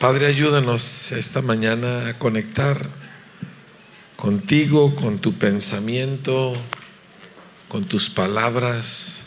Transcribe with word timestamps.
Padre, 0.00 0.28
ayúdanos 0.28 1.12
esta 1.12 1.42
mañana 1.42 2.08
a 2.08 2.18
conectar 2.18 2.88
contigo, 4.16 4.96
con 4.96 5.18
tu 5.18 5.34
pensamiento, 5.34 6.56
con 7.68 7.84
tus 7.84 8.08
palabras, 8.08 9.24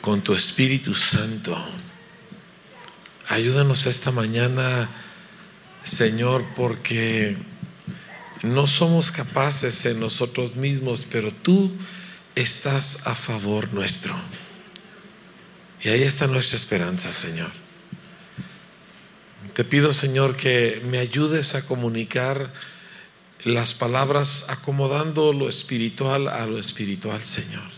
con 0.00 0.22
tu 0.22 0.32
Espíritu 0.32 0.94
Santo. 0.94 1.54
Ayúdanos 3.28 3.84
esta 3.84 4.10
mañana, 4.10 4.88
Señor, 5.84 6.46
porque 6.56 7.36
no 8.42 8.66
somos 8.66 9.12
capaces 9.12 9.84
en 9.84 10.00
nosotros 10.00 10.56
mismos, 10.56 11.06
pero 11.12 11.30
tú 11.30 11.70
estás 12.34 13.06
a 13.06 13.14
favor 13.14 13.70
nuestro. 13.74 14.14
Y 15.82 15.90
ahí 15.90 16.04
está 16.04 16.26
nuestra 16.26 16.56
esperanza, 16.56 17.12
Señor. 17.12 17.61
Te 19.54 19.64
pido, 19.64 19.92
Señor, 19.92 20.36
que 20.36 20.80
me 20.86 20.98
ayudes 20.98 21.54
a 21.54 21.66
comunicar 21.66 22.52
las 23.44 23.74
palabras 23.74 24.46
acomodando 24.48 25.32
lo 25.32 25.48
espiritual 25.48 26.28
a 26.28 26.46
lo 26.46 26.58
espiritual, 26.58 27.22
Señor. 27.22 27.68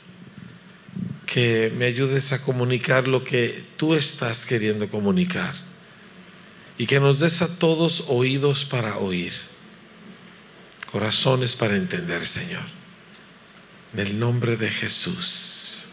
Que 1.26 1.72
me 1.76 1.86
ayudes 1.86 2.32
a 2.32 2.42
comunicar 2.42 3.08
lo 3.08 3.24
que 3.24 3.64
tú 3.76 3.94
estás 3.94 4.46
queriendo 4.46 4.88
comunicar. 4.88 5.54
Y 6.78 6.86
que 6.86 7.00
nos 7.00 7.18
des 7.18 7.42
a 7.42 7.58
todos 7.58 8.04
oídos 8.08 8.64
para 8.64 8.98
oír, 8.98 9.32
corazones 10.92 11.56
para 11.56 11.76
entender, 11.76 12.24
Señor. 12.24 12.64
En 13.94 14.00
el 14.00 14.18
nombre 14.18 14.56
de 14.56 14.70
Jesús. 14.70 15.84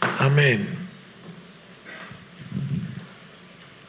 Amén. 0.00 0.83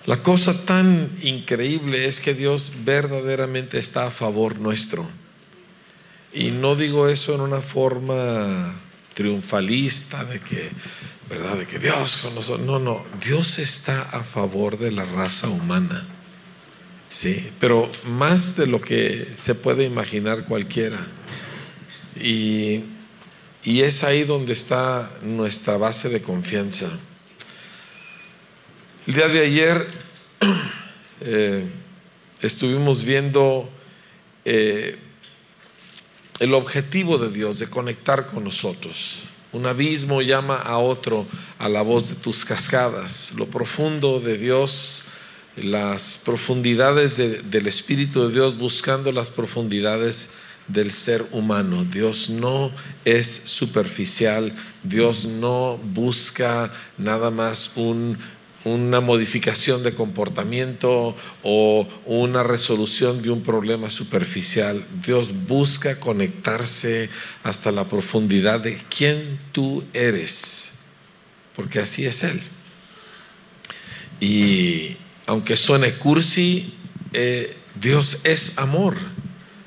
La 0.06 0.22
cosa 0.22 0.66
tan 0.66 1.10
increíble 1.24 2.06
es 2.06 2.20
que 2.20 2.36
Dios 2.36 2.72
verdaderamente 2.84 3.80
está 3.80 4.08
a 4.08 4.12
favor 4.12 4.60
nuestro. 4.60 5.08
Y 6.32 6.52
no 6.52 6.76
digo 6.76 7.08
eso 7.08 7.34
en 7.34 7.42
una 7.42 7.62
forma 7.62 8.76
triunfalista 9.16 10.24
de 10.26 10.42
que, 10.42 10.70
¿verdad? 11.30 11.58
De 11.58 11.66
que 11.66 11.80
Dios 11.80 12.18
con 12.18 12.36
nosotros. 12.36 12.68
No, 12.68 12.78
no. 12.78 13.04
Dios 13.26 13.58
está 13.58 14.02
a 14.02 14.24
favor 14.24 14.78
de 14.78 14.92
la 14.92 15.06
raza 15.06 15.48
humana. 15.48 16.06
Sí, 17.10 17.50
pero 17.60 17.90
más 18.06 18.58
de 18.58 18.68
lo 18.68 18.82
que 18.82 19.28
se 19.36 19.56
puede 19.56 19.86
imaginar 19.86 20.46
cualquiera. 20.46 21.08
Y, 22.22 22.82
y 23.64 23.82
es 23.82 24.04
ahí 24.04 24.24
donde 24.24 24.54
está 24.54 25.10
nuestra 25.24 25.78
base 25.78 26.10
de 26.10 26.22
confianza. 26.22 26.90
El 29.08 29.14
día 29.14 29.28
de 29.28 29.40
ayer 29.46 29.88
eh, 31.22 31.64
estuvimos 32.42 33.04
viendo 33.04 33.70
eh, 34.46 34.98
el 36.40 36.56
objetivo 36.56 37.20
de 37.20 37.30
Dios 37.30 37.60
de 37.60 37.68
conectar 37.68 38.26
con 38.26 38.44
nosotros. 38.44 39.26
Un 39.54 39.68
abismo 39.68 40.24
llama 40.24 40.56
a 40.56 40.80
otro 40.80 41.28
a 41.60 41.70
la 41.70 41.84
voz 41.84 42.10
de 42.10 42.16
tus 42.16 42.46
cascadas. 42.46 43.34
Lo 43.38 43.46
profundo 43.46 44.20
de 44.20 44.40
Dios, 44.40 45.04
las 45.56 46.20
profundidades 46.26 47.16
del 47.16 47.68
Espíritu 47.68 48.28
de 48.28 48.34
Dios 48.34 48.58
buscando 48.58 49.12
las 49.12 49.30
profundidades 49.30 50.32
del 50.68 50.92
ser 50.92 51.24
humano. 51.32 51.86
Dios 51.86 52.32
no 52.32 52.72
es 53.04 53.28
superficial, 53.28 54.52
Dios 54.84 55.26
no 55.26 55.78
busca 55.78 56.72
nada 56.98 57.30
más 57.30 57.74
un 57.76 58.18
una 58.66 59.00
modificación 59.00 59.84
de 59.84 59.94
comportamiento 59.94 61.16
o 61.44 61.88
una 62.06 62.44
resolución 62.44 63.22
de 63.22 63.30
un 63.30 63.44
problema 63.44 63.90
superficial. 63.92 64.84
Dios 65.06 65.32
busca 65.48 66.00
conectarse 66.00 67.10
hasta 67.44 67.72
la 67.72 67.88
profundidad 67.88 68.60
de 68.60 68.82
quién 68.90 69.40
tú 69.52 69.84
eres, 69.94 70.80
porque 71.56 71.80
así 71.80 72.06
es 72.06 72.24
Él. 72.24 72.42
Y 74.20 74.98
aunque 75.28 75.58
suene 75.58 75.94
cursi, 75.94 76.74
eh, 77.14 77.56
Dios 77.80 78.20
es 78.24 78.58
amor, 78.58 78.98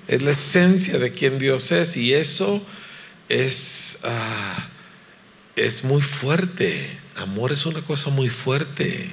es 0.09 0.23
la 0.23 0.33
esencia 0.33 0.99
de 0.99 1.13
quien 1.13 1.39
Dios 1.39 1.71
es 1.71 1.97
y 1.97 2.15
eso 2.15 2.61
es, 3.29 3.99
ah, 4.03 4.69
es 5.55 5.85
muy 5.85 6.03
fuerte 6.03 6.99
Amor 7.19 7.53
es 7.53 7.67
una 7.67 7.83
cosa 7.83 8.11
muy 8.11 8.29
fuerte. 8.29 9.11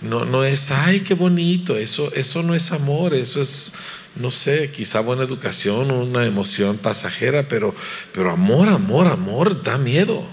No, 0.00 0.24
no 0.24 0.44
es, 0.44 0.70
ay, 0.70 1.00
qué 1.00 1.14
bonito, 1.14 1.76
eso, 1.76 2.12
eso 2.14 2.42
no 2.44 2.54
es 2.54 2.70
amor, 2.70 3.14
eso 3.14 3.40
es, 3.40 3.74
no 4.14 4.30
sé, 4.30 4.70
quizá 4.70 5.00
buena 5.00 5.24
educación, 5.24 5.90
una 5.90 6.24
emoción 6.24 6.78
pasajera, 6.78 7.48
pero, 7.48 7.74
pero 8.12 8.30
amor, 8.30 8.68
amor, 8.68 9.08
amor 9.08 9.60
da 9.62 9.76
miedo. 9.76 10.24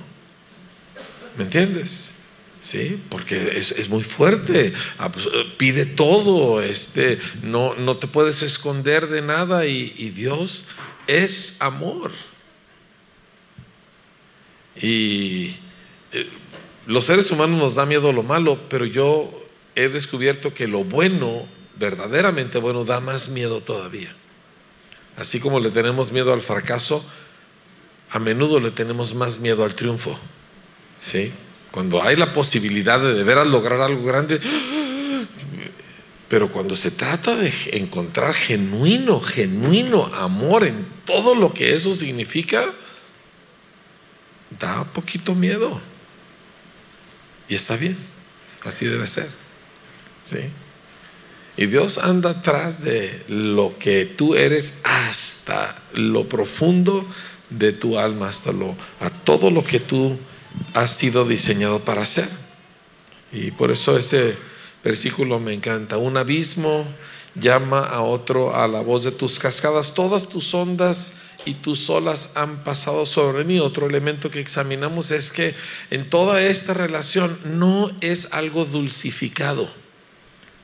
¿Me 1.36 1.46
entiendes? 1.46 2.14
Sí, 2.60 3.00
porque 3.10 3.58
es, 3.58 3.90
muy 3.90 4.04
fuerte, 4.04 4.74
ah, 4.98 5.12
pues, 5.12 5.28
pide 5.58 5.86
todo, 5.86 6.62
este, 6.62 7.20
no, 7.44 7.76
no 7.76 7.98
te 7.98 8.08
puedes 8.08 8.42
esconder 8.44 9.08
de 9.08 9.22
nada 9.22 9.66
y, 9.66 9.94
y 9.98 10.10
Dios 10.10 10.66
es 11.08 11.58
amor. 11.60 12.12
Y 14.82 15.56
eh, 16.12 16.30
los 16.86 17.06
seres 17.06 17.32
humanos 17.32 17.58
nos 17.58 17.76
da 17.76 17.86
miedo 17.86 18.14
lo 18.14 18.24
malo, 18.24 18.60
pero 18.70 18.86
yo 18.86 19.30
he 19.76 19.90
descubierto 19.90 20.54
que 20.54 20.68
lo 20.68 20.84
bueno, 20.84 21.46
verdaderamente 21.78 22.60
bueno, 22.60 22.86
da 22.86 23.00
más 23.00 23.30
miedo 23.30 23.62
todavía. 23.62 24.14
Así 25.18 25.40
como 25.40 25.60
le 25.60 25.72
tenemos 25.72 26.12
miedo 26.12 26.34
al 26.34 26.42
fracaso, 26.42 27.04
a 28.12 28.20
menudo 28.20 28.60
le 28.60 28.72
tenemos 28.72 29.16
más 29.16 29.40
miedo 29.40 29.64
al 29.64 29.76
triunfo. 29.76 30.18
¿Sí? 31.00 31.32
Cuando 31.72 32.02
hay 32.04 32.16
la 32.16 32.34
posibilidad 32.34 33.00
de 33.00 33.14
de 33.14 33.24
veras 33.24 33.48
lograr 33.48 33.82
algo 33.82 34.04
grande, 34.04 34.40
pero 36.30 36.52
cuando 36.52 36.76
se 36.76 36.92
trata 36.92 37.36
de 37.36 37.52
encontrar 37.74 38.34
genuino, 38.34 39.20
genuino 39.22 40.06
amor 40.16 40.66
en 40.66 40.86
todo 41.06 41.36
lo 41.36 41.54
que 41.54 41.76
eso 41.76 41.94
significa, 41.94 42.74
da 44.60 44.84
poquito 44.86 45.36
miedo. 45.36 45.82
Y 47.48 47.56
está 47.56 47.78
bien, 47.78 47.98
así 48.64 48.86
debe 48.86 49.08
ser. 49.08 49.28
¿Sí? 50.24 50.40
Y 51.58 51.68
Dios 51.68 52.00
anda 52.00 52.32
atrás 52.32 52.84
de 52.84 53.24
lo 53.28 53.78
que 53.80 54.06
tú 54.06 54.36
eres 54.36 54.80
hasta 54.84 55.82
lo 55.94 56.28
profundo 56.28 57.08
de 57.50 57.72
tu 57.72 57.98
alma, 57.98 58.28
hasta 58.28 58.52
lo, 58.52 58.76
a 59.00 59.10
todo 59.10 59.52
lo 59.52 59.64
que 59.64 59.80
tú 59.80 60.18
has 60.74 60.92
sido 60.92 61.26
diseñado 61.26 61.80
para 61.80 62.02
hacer. 62.02 62.28
Y 63.32 63.52
por 63.52 63.72
eso 63.72 63.98
ese 63.98 64.36
versículo 64.84 65.40
me 65.40 65.54
encanta. 65.54 65.98
Un 65.98 66.18
abismo 66.18 66.86
llama 67.36 67.82
a 67.82 68.02
otro 68.02 68.56
a 68.56 68.68
la 68.68 68.82
voz 68.82 69.04
de 69.04 69.12
tus 69.12 69.40
cascadas. 69.40 69.94
Todas 69.94 70.28
tus 70.28 70.54
ondas 70.54 71.16
y 71.44 71.56
tus 71.56 71.90
olas 71.90 72.38
han 72.38 72.64
pasado 72.64 73.06
sobre 73.06 73.44
mí. 73.44 73.60
Otro 73.60 73.88
elemento 73.88 74.32
que 74.32 74.40
examinamos 74.40 75.12
es 75.12 75.32
que 75.32 75.54
en 75.92 76.10
toda 76.10 76.42
esta 76.42 76.74
relación 76.74 77.38
no 77.44 77.92
es 78.02 78.34
algo 78.34 78.66
dulcificado. 78.66 79.70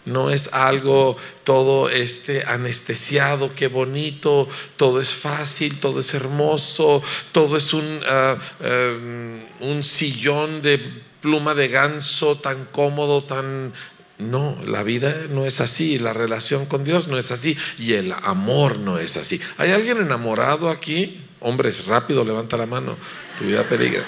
No 0.06 0.32
es 0.32 0.54
algo 0.54 1.16
todo 1.44 1.88
este 1.88 2.44
anestesiado, 2.46 3.54
qué 3.54 3.68
bonito, 3.68 4.48
todo 4.76 5.00
es 5.00 5.14
fácil, 5.14 5.80
todo 5.80 6.00
es 6.00 6.16
hermoso, 6.16 7.03
todo 7.32 7.56
es 7.56 7.72
un, 7.73 8.02
ah, 8.08 8.35
em, 8.62 9.44
un 9.59 9.84
sillón 9.84 10.64
de 10.64 10.79
pluma 11.22 11.53
de 11.53 11.68
ganso 11.68 12.35
tan 12.38 12.66
cómodo, 12.66 13.23
tan 13.23 13.73
no, 14.22 14.58
la 14.66 14.84
vida 14.84 15.14
no 15.29 15.46
es 15.46 15.59
así, 15.62 16.00
la 16.00 16.14
relación 16.14 16.66
con 16.66 16.84
Dios 16.84 17.08
no 17.08 17.18
es 17.18 17.32
así 17.32 17.58
y 17.78 17.94
el 17.94 18.14
amor 18.23 18.78
no 18.78 19.00
es 19.00 19.18
así. 19.18 19.41
¿Hay 19.58 19.72
alguien 19.72 19.97
enamorado 19.97 20.70
aquí? 20.70 21.26
Hombres, 21.40 21.88
rápido, 21.88 22.23
levanta 22.23 22.56
la 22.58 22.68
mano, 22.68 22.96
tu 23.38 23.46
vida 23.46 23.64
peligra. 23.68 24.06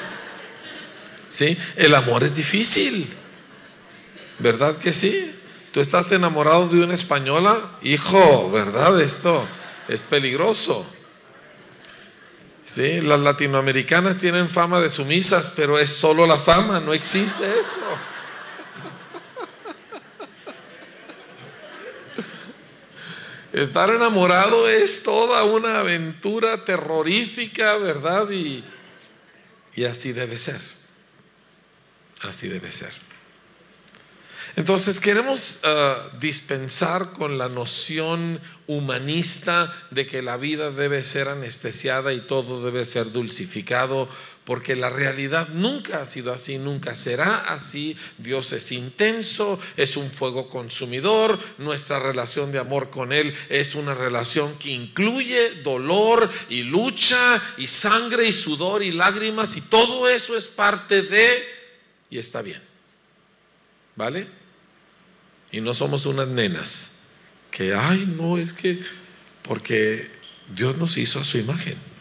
¿Sí? 1.27 1.57
El 1.75 1.95
amor 1.95 2.23
es 2.23 2.35
difícil, 2.35 3.07
¿verdad 4.39 4.77
que 4.77 4.93
sí? 4.93 5.33
Tú 5.71 5.81
estás 5.81 6.11
enamorado 6.11 6.67
de 6.67 6.83
una 6.83 6.93
española, 6.93 7.77
hijo, 7.81 8.51
¿verdad? 8.51 9.01
Esto 9.01 9.47
es 9.87 10.03
peligroso. 10.03 10.85
Sí, 12.63 13.01
las 13.01 13.19
latinoamericanas 13.19 14.17
tienen 14.17 14.47
fama 14.47 14.79
de 14.79 14.89
sumisas, 14.89 15.51
pero 15.55 15.79
es 15.79 15.89
solo 15.89 16.27
la 16.27 16.37
fama, 16.37 16.79
no 16.79 16.93
existe 16.93 17.43
eso. 17.59 17.81
Estar 23.53 23.91
enamorado 23.91 24.67
es 24.67 25.03
toda 25.03 25.43
una 25.43 25.79
aventura 25.79 26.65
terrorífica, 26.65 27.77
¿verdad? 27.77 28.29
Y, 28.31 28.63
y 29.75 29.85
así 29.85 30.11
debe 30.11 30.37
ser. 30.37 30.59
Así 32.23 32.47
debe 32.47 32.71
ser. 32.71 32.91
Entonces 34.55 34.99
queremos 34.99 35.61
uh, 35.63 36.17
dispensar 36.19 37.13
con 37.13 37.37
la 37.37 37.47
noción 37.47 38.39
humanista 38.67 39.71
de 39.91 40.05
que 40.07 40.21
la 40.21 40.37
vida 40.37 40.71
debe 40.71 41.03
ser 41.03 41.27
anestesiada 41.27 42.13
y 42.13 42.21
todo 42.21 42.63
debe 42.63 42.85
ser 42.85 43.11
dulcificado, 43.11 44.07
porque 44.45 44.75
la 44.75 44.89
realidad 44.89 45.47
nunca 45.49 46.01
ha 46.01 46.05
sido 46.05 46.33
así, 46.33 46.57
nunca 46.57 46.95
será 46.95 47.37
así. 47.53 47.95
Dios 48.17 48.51
es 48.51 48.71
intenso, 48.71 49.59
es 49.77 49.95
un 49.95 50.11
fuego 50.11 50.49
consumidor, 50.49 51.39
nuestra 51.57 51.99
relación 51.99 52.51
de 52.51 52.59
amor 52.59 52.89
con 52.89 53.13
Él 53.13 53.33
es 53.49 53.75
una 53.75 53.93
relación 53.93 54.57
que 54.59 54.71
incluye 54.71 55.61
dolor 55.61 56.29
y 56.49 56.63
lucha 56.63 57.41
y 57.57 57.67
sangre 57.67 58.27
y 58.27 58.33
sudor 58.33 58.83
y 58.83 58.91
lágrimas 58.91 59.55
y 59.55 59.61
todo 59.61 60.09
eso 60.09 60.35
es 60.35 60.49
parte 60.49 61.03
de 61.03 61.43
y 62.09 62.17
está 62.17 62.41
bien. 62.41 62.61
¿Vale? 63.95 64.27
Y 65.51 65.61
no 65.61 65.73
somos 65.73 66.05
unas 66.05 66.27
nenas 66.27 66.93
que, 67.51 67.75
ay, 67.75 68.11
no, 68.17 68.39
es 68.39 68.53
que, 68.53 68.79
porque 69.43 70.09
Dios 70.55 70.77
nos 70.77 70.97
hizo 70.97 71.19
a 71.19 71.23
su 71.23 71.37
imagen. 71.37 71.92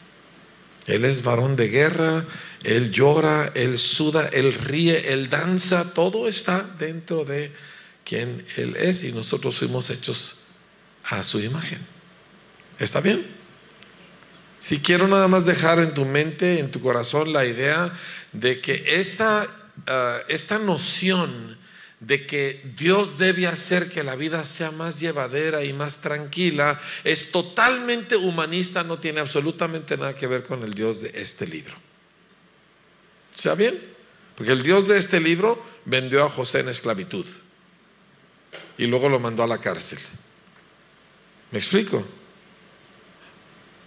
Él 0.86 1.04
es 1.04 1.22
varón 1.22 1.56
de 1.56 1.68
guerra, 1.68 2.24
Él 2.64 2.90
llora, 2.90 3.52
Él 3.54 3.78
suda, 3.78 4.28
Él 4.32 4.52
ríe, 4.54 5.12
Él 5.12 5.28
danza, 5.30 5.94
todo 5.94 6.28
está 6.28 6.62
dentro 6.78 7.24
de 7.24 7.52
quien 8.04 8.44
Él 8.56 8.76
es 8.76 9.04
y 9.04 9.12
nosotros 9.12 9.56
fuimos 9.56 9.90
hechos 9.90 10.38
a 11.04 11.22
su 11.22 11.40
imagen. 11.40 11.78
¿Está 12.78 13.00
bien? 13.00 13.26
Si 14.58 14.80
quiero 14.80 15.08
nada 15.08 15.28
más 15.28 15.46
dejar 15.46 15.78
en 15.78 15.94
tu 15.94 16.04
mente, 16.04 16.58
en 16.58 16.70
tu 16.70 16.80
corazón, 16.80 17.32
la 17.32 17.44
idea 17.44 17.92
de 18.32 18.60
que 18.60 18.84
esta, 19.00 19.46
ah, 19.86 20.18
esta 20.28 20.58
noción 20.58 21.58
de 22.06 22.26
que 22.26 22.60
Dios 22.76 23.16
debe 23.16 23.46
hacer 23.46 23.88
que 23.88 24.02
la 24.02 24.16
vida 24.16 24.44
sea 24.44 24.72
más 24.72 24.98
llevadera 24.98 25.62
y 25.62 25.72
más 25.72 26.00
tranquila, 26.00 26.80
es 27.04 27.30
totalmente 27.30 28.16
humanista, 28.16 28.82
no 28.82 28.98
tiene 28.98 29.20
absolutamente 29.20 29.96
nada 29.96 30.14
que 30.14 30.26
ver 30.26 30.42
con 30.42 30.64
el 30.64 30.74
Dios 30.74 31.00
de 31.00 31.12
este 31.14 31.46
libro. 31.46 31.74
¿Sea 33.34 33.54
bien? 33.54 33.80
Porque 34.34 34.52
el 34.52 34.64
Dios 34.64 34.88
de 34.88 34.98
este 34.98 35.20
libro 35.20 35.64
vendió 35.84 36.24
a 36.24 36.30
José 36.30 36.60
en 36.60 36.70
esclavitud 36.70 37.26
y 38.78 38.86
luego 38.86 39.08
lo 39.08 39.20
mandó 39.20 39.44
a 39.44 39.46
la 39.46 39.58
cárcel. 39.58 40.00
¿Me 41.52 41.58
explico? 41.58 42.04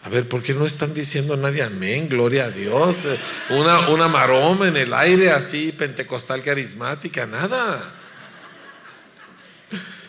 A 0.03 0.09
ver, 0.09 0.29
¿por 0.29 0.41
qué 0.41 0.53
no 0.53 0.65
están 0.65 0.93
diciendo 0.93 1.35
nadie 1.35 1.63
amén? 1.63 2.07
Gloria 2.07 2.45
a 2.45 2.51
Dios. 2.51 3.07
Una, 3.49 3.89
una 3.89 4.07
maroma 4.07 4.69
en 4.69 4.77
el 4.77 4.93
aire 4.93 5.31
así, 5.31 5.73
pentecostal 5.73 6.41
carismática, 6.43 7.25
nada. 7.25 7.94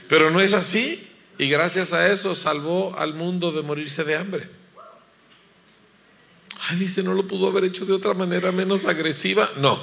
Pero 0.08 0.30
no 0.30 0.40
es 0.40 0.54
así. 0.54 1.08
Y 1.38 1.48
gracias 1.48 1.92
a 1.92 2.10
eso 2.10 2.34
salvó 2.34 2.96
al 2.98 3.14
mundo 3.14 3.52
de 3.52 3.62
morirse 3.62 4.04
de 4.04 4.16
hambre. 4.16 4.48
Ay, 6.68 6.78
dice, 6.78 7.02
no 7.02 7.12
lo 7.12 7.28
pudo 7.28 7.48
haber 7.48 7.64
hecho 7.64 7.84
de 7.84 7.92
otra 7.92 8.14
manera 8.14 8.50
menos 8.52 8.86
agresiva. 8.86 9.48
No. 9.58 9.78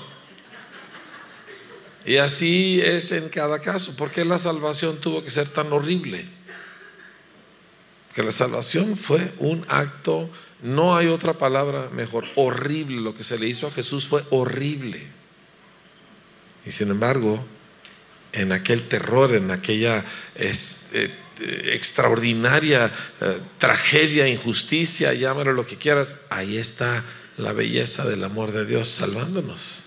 Y 2.05 2.17
así 2.17 2.81
es 2.81 3.11
en 3.11 3.29
cada 3.29 3.59
caso. 3.59 3.95
¿Por 3.95 4.11
qué 4.11 4.25
la 4.25 4.37
salvación 4.37 4.97
tuvo 4.97 5.23
que 5.23 5.31
ser 5.31 5.47
tan 5.47 5.71
horrible? 5.71 6.25
Que 8.13 8.23
la 8.23 8.31
salvación 8.31 8.97
fue 8.97 9.33
un 9.39 9.65
acto, 9.69 10.29
no 10.61 10.95
hay 10.95 11.07
otra 11.07 11.37
palabra 11.37 11.89
mejor, 11.93 12.25
horrible. 12.35 13.01
Lo 13.01 13.13
que 13.13 13.23
se 13.23 13.37
le 13.37 13.47
hizo 13.47 13.67
a 13.67 13.71
Jesús 13.71 14.07
fue 14.07 14.23
horrible. 14.31 15.01
Y 16.65 16.71
sin 16.71 16.89
embargo, 16.89 17.43
en 18.33 18.51
aquel 18.51 18.88
terror, 18.88 19.33
en 19.35 19.51
aquella 19.51 20.03
eh, 20.35 21.12
extraordinaria 21.74 22.91
eh, 23.21 23.39
tragedia, 23.57 24.27
injusticia, 24.27 25.13
llámalo 25.13 25.53
lo 25.53 25.65
que 25.65 25.77
quieras, 25.77 26.15
ahí 26.30 26.57
está 26.57 27.03
la 27.38 27.53
belleza 27.53 28.07
del 28.07 28.24
amor 28.24 28.51
de 28.51 28.65
Dios 28.65 28.88
salvándonos. 28.88 29.85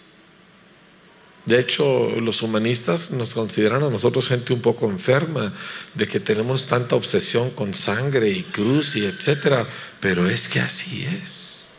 De 1.45 1.61
hecho, 1.61 2.21
los 2.21 2.43
humanistas 2.43 3.13
nos 3.13 3.33
consideran 3.33 3.85
a 3.85 3.89
nosotros 3.89 4.29
gente 4.29 4.53
un 4.53 4.61
poco 4.61 4.91
enferma, 4.91 5.53
de 5.95 6.09
que 6.09 6.19
tenemos 6.19 6.67
tanta 6.67 6.97
obsesión 6.97 7.51
con 7.51 7.73
sangre 7.73 8.29
y 8.31 8.43
cruz 8.43 8.97
y 8.97 9.05
etcétera, 9.05 9.65
pero 10.01 10.29
es 10.29 10.49
que 10.49 10.59
así 10.59 11.05
es. 11.05 11.79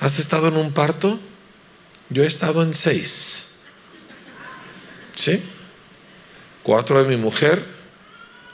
¿Has 0.00 0.18
estado 0.18 0.48
en 0.48 0.56
un 0.56 0.72
parto? 0.72 1.20
Yo 2.10 2.24
he 2.24 2.26
estado 2.26 2.64
en 2.64 2.74
seis. 2.74 3.53
¿Sí? 5.14 5.40
Cuatro 6.62 7.02
de 7.02 7.08
mi 7.08 7.16
mujer, 7.16 7.64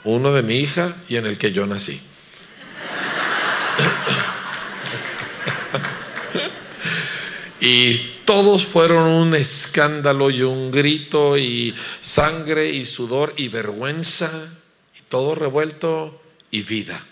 uno 0.05 0.33
de 0.33 0.43
mi 0.43 0.55
hija 0.57 0.97
y 1.09 1.17
en 1.17 1.27
el 1.27 1.37
que 1.39 1.53
yo 1.53 1.67
nací. 1.67 2.01
y 7.61 7.99
todos 8.25 8.67
fueron 8.67 9.09
un 9.09 9.35
escándalo 9.35 10.31
y 10.31 10.43
un 10.43 10.71
grito 10.71 11.37
y 11.37 11.75
sangre 12.01 12.71
y 12.71 12.87
sudor 12.87 13.35
y 13.37 13.49
vergüenza 13.49 14.31
y 14.97 15.01
todo 15.09 15.35
revuelto 15.35 16.23
y 16.51 16.63
vida. 16.63 17.05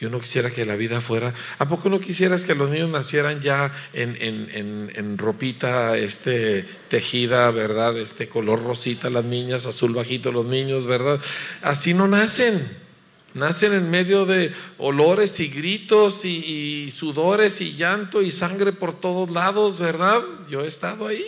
Y 0.00 0.04
uno 0.04 0.20
quisiera 0.20 0.50
que 0.50 0.64
la 0.64 0.76
vida 0.76 1.00
fuera. 1.00 1.34
¿A 1.58 1.68
poco 1.68 1.88
no 1.88 1.98
quisieras 1.98 2.44
que 2.44 2.54
los 2.54 2.70
niños 2.70 2.88
nacieran 2.88 3.40
ya 3.40 3.72
en, 3.92 4.16
en, 4.20 5.18
ropita 5.18 5.96
este, 5.98 6.64
tejida, 6.88 7.50
verdad? 7.50 7.98
Este 7.98 8.28
color 8.28 8.62
rosita, 8.62 9.10
las 9.10 9.24
niñas, 9.24 9.66
azul 9.66 9.94
bajito 9.94 10.30
los 10.30 10.46
niños, 10.46 10.86
¿verdad? 10.86 11.20
Así 11.62 11.94
no 11.94 12.06
nacen. 12.06 12.88
Nacen 13.34 13.72
en 13.72 13.90
medio 13.90 14.24
de 14.24 14.52
olores 14.78 15.40
y 15.40 15.48
gritos 15.48 16.24
y, 16.24 16.86
y 16.86 16.90
sudores 16.92 17.60
y 17.60 17.74
llanto 17.74 18.22
y 18.22 18.30
sangre 18.30 18.72
por 18.72 18.98
todos 18.98 19.30
lados, 19.30 19.78
¿verdad? 19.78 20.22
Yo 20.48 20.62
he 20.62 20.68
estado 20.68 21.08
ahí. 21.08 21.24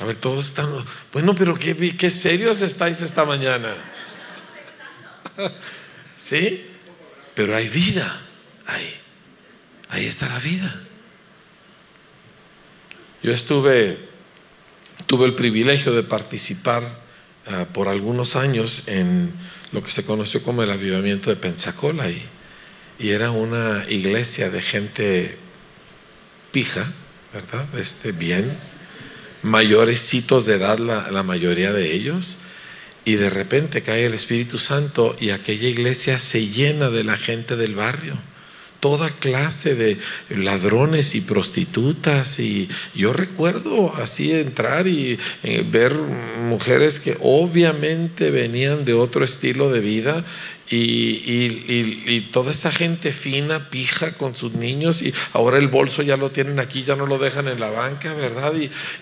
A 0.00 0.04
ver, 0.04 0.16
todos 0.16 0.46
están. 0.46 0.68
Bueno, 1.12 1.34
pero 1.34 1.54
qué, 1.54 1.96
qué 1.96 2.10
serios 2.10 2.62
estáis 2.62 3.02
esta 3.02 3.24
mañana. 3.24 3.74
¿Sí? 6.16 6.66
Pero 7.34 7.56
hay 7.56 7.68
vida 7.68 8.20
ahí. 8.66 8.94
Ahí 9.88 10.06
está 10.06 10.28
la 10.28 10.38
vida. 10.38 10.82
Yo 13.22 13.32
estuve, 13.32 13.98
tuve 15.06 15.26
el 15.26 15.34
privilegio 15.34 15.92
de 15.92 16.02
participar 16.02 16.84
ah, 17.46 17.66
por 17.72 17.88
algunos 17.88 18.36
años 18.36 18.88
en 18.88 19.32
lo 19.72 19.82
que 19.82 19.90
se 19.90 20.04
conoció 20.04 20.42
como 20.42 20.62
el 20.62 20.70
avivamiento 20.70 21.30
de 21.30 21.36
Pensacola 21.36 22.08
y, 22.10 22.22
y 22.98 23.10
era 23.10 23.30
una 23.30 23.84
iglesia 23.88 24.50
de 24.50 24.62
gente 24.62 25.38
pija, 26.52 26.90
¿verdad? 27.32 27.66
Este, 27.78 28.12
bien, 28.12 28.56
mayorecitos 29.42 30.46
de 30.46 30.54
edad 30.54 30.78
la, 30.78 31.10
la 31.10 31.22
mayoría 31.22 31.72
de 31.72 31.92
ellos 31.92 32.38
y 33.04 33.14
de 33.14 33.30
repente 33.30 33.82
cae 33.82 34.04
el 34.06 34.14
Espíritu 34.14 34.58
Santo 34.58 35.16
y 35.18 35.30
aquella 35.30 35.68
iglesia 35.68 36.18
se 36.18 36.46
llena 36.46 36.90
de 36.90 37.04
la 37.04 37.16
gente 37.16 37.56
del 37.56 37.74
barrio. 37.74 38.14
Toda 38.80 39.10
clase 39.10 39.74
de 39.74 39.98
ladrones 40.30 41.14
y 41.14 41.20
prostitutas. 41.20 42.40
Y 42.40 42.68
yo 42.94 43.12
recuerdo 43.12 43.94
así 43.96 44.32
entrar 44.32 44.88
y 44.88 45.18
eh, 45.42 45.64
ver 45.70 45.94
mujeres 45.94 47.00
que 47.00 47.16
obviamente 47.20 48.30
venían 48.30 48.84
de 48.84 48.94
otro 48.94 49.24
estilo 49.24 49.70
de 49.70 49.80
vida 49.80 50.24
y, 50.72 52.20
toda 52.32 52.52
esa 52.52 52.70
gente 52.70 53.12
fina, 53.12 53.70
pija 53.70 54.12
con 54.14 54.36
sus 54.36 54.52
niños 54.52 55.02
y 55.02 55.12
ahora 55.32 55.58
el 55.58 55.68
bolso 55.68 56.02
ya 56.02 56.16
lo 56.16 56.30
tienen 56.30 56.60
aquí, 56.60 56.84
ya 56.84 56.96
no 56.96 57.06
lo 57.06 57.18
dejan 57.18 57.48
en 57.48 57.60
la 57.60 57.70
banca, 57.70 58.14
¿verdad? 58.14 58.54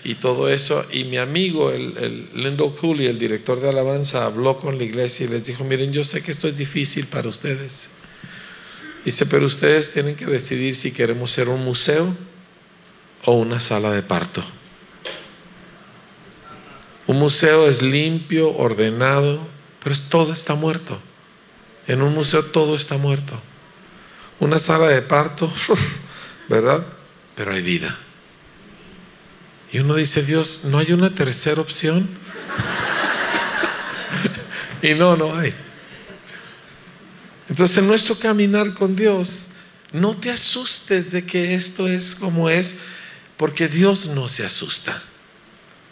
Y, 0.03 0.15
todo 0.15 0.49
eso. 0.49 0.85
Y 0.91 1.05
mi 1.05 1.17
amigo, 1.17 1.71
el, 1.71 1.95
el 1.97 2.29
Lindo 2.33 2.75
Cooley, 2.75 3.07
el 3.07 3.19
director 3.19 3.59
de 3.61 3.69
alabanza, 3.69 4.25
habló 4.25 4.57
con 4.57 4.77
la 4.77 4.83
iglesia 4.83 5.25
y 5.25 5.29
les 5.29 5.45
dijo, 5.45 5.63
miren, 5.63 5.93
yo 5.93 6.03
sé 6.03 6.21
que 6.21 6.31
esto 6.31 6.47
es 6.47 6.57
difícil 6.57 7.05
para 7.05 7.29
ustedes. 7.29 7.98
Dice, 9.09 9.25
pero 9.25 9.47
ustedes 9.47 9.91
tienen 9.91 10.15
que 10.15 10.27
decidir 10.27 10.75
si 10.75 10.91
queremos 10.91 11.31
ser 11.31 11.49
un 11.49 11.65
museo 11.65 12.15
o 13.25 13.31
una 13.31 13.59
sala 13.59 13.89
de 13.89 14.03
parto. 14.03 14.43
Un 17.07 17.17
museo 17.17 17.67
es 17.67 17.81
limpio, 17.81 18.55
ordenado, 18.55 19.47
pero 19.83 19.95
todo 20.09 20.31
está 20.31 20.53
muerto. 20.53 21.01
En 21.87 22.03
un 22.03 22.13
museo 22.13 22.45
todo 22.45 22.75
está 22.75 22.99
muerto. 22.99 23.33
Una 24.39 24.59
sala 24.59 24.89
de 24.89 25.01
parto, 25.01 25.51
¿verdad? 26.47 26.85
Pero 27.33 27.51
hay 27.51 27.63
vida. 27.63 27.97
Y 29.71 29.79
uno 29.79 29.95
dice, 29.95 30.21
Dios, 30.21 30.65
¿no 30.65 30.77
hay 30.77 30.91
una 30.91 31.15
tercera 31.15 31.59
opción? 31.59 32.07
y 34.83 34.93
no, 34.93 35.15
no 35.15 35.35
hay. 35.35 35.51
Entonces 37.49 37.77
en 37.77 37.87
nuestro 37.87 38.17
caminar 38.17 38.73
con 38.73 38.95
Dios, 38.95 39.47
no 39.91 40.15
te 40.15 40.29
asustes 40.29 41.11
de 41.11 41.25
que 41.25 41.55
esto 41.55 41.87
es 41.87 42.15
como 42.15 42.49
es. 42.49 42.77
Porque 43.37 43.69
Dios 43.69 44.07
no 44.07 44.27
se 44.27 44.45
asusta. 44.45 45.01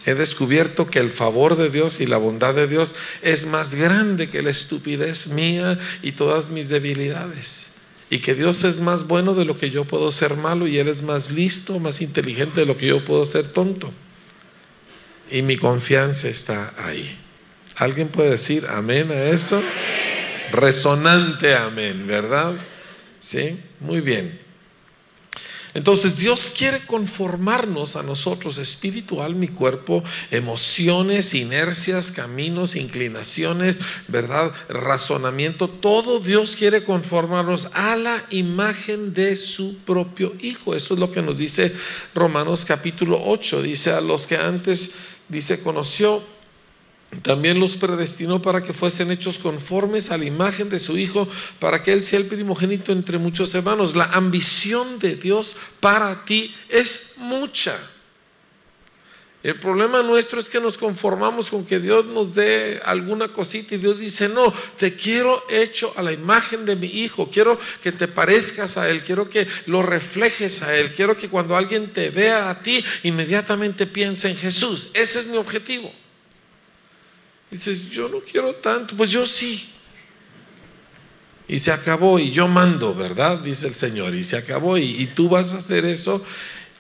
He 0.06 0.16
descubierto 0.16 0.90
que 0.90 1.00
el 1.00 1.10
favor 1.10 1.56
de 1.56 1.70
Dios 1.70 2.02
y 2.02 2.06
la 2.06 2.18
bondad 2.18 2.54
de 2.54 2.68
Dios 2.68 2.96
es 3.22 3.46
más 3.46 3.76
grande 3.76 4.30
que 4.30 4.42
la 4.42 4.50
estupidez 4.50 5.28
mía 5.28 5.80
y 6.02 6.12
todas 6.12 6.50
mis 6.50 6.68
debilidades. 6.68 7.70
Y 8.10 8.20
que 8.20 8.36
Dios 8.36 8.66
es 8.66 8.82
más 8.82 9.08
bueno 9.08 9.34
de 9.34 9.46
lo 9.46 9.58
que 9.58 9.70
yo 9.70 9.86
puedo 9.86 10.12
ser 10.12 10.36
malo 10.36 10.68
y 10.68 10.78
Él 10.78 10.90
es 10.90 11.04
más 11.04 11.32
listo, 11.32 11.80
más 11.80 12.02
inteligente 12.02 12.62
de 12.62 12.66
lo 12.66 12.78
que 12.78 12.88
yo 12.88 13.04
puedo 13.06 13.26
ser 13.26 13.48
tonto. 13.48 13.94
Y 15.32 15.42
mi 15.42 15.58
confianza 15.58 16.28
está 16.28 16.74
ahí. 16.78 17.18
¿Alguien 17.78 18.10
puede 18.10 18.32
decir 18.32 18.66
amén 18.70 19.10
a 19.12 19.24
eso? 19.24 19.62
Resonante 20.52 21.56
amén, 21.56 22.06
¿verdad? 22.08 22.54
Sí, 23.20 23.60
muy 23.80 24.02
bien. 24.02 24.48
Entonces 25.78 26.18
Dios 26.18 26.54
quiere 26.58 26.80
conformarnos 26.80 27.98
a 27.98 28.02
nosotros, 28.02 28.58
espiritual, 28.58 29.36
mi 29.36 29.48
cuerpo, 29.48 30.04
emociones, 30.32 31.36
inercias, 31.36 32.12
caminos, 32.12 32.76
inclinaciones, 32.76 33.80
¿verdad? 34.08 34.52
Razonamiento, 34.70 35.70
todo 35.70 36.20
Dios 36.20 36.56
quiere 36.56 36.84
conformarnos 36.84 37.70
a 37.76 37.96
la 37.96 38.26
imagen 38.32 39.14
de 39.14 39.36
su 39.36 39.78
propio 39.78 40.34
Hijo. 40.42 40.74
Eso 40.74 40.96
es 40.96 41.00
lo 41.00 41.12
que 41.12 41.22
nos 41.22 41.38
dice 41.38 41.72
Romanos 42.16 42.66
capítulo 42.66 43.22
8. 43.24 43.62
Dice 43.62 43.92
a 43.92 44.02
los 44.02 44.26
que 44.26 44.38
antes, 44.38 44.94
dice, 45.30 45.62
conoció 45.62 46.24
también 47.22 47.60
los 47.60 47.78
predestinó 47.78 48.42
para 48.42 48.64
que 48.64 48.74
fuesen 48.74 49.12
hechos 49.12 49.40
conformes 49.40 50.12
a 50.12 50.18
la 50.18 50.26
imagen 50.26 50.70
de 50.70 50.80
su 50.80 50.98
Hijo, 50.98 51.28
para 51.60 51.82
que 51.82 51.94
Él 51.94 52.04
sea 52.04 52.20
el 52.20 52.26
primogénito 52.26 52.92
entre 52.92 53.18
muchos 53.18 53.54
hermanos. 53.56 53.96
La 53.96 54.06
ambición 54.06 55.00
de 55.00 55.16
Dios 55.16 55.56
para 55.80 56.26
ti 56.26 56.54
es 56.70 57.14
mucha. 57.18 57.78
El 59.44 59.60
problema 59.60 60.04
nuestro 60.04 60.40
es 60.42 60.50
que 60.50 60.60
nos 60.60 60.78
conformamos 60.78 61.50
con 61.50 61.64
que 61.64 61.80
Dios 61.80 62.06
nos 62.08 62.34
dé 62.34 62.82
alguna 62.84 63.30
cosita 63.30 63.76
y 63.76 63.78
Dios 63.78 64.00
dice, 64.00 64.28
no, 64.28 64.54
te 64.78 64.96
quiero 64.96 65.42
hecho 65.50 65.94
a 65.96 66.02
la 66.02 66.12
imagen 66.12 66.66
de 66.66 66.76
mi 66.76 66.88
Hijo, 66.88 67.30
quiero 67.32 67.58
que 67.82 67.94
te 67.94 68.10
parezcas 68.10 68.78
a 68.78 68.90
Él, 68.90 69.04
quiero 69.04 69.30
que 69.30 69.48
lo 69.68 69.84
reflejes 69.84 70.64
a 70.64 70.76
Él, 70.76 70.94
quiero 70.94 71.16
que 71.16 71.30
cuando 71.30 71.56
alguien 71.56 71.94
te 71.94 72.10
vea 72.10 72.50
a 72.50 72.62
ti, 72.62 72.84
inmediatamente 73.04 73.88
piense 73.88 74.30
en 74.30 74.36
Jesús. 74.36 74.90
Ese 74.94 75.22
es 75.22 75.28
mi 75.28 75.38
objetivo. 75.38 75.94
Dices, 77.50 77.90
yo 77.90 78.10
no 78.10 78.20
quiero 78.20 78.54
tanto, 78.56 78.96
pues 78.96 79.10
yo 79.12 79.26
sí. 79.26 79.70
Y 81.48 81.60
se 81.60 81.72
acabó 81.72 82.20
y 82.20 82.32
yo 82.32 82.48
mando, 82.48 82.94
¿verdad? 82.94 83.40
Dice 83.40 83.68
el 83.68 83.76
Señor. 83.76 84.14
Y 84.16 84.24
se 84.24 84.38
acabó 84.38 84.78
y, 84.78 85.06
tú 85.16 85.30
vas 85.30 85.54
a 85.54 85.58
hacer 85.58 85.86
eso 85.86 86.24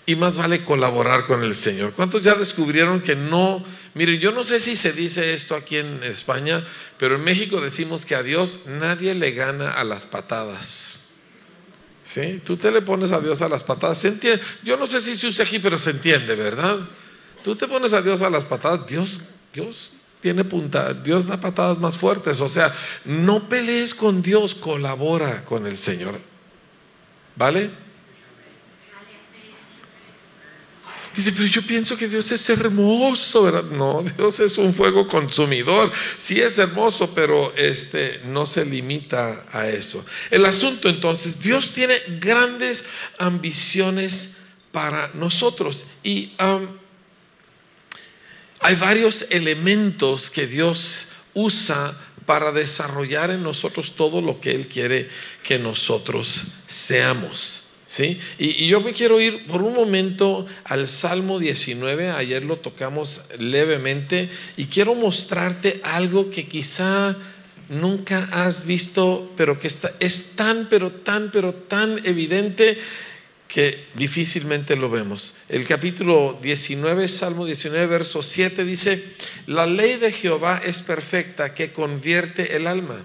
y 0.06 0.16
más 0.16 0.38
vale 0.38 0.62
colaborar 0.64 1.26
con 1.26 1.44
el 1.44 1.56
Señor. 1.56 1.94
¿Cuántos 1.94 2.22
ya 2.22 2.36
descubrieron 2.36 3.02
que 3.02 3.16
no? 3.16 3.64
Miren, 3.94 4.20
yo 4.20 4.32
no 4.32 4.44
sé 4.44 4.60
si 4.60 4.76
se 4.76 4.92
dice 4.92 5.34
esto 5.34 5.56
aquí 5.56 5.78
en 5.78 6.04
España, 6.04 6.66
pero 6.98 7.16
en 7.16 7.24
México 7.24 7.62
decimos 7.62 8.06
que 8.06 8.16
a 8.16 8.24
Dios 8.24 8.60
nadie 8.68 9.16
le 9.16 9.32
gana 9.32 9.72
a 9.72 9.86
las 9.86 10.06
patadas. 10.06 11.00
¿Sí? 12.04 12.42
Tú 12.46 12.56
te 12.58 12.72
le 12.72 12.82
pones 12.82 13.12
a 13.12 13.20
Dios 13.20 13.42
a 13.42 13.50
las 13.50 13.64
patadas. 13.64 13.98
¿Se 13.98 14.10
entiende? 14.10 14.42
Yo 14.64 14.76
no 14.76 14.86
sé 14.86 15.02
si 15.02 15.16
se 15.16 15.28
usa 15.28 15.46
aquí, 15.46 15.60
pero 15.60 15.78
se 15.78 15.92
entiende, 15.92 16.36
¿verdad? 16.36 16.78
Tú 17.44 17.56
te 17.56 17.68
pones 17.68 17.94
a 17.94 18.02
Dios 18.02 18.22
a 18.22 18.30
las 18.30 18.44
patadas, 18.44 18.86
Dios, 18.86 19.20
Dios 19.54 19.97
tiene 20.20 20.44
punta, 20.44 20.94
Dios 20.94 21.28
da 21.28 21.40
patadas 21.40 21.80
más 21.80 21.98
fuertes. 21.98 22.42
O 22.42 22.50
sea, 22.50 22.74
no 23.06 23.48
pelees 23.48 23.94
con 23.94 24.22
Dios, 24.22 24.56
colabora 24.56 25.46
con 25.46 25.66
el 25.68 25.78
Señor. 25.78 26.20
¿Vale? 27.36 27.70
Dice, 31.18 31.32
pero 31.32 31.48
yo 31.48 31.66
pienso 31.66 31.98
que 31.98 32.08
Dios 32.08 32.32
es 32.32 32.48
hermoso, 32.48 33.42
¿verdad? 33.42 33.64
No, 33.64 34.04
Dios 34.18 34.40
es 34.40 34.56
un 34.60 34.72
fuego 34.72 35.08
consumidor. 35.08 35.92
Sí 36.18 36.40
es 36.40 36.60
hermoso, 36.60 37.12
pero 37.16 37.52
este 37.56 38.22
no 38.26 38.46
se 38.46 38.64
limita 38.64 39.44
a 39.52 39.68
eso. 39.68 40.06
El 40.30 40.46
asunto 40.46 40.90
entonces, 40.90 41.40
Dios 41.40 41.74
tiene 41.74 41.96
grandes 42.20 42.90
ambiciones 43.18 44.38
para 44.72 45.10
nosotros 45.16 45.86
y 46.04 46.34
hay 48.60 48.76
varios 48.76 49.26
elementos 49.30 50.30
que 50.30 50.48
Dios 50.48 51.08
usa 51.34 51.98
para 52.26 52.52
desarrollar 52.52 53.32
en 53.32 53.42
nosotros 53.42 53.94
todo 53.96 54.22
lo 54.22 54.40
que 54.42 54.52
Él 54.52 54.68
quiere 54.68 55.10
que 55.44 55.58
nosotros 55.58 56.44
seamos. 56.68 57.64
¿sí? 57.88 58.20
Y, 58.38 58.68
yo 58.68 58.82
me 58.82 58.94
quiero 58.94 59.20
ir 59.20 59.48
por 59.48 59.64
un 59.64 59.74
momento 59.74 60.46
al 60.66 60.88
Salmo 60.88 61.40
19, 61.40 62.10
ayer 62.10 62.44
lo 62.44 62.58
tocamos 62.58 63.30
levemente, 63.40 64.30
y 64.58 64.66
quiero 64.66 64.94
mostrarte 64.94 65.80
algo 65.84 66.30
que 66.30 66.48
quizá 66.48 67.16
nunca 67.70 68.28
has 68.32 68.66
visto, 68.66 69.32
pero 69.38 69.60
que 69.60 69.68
está, 69.68 69.94
es 70.00 70.36
tan, 70.36 70.68
pero 70.70 70.92
tan, 70.92 71.32
pero 71.32 71.54
tan 71.54 72.00
evidente 72.06 72.78
que 73.48 73.88
difícilmente 73.94 74.76
lo 74.76 74.90
vemos. 74.90 75.36
El 75.50 75.66
capítulo 75.66 76.38
19, 76.42 77.08
Salmo 77.08 77.46
19, 77.46 77.88
verso 77.88 78.22
7 78.22 78.66
dice, 78.66 79.04
la 79.46 79.66
ley 79.66 79.98
de 79.98 80.12
Jehová 80.12 80.62
es 80.66 80.80
perfecta 80.80 81.54
que 81.54 81.72
convierte 81.72 82.56
el 82.56 82.68
alma. 82.68 83.04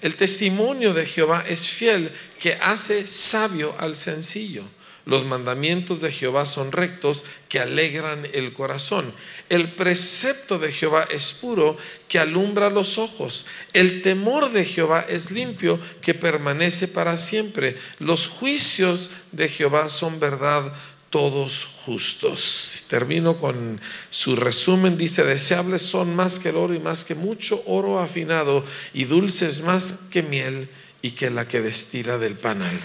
El 0.00 0.16
testimonio 0.16 0.94
de 0.94 1.06
Jehová 1.06 1.44
es 1.48 1.68
fiel 1.68 2.12
que 2.40 2.54
hace 2.54 3.06
sabio 3.06 3.74
al 3.78 3.94
sencillo. 3.96 4.64
Los 5.04 5.24
mandamientos 5.24 6.00
de 6.00 6.12
Jehová 6.12 6.46
son 6.46 6.70
rectos 6.70 7.24
que 7.48 7.58
alegran 7.58 8.26
el 8.32 8.52
corazón. 8.52 9.12
El 9.52 9.74
precepto 9.74 10.58
de 10.58 10.72
Jehová 10.72 11.06
es 11.10 11.34
puro 11.34 11.76
que 12.08 12.18
alumbra 12.18 12.70
los 12.70 12.96
ojos. 12.96 13.44
El 13.74 14.00
temor 14.00 14.50
de 14.50 14.64
Jehová 14.64 15.04
es 15.06 15.30
limpio 15.30 15.78
que 16.00 16.14
permanece 16.14 16.88
para 16.88 17.18
siempre. 17.18 17.76
Los 17.98 18.28
juicios 18.28 19.10
de 19.30 19.50
Jehová 19.50 19.90
son 19.90 20.18
verdad 20.18 20.72
todos 21.10 21.68
justos. 21.84 22.86
Termino 22.88 23.36
con 23.36 23.78
su 24.08 24.36
resumen. 24.36 24.96
Dice, 24.96 25.22
deseables 25.22 25.82
son 25.82 26.16
más 26.16 26.38
que 26.38 26.48
el 26.48 26.56
oro 26.56 26.72
y 26.72 26.80
más 26.80 27.04
que 27.04 27.14
mucho 27.14 27.62
oro 27.66 27.98
afinado 28.00 28.64
y 28.94 29.04
dulces 29.04 29.60
más 29.60 30.04
que 30.10 30.22
miel 30.22 30.70
y 31.02 31.10
que 31.10 31.28
la 31.28 31.46
que 31.46 31.60
destila 31.60 32.16
del 32.16 32.36
panal. 32.36 32.80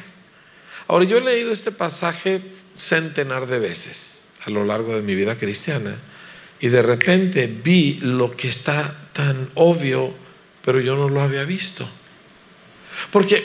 Ahora, 0.90 1.06
yo 1.06 1.16
he 1.16 1.22
leído 1.22 1.54
este 1.54 1.72
pasaje 1.72 2.42
centenar 2.76 3.48
de 3.48 3.60
veces 3.60 4.28
a 4.44 4.50
lo 4.50 4.66
largo 4.66 4.94
de 4.94 5.02
mi 5.02 5.16
vida 5.16 5.38
cristiana 5.38 5.98
y 6.60 6.68
de 6.68 6.82
repente 6.82 7.48
vi 7.48 8.00
lo 8.02 8.36
que 8.36 8.48
está 8.48 9.10
tan 9.14 9.50
obvio, 9.56 10.14
pero 10.64 10.80
yo 10.80 10.96
no 10.96 11.10
lo 11.10 11.22
había 11.22 11.44
visto. 11.46 11.88
Porque, 13.12 13.44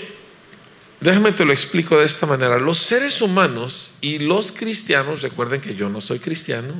déjame 1.01 1.33
te 1.33 1.45
lo 1.45 1.53
explico 1.53 1.99
de 1.99 2.07
esta 2.07 2.27
manera, 2.27 2.59
los 2.59 2.79
seres 2.79 3.21
humanos 3.21 3.97
y 4.01 4.19
los 4.19 4.53
cristianos, 4.53 5.23
recuerden 5.23 5.61
que 5.61 5.75
yo 5.75 5.89
no 5.89 6.01
soy 6.01 6.19
cristiano, 6.19 6.75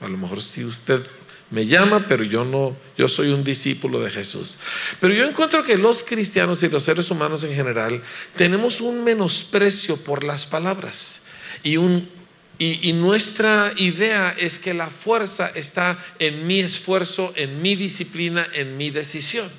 a 0.00 0.08
lo 0.08 0.18
mejor 0.18 0.42
si 0.42 0.64
usted 0.64 1.02
me 1.50 1.66
llama, 1.66 2.06
pero 2.08 2.24
yo 2.24 2.44
no, 2.44 2.76
yo 2.98 3.08
soy 3.08 3.28
un 3.28 3.44
discípulo 3.44 4.00
de 4.00 4.10
Jesús. 4.10 4.58
Pero 5.00 5.14
yo 5.14 5.24
encuentro 5.24 5.62
que 5.62 5.78
los 5.78 6.02
cristianos 6.02 6.62
y 6.62 6.68
los 6.68 6.82
seres 6.82 7.10
humanos 7.10 7.44
en 7.44 7.54
general 7.54 8.02
tenemos 8.34 8.80
un 8.80 9.04
menosprecio 9.04 9.96
por 9.96 10.24
las 10.24 10.44
palabras 10.46 11.22
y 11.62 11.76
un 11.76 12.15
y, 12.58 12.92
nuestra 12.94 13.72
idea 13.76 14.34
es 14.38 14.58
que 14.58 14.72
la 14.72 14.88
fuerza 14.88 15.50
está 15.54 16.02
en 16.18 16.46
mi 16.46 16.60
esfuerzo, 16.60 17.32
en 17.36 17.60
mi 17.60 17.76
disciplina, 17.76 18.46
en 18.54 18.78
mi 18.78 18.88
decisión. 18.88 19.50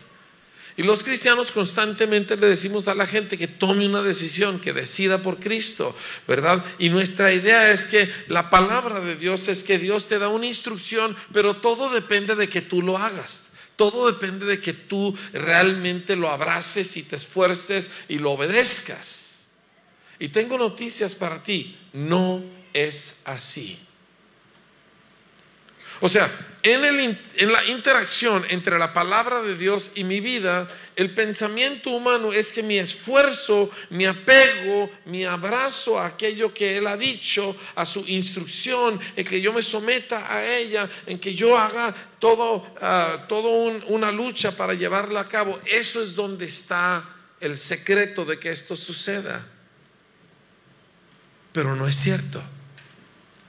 Y 0.77 0.83
los 0.83 1.03
cristianos 1.03 1.51
constantemente 1.51 2.37
le 2.37 2.47
decimos 2.47 2.87
a 2.87 2.95
la 2.95 3.05
gente 3.05 3.37
que 3.37 3.47
tome 3.47 3.87
una 3.87 4.01
decisión, 4.01 4.59
que 4.59 4.73
decida 4.73 5.21
por 5.21 5.39
Cristo, 5.39 5.95
¿verdad? 6.27 6.63
Y 6.79 6.89
nuestra 6.89 7.33
idea 7.33 7.71
es 7.71 7.85
que 7.85 8.11
la 8.27 8.49
palabra 8.49 8.99
de 8.99 9.15
Dios 9.15 9.47
es 9.47 9.63
que 9.63 9.77
Dios 9.77 10.05
te 10.05 10.17
da 10.17 10.27
una 10.27 10.45
instrucción, 10.47 11.15
pero 11.33 11.57
todo 11.57 11.91
depende 11.91 12.35
de 12.35 12.49
que 12.49 12.61
tú 12.61 12.81
lo 12.81 12.97
hagas. 12.97 13.49
Todo 13.75 14.11
depende 14.11 14.47
de 14.47 14.59
que 14.59 14.73
tú 14.73 15.15
realmente 15.33 16.15
lo 16.15 16.31
abraces 16.31 16.97
y 16.97 17.03
te 17.03 17.15
esfuerces 17.15 17.91
y 18.07 18.17
lo 18.17 18.31
obedezcas. 18.31 19.51
Y 20.19 20.29
tengo 20.29 20.57
noticias 20.57 21.13
para 21.13 21.43
ti. 21.43 21.77
No 21.93 22.56
es 22.85 23.21
así. 23.25 23.79
O 25.99 26.09
sea, 26.09 26.31
en, 26.61 27.51
la 27.51 27.65
interacción 27.65 28.45
entre 28.49 28.77
la 28.77 28.93
palabra 28.93 29.41
de 29.41 29.57
Dios 29.57 29.91
y 29.95 30.03
mi 30.03 30.19
vida, 30.19 30.67
el 30.95 31.11
pensamiento 31.13 31.89
humano 31.89 32.31
es 32.33 32.51
que 32.51 32.61
mi 32.61 32.77
esfuerzo, 32.77 33.71
mi 33.89 34.05
apego, 34.05 34.91
mi 35.05 35.25
abrazo 35.25 35.99
a 35.99 36.05
aquello 36.05 36.53
que 36.53 36.77
Él 36.77 36.85
ha 36.85 36.97
dicho, 36.97 37.55
a 37.73 37.83
su 37.83 38.01
instrucción, 38.07 38.99
en 39.15 39.25
que 39.25 39.41
yo 39.41 39.53
me 39.53 39.63
someta 39.63 40.31
a 40.31 40.45
ella, 40.45 40.87
en 41.07 41.17
que 41.17 41.33
yo 41.33 41.57
haga 41.57 41.95
todo, 42.19 42.75
ah, 42.79 43.25
todo 43.27 43.49
una 43.87 44.11
lucha 44.11 44.51
para 44.55 44.75
llevarla 44.75 45.21
a 45.21 45.27
cabo, 45.27 45.59
eso 45.65 46.03
es 46.03 46.13
donde 46.13 46.45
está 46.45 47.03
el 47.39 47.57
secreto 47.57 48.23
de 48.23 48.37
que 48.37 48.51
esto 48.51 48.75
suceda. 48.75 49.47
Pero 51.53 51.75
no 51.75 51.87
es 51.87 51.95
cierto. 51.95 52.43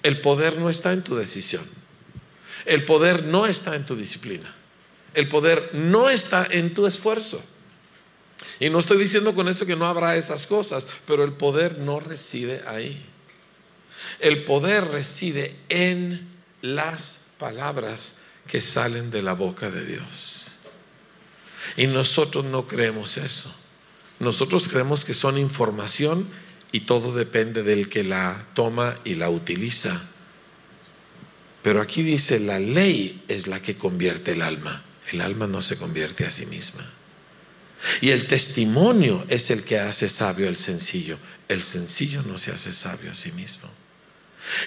El 0.02 0.20
poder 0.20 0.58
no 0.58 0.70
está 0.70 0.92
en 0.92 1.02
tu 1.02 1.16
decisión. 1.16 1.64
El 2.64 2.84
poder 2.84 3.24
no 3.24 3.46
está 3.46 3.74
en 3.76 3.86
tu 3.86 3.96
disciplina. 3.96 4.54
El 5.14 5.28
poder 5.28 5.70
no 5.72 6.10
está 6.10 6.46
en 6.50 6.74
tu 6.74 6.86
esfuerzo. 6.86 7.42
Y 8.60 8.70
no 8.70 8.78
estoy 8.78 8.98
diciendo 8.98 9.34
con 9.34 9.48
esto 9.48 9.66
que 9.66 9.76
no 9.76 9.86
habrá 9.86 10.16
esas 10.16 10.46
cosas, 10.46 10.88
pero 11.06 11.24
el 11.24 11.32
poder 11.32 11.78
no 11.78 12.00
reside 12.00 12.62
ahí. 12.66 13.04
El 14.20 14.44
poder 14.44 14.86
reside 14.88 15.56
en 15.68 16.28
las 16.62 17.20
palabras 17.38 18.16
que 18.46 18.60
salen 18.60 19.10
de 19.10 19.22
la 19.22 19.34
boca 19.34 19.70
de 19.70 19.84
Dios. 19.84 20.58
Y 21.76 21.86
nosotros 21.86 22.44
no 22.44 22.66
creemos 22.66 23.16
eso. 23.16 23.54
Nosotros 24.18 24.68
creemos 24.68 25.04
que 25.04 25.14
son 25.14 25.38
información 25.38 26.26
y 26.72 26.80
todo 26.80 27.14
depende 27.14 27.62
del 27.62 27.88
que 27.88 28.04
la 28.04 28.46
toma 28.54 28.94
y 29.04 29.14
la 29.14 29.30
utiliza. 29.30 30.00
Pero 31.62 31.80
aquí 31.80 32.02
dice, 32.02 32.40
la 32.40 32.58
ley 32.58 33.22
es 33.28 33.46
la 33.46 33.60
que 33.60 33.76
convierte 33.76 34.32
el 34.32 34.42
alma. 34.42 34.82
El 35.12 35.20
alma 35.20 35.46
no 35.46 35.62
se 35.62 35.76
convierte 35.76 36.26
a 36.26 36.30
sí 36.30 36.46
misma. 36.46 36.88
Y 38.00 38.10
el 38.10 38.26
testimonio 38.26 39.24
es 39.28 39.50
el 39.50 39.64
que 39.64 39.78
hace 39.78 40.08
sabio 40.08 40.48
al 40.48 40.56
sencillo. 40.56 41.18
El 41.48 41.62
sencillo 41.62 42.22
no 42.22 42.38
se 42.38 42.52
hace 42.52 42.72
sabio 42.72 43.10
a 43.10 43.14
sí 43.14 43.32
mismo. 43.32 43.68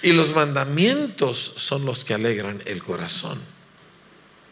Y 0.02 0.12
los 0.12 0.34
mandamientos 0.34 1.54
son 1.56 1.84
los 1.84 2.04
que 2.04 2.14
alegran 2.14 2.62
el 2.66 2.82
corazón, 2.82 3.40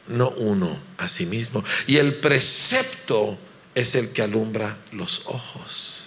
no 0.09 0.31
uno 0.31 0.79
a 0.99 1.09
sí 1.09 1.27
mismo. 1.27 1.65
Y 1.87 1.97
el 1.97 2.15
precepto 2.15 3.39
es 3.75 3.95
el 3.95 4.11
que 4.11 4.23
alumbra 4.23 4.77
los 4.93 5.23
ojos. 5.27 6.00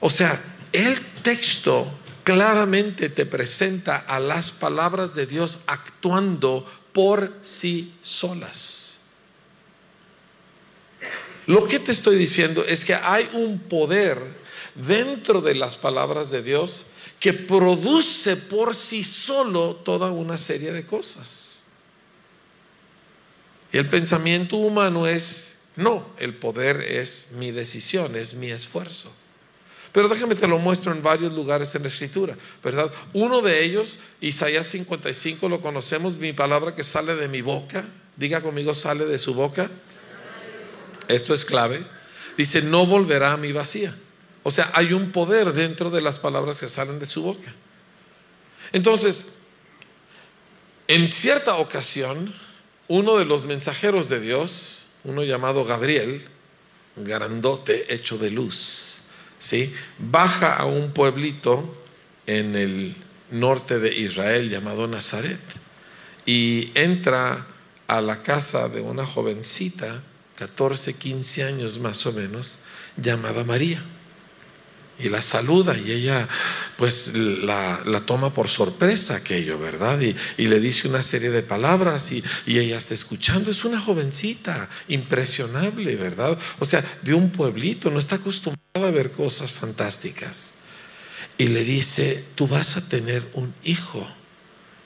O 0.00 0.10
sea, 0.10 0.42
el 0.72 1.00
texto 1.22 1.86
claramente 2.24 3.08
te 3.08 3.26
presenta 3.26 3.96
a 3.96 4.20
las 4.20 4.50
palabras 4.52 5.14
de 5.14 5.26
Dios 5.26 5.60
actuando 5.66 6.66
por 6.92 7.32
sí 7.42 7.94
solas. 8.02 9.00
Lo 11.46 11.64
que 11.64 11.78
te 11.78 11.92
estoy 11.92 12.16
diciendo 12.16 12.64
es 12.64 12.84
que 12.84 12.94
hay 12.94 13.28
un 13.32 13.58
poder 13.58 14.18
dentro 14.74 15.40
de 15.40 15.54
las 15.54 15.76
palabras 15.76 16.30
de 16.30 16.42
Dios 16.42 16.84
que 17.18 17.32
produce 17.32 18.36
por 18.36 18.74
sí 18.74 19.02
solo 19.02 19.74
toda 19.76 20.10
una 20.10 20.38
serie 20.38 20.72
de 20.72 20.84
cosas. 20.84 21.62
Y 23.72 23.78
el 23.78 23.88
pensamiento 23.88 24.56
humano 24.56 25.06
es, 25.06 25.60
no, 25.76 26.06
el 26.18 26.36
poder 26.36 26.80
es 26.80 27.28
mi 27.32 27.50
decisión, 27.50 28.16
es 28.16 28.34
mi 28.34 28.50
esfuerzo. 28.50 29.12
Pero 29.98 30.08
déjame 30.08 30.36
te 30.36 30.46
lo 30.46 30.60
muestro 30.60 30.92
en 30.92 31.02
varios 31.02 31.32
lugares 31.32 31.74
en 31.74 31.82
la 31.82 31.88
escritura, 31.88 32.36
¿verdad? 32.62 32.88
Uno 33.14 33.42
de 33.42 33.64
ellos, 33.64 33.98
Isaías 34.20 34.68
55, 34.68 35.48
lo 35.48 35.60
conocemos, 35.60 36.14
mi 36.14 36.32
palabra 36.32 36.72
que 36.72 36.84
sale 36.84 37.16
de 37.16 37.26
mi 37.26 37.40
boca, 37.40 37.84
diga 38.14 38.40
conmigo, 38.40 38.74
sale 38.74 39.06
de 39.06 39.18
su 39.18 39.34
boca. 39.34 39.68
Esto 41.08 41.34
es 41.34 41.44
clave. 41.44 41.84
Dice, 42.36 42.62
no 42.62 42.86
volverá 42.86 43.32
a 43.32 43.36
mi 43.38 43.50
vacía. 43.50 43.92
O 44.44 44.52
sea, 44.52 44.70
hay 44.72 44.92
un 44.92 45.10
poder 45.10 45.52
dentro 45.52 45.90
de 45.90 46.00
las 46.00 46.20
palabras 46.20 46.60
que 46.60 46.68
salen 46.68 47.00
de 47.00 47.06
su 47.06 47.24
boca. 47.24 47.52
Entonces, 48.70 49.24
en 50.86 51.10
cierta 51.10 51.56
ocasión, 51.56 52.32
uno 52.86 53.18
de 53.18 53.24
los 53.24 53.46
mensajeros 53.46 54.08
de 54.08 54.20
Dios, 54.20 54.90
uno 55.02 55.24
llamado 55.24 55.64
Gabriel, 55.64 56.24
grandote 56.94 57.92
hecho 57.92 58.16
de 58.16 58.30
luz, 58.30 59.07
¿sí? 59.38 59.74
baja 59.98 60.54
a 60.54 60.64
un 60.64 60.92
pueblito 60.92 61.82
en 62.26 62.56
el 62.56 62.96
norte 63.30 63.78
de 63.78 63.94
Israel 63.96 64.48
llamado 64.48 64.86
Nazaret 64.86 65.40
y 66.26 66.70
entra 66.74 67.46
a 67.86 68.00
la 68.00 68.22
casa 68.22 68.68
de 68.68 68.80
una 68.80 69.06
jovencita, 69.06 70.02
14, 70.36 70.94
15 70.94 71.44
años 71.44 71.78
más 71.78 72.04
o 72.06 72.12
menos, 72.12 72.60
llamada 72.96 73.44
María 73.44 73.82
y 74.98 75.08
la 75.08 75.22
saluda 75.22 75.76
y 75.78 75.92
ella 75.92 76.28
pues 76.76 77.14
la, 77.14 78.02
toma 78.06 78.32
por 78.32 78.48
sorpresa 78.48 79.16
aquello, 79.16 79.58
¿verdad? 79.58 80.00
Y, 80.00 80.46
le 80.46 80.60
dice 80.60 80.88
una 80.88 81.02
serie 81.02 81.30
de 81.30 81.42
palabras 81.42 82.12
y, 82.12 82.22
y, 82.46 82.58
ella 82.58 82.78
está 82.78 82.94
escuchando. 82.94 83.50
Es 83.50 83.64
una 83.64 83.80
jovencita 83.80 84.68
impresionable, 84.88 85.96
¿verdad? 85.96 86.38
O 86.58 86.64
sea, 86.64 86.84
de 87.02 87.14
un 87.14 87.30
pueblito, 87.30 87.90
no 87.90 87.98
está 87.98 88.16
acostumbrada 88.16 88.88
a 88.88 88.90
ver 88.90 89.12
cosas 89.12 89.52
fantásticas. 89.52 90.54
Y 91.36 91.48
le 91.48 91.64
dice, 91.64 92.24
tú 92.34 92.48
vas 92.48 92.76
a 92.76 92.88
tener 92.88 93.28
un 93.34 93.54
hijo. 93.64 94.06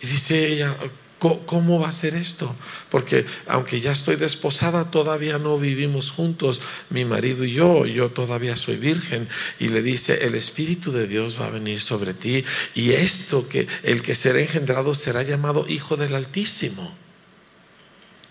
Y 0.01 0.07
dice 0.07 0.49
ella, 0.49 0.77
¿Cómo 1.23 1.79
va 1.79 1.89
a 1.89 1.93
ser 1.93 2.17
esto? 2.17 2.53
Porque 2.91 3.25
aunque 3.47 3.81
ya 3.81 3.93
estoy 3.93 4.17
desposada, 4.17 4.91
todavía 4.91 5.39
no 5.39 5.57
vivimos 5.57 6.11
juntos, 6.11 6.61
mi 6.91 7.05
marido 7.05 7.45
y 7.45 7.53
yo, 7.53 7.87
yo 7.87 8.11
todavía 8.11 8.57
soy 8.57 8.77
virgen. 8.77 9.29
Y 9.61 9.69
le 9.69 9.83
dice, 9.83 10.27
el 10.27 10.35
Espíritu 10.35 10.91
de 10.91 11.07
Dios 11.07 11.41
va 11.41 11.47
a 11.47 11.51
venir 11.51 11.81
sobre 11.81 12.13
ti 12.13 12.45
y 12.75 12.91
esto 12.91 13.49
que 13.49 13.69
el 13.85 14.03
que 14.03 14.17
será 14.17 14.41
engendrado 14.41 14.97
será 14.97 15.23
llamado 15.23 15.69
Hijo 15.69 15.97
del 15.97 16.17
Altísimo. 16.17 16.93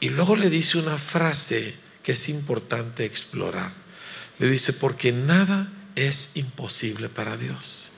Y 0.02 0.10
luego 0.10 0.36
le 0.36 0.50
dice 0.50 0.78
una 0.78 0.98
frase 0.98 1.74
que 2.04 2.12
es 2.12 2.28
importante 2.28 3.06
explorar. 3.06 3.72
Le 4.38 4.50
dice, 4.50 4.74
porque 4.74 5.14
nada 5.14 5.72
es 5.96 6.32
imposible 6.34 7.08
para 7.08 7.38
Dios. 7.38 7.92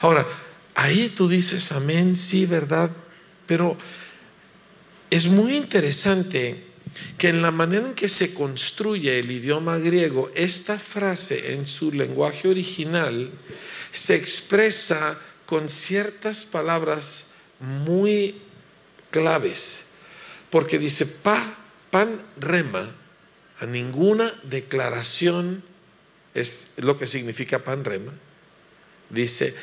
Ahora, 0.00 0.26
ahí 0.74 1.12
tú 1.14 1.28
dices, 1.28 1.72
amén, 1.72 2.16
sí, 2.16 2.46
¿verdad? 2.46 2.90
Pero 3.46 3.76
es 5.12 5.26
muy 5.26 5.58
interesante 5.58 6.56
que 7.18 7.28
en 7.28 7.42
la 7.42 7.50
manera 7.50 7.86
en 7.86 7.92
que 7.92 8.08
se 8.08 8.32
construye 8.32 9.18
el 9.18 9.30
idioma 9.30 9.76
griego, 9.76 10.30
esta 10.34 10.78
frase 10.78 11.52
en 11.52 11.66
su 11.66 11.92
lenguaje 11.92 12.48
original 12.48 13.30
se 13.92 14.14
expresa 14.14 15.20
con 15.44 15.68
ciertas 15.68 16.46
palabras 16.46 17.32
muy 17.60 18.40
claves, 19.10 19.88
porque 20.48 20.78
dice 20.78 21.04
pa, 21.04 21.58
pan 21.90 22.18
rema, 22.40 22.90
a 23.60 23.66
ninguna 23.66 24.32
declaración 24.44 25.62
es 26.32 26.68
lo 26.78 26.96
que 26.96 27.06
significa 27.06 27.58
pan 27.58 27.84
rema, 27.84 28.14
dice, 29.10 29.54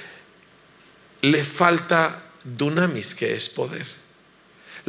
le 1.24 1.44
falta 1.44 2.24
dunamis, 2.44 3.16
que 3.16 3.34
es 3.34 3.50
poder. 3.50 3.99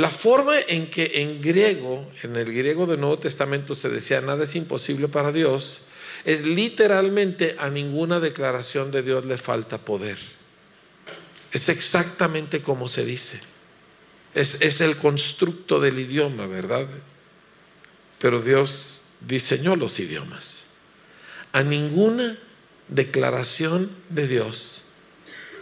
La 0.01 0.09
forma 0.09 0.59
en 0.59 0.89
que 0.89 1.21
en 1.21 1.43
griego, 1.43 2.11
en 2.23 2.35
el 2.37 2.51
griego 2.51 2.87
del 2.87 3.01
Nuevo 3.01 3.19
Testamento 3.19 3.75
se 3.75 3.91
decía 3.91 4.23
nada 4.23 4.45
es 4.45 4.57
imposible 4.57 5.09
para 5.09 5.31
Dios, 5.31 5.89
es 6.25 6.47
literalmente 6.47 7.55
a 7.59 7.69
ninguna 7.69 8.19
declaración 8.19 8.91
de 8.93 9.03
Dios 9.03 9.27
le 9.27 9.37
falta 9.37 9.77
poder. 9.77 10.19
Es 11.53 11.69
exactamente 11.69 12.63
como 12.63 12.89
se 12.89 13.05
dice. 13.05 13.41
Es, 14.35 14.63
es 14.63 14.81
el 14.81 14.97
constructo 14.97 15.81
del 15.81 15.99
idioma, 15.99 16.47
¿verdad? 16.47 16.87
Pero 18.21 18.41
Dios 18.41 19.03
diseñó 19.29 19.77
los 19.77 20.01
idiomas. 20.01 20.69
A 21.53 21.63
ninguna 21.63 22.39
declaración 22.89 23.91
de 24.09 24.29
Dios 24.29 24.85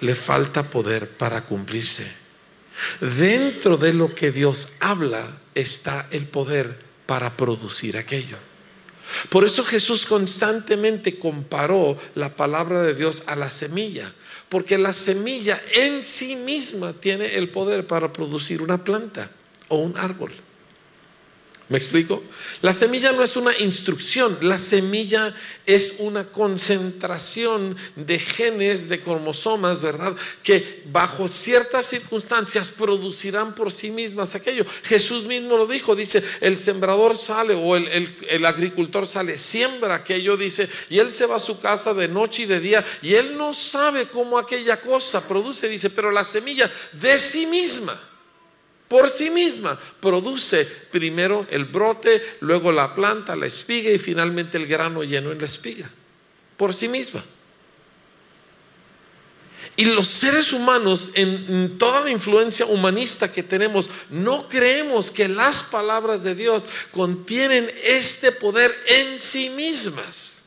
le 0.01 0.15
falta 0.15 0.71
poder 0.71 1.09
para 1.09 1.45
cumplirse. 1.45 2.28
Dentro 3.01 3.77
de 3.77 3.93
lo 3.93 4.15
que 4.15 4.31
Dios 4.31 4.75
habla 4.81 5.39
está 5.55 6.07
el 6.11 6.27
poder 6.27 6.79
para 7.07 7.37
producir 7.37 7.97
aquello. 7.97 8.37
Por 9.31 9.45
eso 9.45 9.65
Jesús 9.65 10.05
constantemente 10.05 11.19
comparó 11.19 11.97
la 12.15 12.35
palabra 12.37 12.83
de 12.83 12.95
Dios 12.95 13.25
a 13.27 13.37
la 13.37 13.51
semilla, 13.51 14.13
porque 14.49 14.79
la 14.79 14.93
semilla 14.93 15.61
en 15.75 16.05
sí 16.05 16.37
misma 16.37 16.93
tiene 16.93 17.37
el 17.37 17.49
poder 17.49 17.87
para 17.87 18.13
producir 18.13 18.61
una 18.63 18.85
planta 18.85 19.31
o 19.69 19.79
un 19.79 19.97
árbol. 19.97 20.33
¿Me 21.69 21.77
explico? 21.77 22.25
La 22.63 22.73
semilla 22.73 23.13
no 23.13 23.23
es 23.23 23.37
una 23.37 23.55
instrucción, 23.59 24.39
la 24.41 24.59
semilla 24.59 25.35
es 25.67 25.97
una 25.99 26.25
concentración 26.25 27.77
de 27.95 28.19
genes, 28.19 28.89
de 28.89 28.99
cromosomas, 29.01 29.83
¿verdad? 29.83 30.17
Que 30.43 30.85
bajo 30.87 31.29
ciertas 31.29 31.85
circunstancias 31.85 32.71
producirán 32.71 33.55
por 33.55 33.71
sí 33.71 33.91
mismas 33.91 34.35
aquello. 34.35 34.65
Jesús 34.85 35.25
mismo 35.25 35.59
lo 35.59 35.67
dijo, 35.67 35.95
dice, 35.95 36.25
el 36.41 36.57
sembrador 36.57 37.19
sale 37.19 37.53
o 37.53 37.77
el, 37.77 38.17
el 38.31 38.47
agricultor 38.47 39.07
sale, 39.07 39.37
siembra 39.37 39.97
aquello, 39.97 40.39
dice, 40.39 40.71
y 40.89 41.01
él 41.01 41.11
se 41.11 41.27
va 41.27 41.37
a 41.37 41.41
su 41.41 41.61
casa 41.61 41.93
de 41.93 42.09
noche 42.09 42.45
y 42.45 42.47
de 42.47 42.61
día, 42.61 42.83
y 43.03 43.13
él 43.13 43.37
no 43.37 43.53
sabe 43.53 44.07
cómo 44.07 44.39
aquella 44.39 44.81
cosa 44.81 45.29
produce, 45.29 45.69
dice, 45.69 45.91
pero 45.91 46.13
la 46.13 46.25
semilla 46.25 46.71
de 46.93 47.19
sí 47.19 47.45
misma 47.45 47.95
por 48.89 49.11
sí 49.11 49.31
misma 49.31 49.79
produce 50.01 50.65
primero 50.65 51.47
el 51.51 51.67
brote, 51.67 52.23
luego 52.41 52.73
la 52.73 52.95
planta, 52.95 53.37
la 53.37 53.47
espiga 53.47 53.91
y 53.91 53.99
finalmente 53.99 54.57
el 54.57 54.67
grano 54.67 55.05
lleno 55.05 55.31
en 55.31 55.39
la 55.39 55.47
espiga. 55.47 55.89
Por 56.57 56.73
sí 56.73 56.89
misma. 56.89 57.23
Y 59.77 59.85
los 59.85 60.09
seres 60.09 60.53
humanos, 60.53 61.13
en 61.15 61.79
toda 61.79 62.01
la 62.01 62.11
influencia 62.11 62.67
humanista 62.67 63.31
que 63.31 63.45
tenemos, 63.45 63.89
no 64.11 64.49
creemos 64.49 65.13
que 65.13 65.29
las 65.29 65.63
palabras 65.63 66.25
de 66.25 66.35
Dios 66.35 66.67
contienen 66.91 67.71
este 67.85 68.33
poder 68.33 68.75
en 68.89 69.19
sí 69.21 69.51
mismas. 69.51 70.47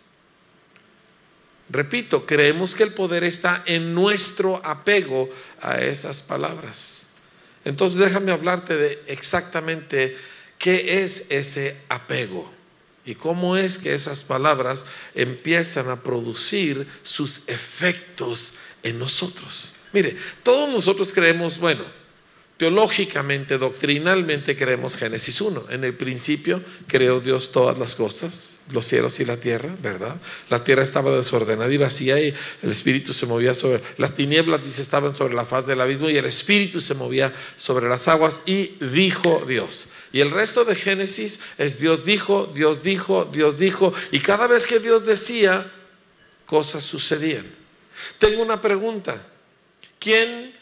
Repito, 1.70 2.26
creemos 2.26 2.76
que 2.76 2.84
el 2.84 2.94
poder 2.94 3.24
está 3.24 3.64
en 3.66 3.94
nuestro 3.94 4.60
apego 4.66 5.30
a 5.62 5.80
esas 5.80 6.22
palabras. 6.22 7.11
Entonces 7.66 8.00
déjame 8.00 8.32
hablarte 8.32 8.76
de 8.76 9.02
exactamente 9.08 10.18
qué 10.58 11.04
es 11.04 11.28
ese 11.30 11.78
apego 11.90 12.52
y 13.06 13.16
cómo 13.16 13.58
es 13.58 13.78
que 13.78 13.94
esas 13.94 14.24
palabras 14.24 14.86
empiezan 15.14 15.90
a 15.90 16.02
producir 16.02 16.88
sus 17.04 17.50
efectos 17.50 18.56
en 18.84 19.00
nosotros. 19.00 19.78
Mire, 19.94 20.16
todos 20.44 20.70
nosotros 20.70 21.12
creemos, 21.14 21.58
bueno, 21.58 21.84
teológicamente, 22.62 23.58
doctrinalmente 23.58 24.56
creemos 24.56 24.96
Génesis 24.96 25.42
1. 25.42 25.66
En 25.72 25.84
el 25.84 25.96
principio 25.96 26.64
creó 26.86 27.20
Dios 27.20 27.52
todas 27.52 27.80
las 27.80 27.96
cosas, 27.96 28.60
los 28.70 28.86
cielos 28.86 29.20
y 29.20 29.26
la 29.26 29.38
tierra, 29.38 29.76
¿verdad? 29.82 30.16
La 30.48 30.64
tierra 30.64 30.84
estaba 30.84 31.10
desordenada 31.10 31.74
y 31.74 31.78
vacía 31.78 32.20
y 32.20 32.32
el 32.62 32.70
Espíritu 32.70 33.14
se 33.14 33.26
movía 33.26 33.56
sobre 33.56 33.82
las 33.98 34.14
tinieblas, 34.14 34.64
dice, 34.64 34.84
estaban 34.84 35.16
sobre 35.16 35.34
la 35.34 35.44
faz 35.44 35.66
del 35.66 35.82
abismo 35.82 36.08
y 36.12 36.18
el 36.18 36.26
Espíritu 36.26 36.82
se 36.82 36.94
movía 36.94 37.34
sobre 37.56 37.90
las 37.90 38.08
aguas 38.08 38.42
y 38.46 38.78
dijo 38.80 39.44
Dios. 39.48 39.88
Y 40.14 40.20
el 40.20 40.30
resto 40.30 40.64
de 40.64 40.76
Génesis 40.76 41.40
es 41.58 41.80
Dios 41.80 42.06
dijo, 42.06 42.46
Dios 42.54 42.84
dijo, 42.84 43.26
Dios 43.26 43.58
dijo, 43.58 43.92
y 44.12 44.20
cada 44.20 44.46
vez 44.46 44.68
que 44.68 44.80
Dios 44.80 45.08
decía, 45.08 45.66
cosas 46.46 46.84
sucedían. 46.84 47.52
Tengo 48.20 48.44
una 48.44 48.62
pregunta. 48.62 49.20
¿Quién 49.98 50.61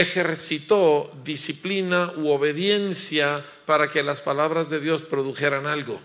ejercitó 0.00 1.10
disciplina 1.24 2.12
u 2.16 2.28
obediencia 2.30 3.44
para 3.66 3.88
que 3.88 4.02
las 4.02 4.20
palabras 4.20 4.70
de 4.70 4.80
Dios 4.80 5.02
produjeran 5.02 5.66
algo? 5.66 6.00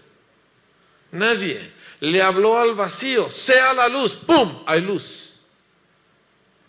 Nadie. 1.12 1.60
Le 1.99 2.21
habló 2.21 2.60
al 2.60 2.73
vacío, 2.73 3.29
sea 3.29 3.73
la 3.73 3.88
luz, 3.88 4.15
¡pum! 4.15 4.63
Hay 4.65 4.82
luz. 4.82 5.45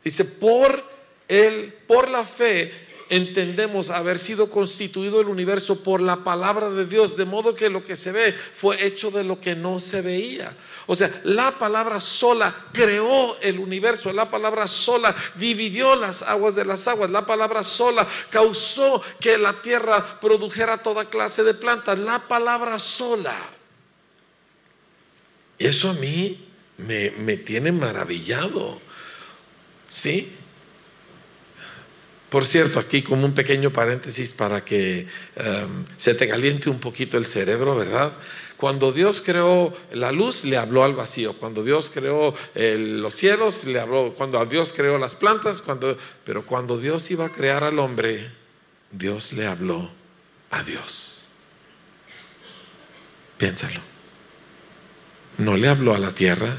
Dice, 0.04 0.24
por 0.24 0.84
el, 1.26 1.72
por 1.86 2.08
la 2.08 2.24
fe 2.24 2.72
entendemos 3.08 3.90
haber 3.90 4.18
sido 4.18 4.48
constituido 4.48 5.20
el 5.20 5.28
universo 5.28 5.82
por 5.82 6.00
la 6.00 6.24
palabra 6.24 6.70
de 6.70 6.86
Dios, 6.86 7.16
de 7.16 7.24
modo 7.24 7.54
que 7.54 7.70
lo 7.70 7.84
que 7.84 7.96
se 7.96 8.12
ve 8.12 8.32
fue 8.32 8.84
hecho 8.86 9.10
de 9.10 9.24
lo 9.24 9.40
que 9.40 9.54
no 9.54 9.80
se 9.80 10.02
veía. 10.02 10.54
O 10.86 10.94
sea, 10.94 11.10
la 11.24 11.50
palabra 11.52 12.00
sola 12.00 12.54
creó 12.72 13.38
el 13.40 13.58
universo, 13.58 14.12
la 14.12 14.28
palabra 14.28 14.66
sola 14.68 15.14
dividió 15.36 15.96
las 15.96 16.22
aguas 16.22 16.54
de 16.54 16.64
las 16.64 16.86
aguas, 16.88 17.10
la 17.10 17.24
palabra 17.24 17.62
sola 17.62 18.06
causó 18.30 19.02
que 19.20 19.38
la 19.38 19.62
tierra 19.62 20.20
produjera 20.20 20.78
toda 20.78 21.06
clase 21.06 21.42
de 21.42 21.54
plantas, 21.54 21.98
la 21.98 22.18
palabra 22.18 22.78
sola. 22.78 23.34
Y 25.58 25.66
eso 25.66 25.90
a 25.90 25.94
mí 25.94 26.48
me, 26.78 27.12
me 27.12 27.36
tiene 27.36 27.72
maravillado. 27.72 28.80
¿Sí? 29.88 30.34
Por 32.34 32.44
cierto, 32.44 32.80
aquí 32.80 33.02
como 33.02 33.24
un 33.26 33.32
pequeño 33.32 33.72
paréntesis 33.72 34.32
para 34.32 34.64
que 34.64 35.06
em, 35.36 35.84
se 35.96 36.14
te 36.14 36.26
caliente 36.26 36.68
un 36.68 36.80
poquito 36.80 37.16
el 37.16 37.26
cerebro, 37.26 37.76
¿verdad? 37.76 38.12
Cuando 38.64 38.92
Dios 38.92 39.20
creó 39.20 39.74
la 39.92 40.10
luz, 40.10 40.46
le 40.46 40.56
habló 40.56 40.84
al 40.84 40.94
vacío. 40.94 41.34
Cuando 41.34 41.62
Dios 41.62 41.90
creó 41.92 42.34
los 42.54 43.14
cielos, 43.14 43.66
le 43.66 43.78
habló. 43.78 44.14
Cuando 44.14 44.42
Dios 44.46 44.72
creó 44.74 44.96
las 44.96 45.14
plantas, 45.14 45.60
cuando, 45.60 45.94
pero 46.24 46.46
cuando 46.46 46.78
Dios 46.78 47.10
iba 47.10 47.26
a 47.26 47.28
crear 47.28 47.62
al 47.62 47.78
hombre, 47.78 48.32
Dios 48.90 49.34
le 49.34 49.46
habló 49.46 49.90
a 50.50 50.62
Dios. 50.62 51.28
Piénsalo. 53.36 53.80
No 55.36 55.58
le 55.58 55.68
habló 55.68 55.94
a 55.94 55.98
la 55.98 56.12
tierra. 56.12 56.56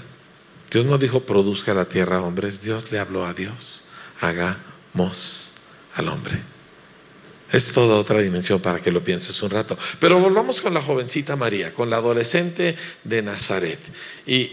Dios 0.69 0.85
no 0.85 0.99
dijo 0.99 1.21
produzca 1.21 1.73
la 1.73 1.85
tierra 1.85 2.21
hombres. 2.21 2.61
Dios 2.61 2.91
le 2.91 2.99
habló 2.99 3.25
a 3.25 3.33
Dios. 3.33 3.85
Hagamos 4.21 5.55
al 5.95 6.09
hombre. 6.09 6.54
Es 7.55 7.71
toda 7.71 7.95
otra 7.95 8.19
dimensión 8.19 8.59
para 8.59 8.81
que 8.81 8.91
lo 8.91 9.01
pienses 9.01 9.41
un 9.41 9.49
rato. 9.49 9.77
Pero 10.01 10.19
volvamos 10.19 10.59
con 10.59 10.73
la 10.73 10.81
jovencita 10.81 11.37
María, 11.37 11.73
con 11.73 11.89
la 11.89 11.95
adolescente 11.95 12.75
de 13.05 13.21
Nazaret. 13.21 13.79
Y 14.27 14.51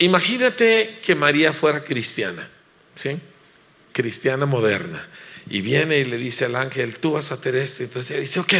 imagínate 0.00 0.98
que 1.02 1.14
María 1.14 1.54
fuera 1.54 1.82
cristiana, 1.82 2.46
¿sí? 2.94 3.16
Cristiana 3.92 4.44
moderna. 4.44 5.02
Y 5.48 5.62
viene 5.62 6.00
y 6.00 6.04
le 6.04 6.18
dice 6.18 6.44
al 6.44 6.56
ángel, 6.56 6.98
tú 6.98 7.12
vas 7.12 7.32
a 7.32 7.36
hacer 7.36 7.56
esto. 7.56 7.84
Y 7.84 7.86
entonces 7.86 8.10
ella 8.10 8.20
dice, 8.20 8.40
ok, 8.40 8.54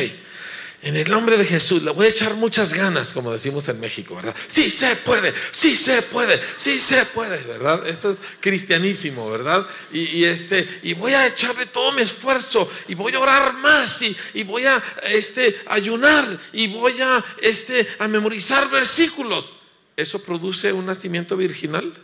en 0.82 0.96
el 0.96 1.08
nombre 1.08 1.36
de 1.36 1.44
Jesús 1.44 1.84
le 1.84 1.92
voy 1.92 2.06
a 2.06 2.08
echar 2.08 2.34
muchas 2.34 2.74
ganas, 2.74 3.12
como 3.12 3.32
decimos 3.32 3.68
en 3.68 3.78
México, 3.78 4.16
¿verdad? 4.16 4.34
Sí 4.48 4.68
se 4.68 4.96
puede, 4.96 5.32
sí 5.52 5.76
se 5.76 6.02
puede, 6.02 6.40
sí 6.56 6.76
se 6.80 7.04
puede, 7.06 7.38
¿verdad? 7.44 7.86
Eso 7.86 8.10
es 8.10 8.20
cristianísimo, 8.40 9.30
¿verdad? 9.30 9.64
Y, 9.92 10.24
este, 10.24 10.80
y 10.82 10.94
voy 10.94 11.12
a 11.12 11.28
echarle 11.28 11.66
todo 11.66 11.92
mi 11.92 12.02
esfuerzo 12.02 12.68
y 12.88 12.94
voy 12.96 13.14
a 13.14 13.20
orar 13.20 13.54
más 13.54 14.02
y, 14.02 14.16
y 14.34 14.42
voy 14.42 14.66
a 14.66 14.82
este, 15.04 15.62
ayunar 15.68 16.26
y 16.52 16.66
voy 16.66 17.00
a, 17.00 17.24
este, 17.40 17.88
a 18.00 18.08
memorizar 18.08 18.68
versículos. 18.68 19.54
¿Eso 19.96 20.20
produce 20.20 20.72
un 20.72 20.86
nacimiento 20.86 21.36
virginal? 21.36 21.94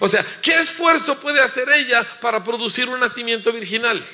O 0.00 0.08
sea, 0.08 0.26
¿qué 0.42 0.60
esfuerzo 0.60 1.18
puede 1.18 1.40
hacer 1.40 1.66
ella 1.70 2.04
para 2.20 2.44
producir 2.44 2.90
un 2.90 3.00
nacimiento 3.00 3.52
virginal? 3.52 4.04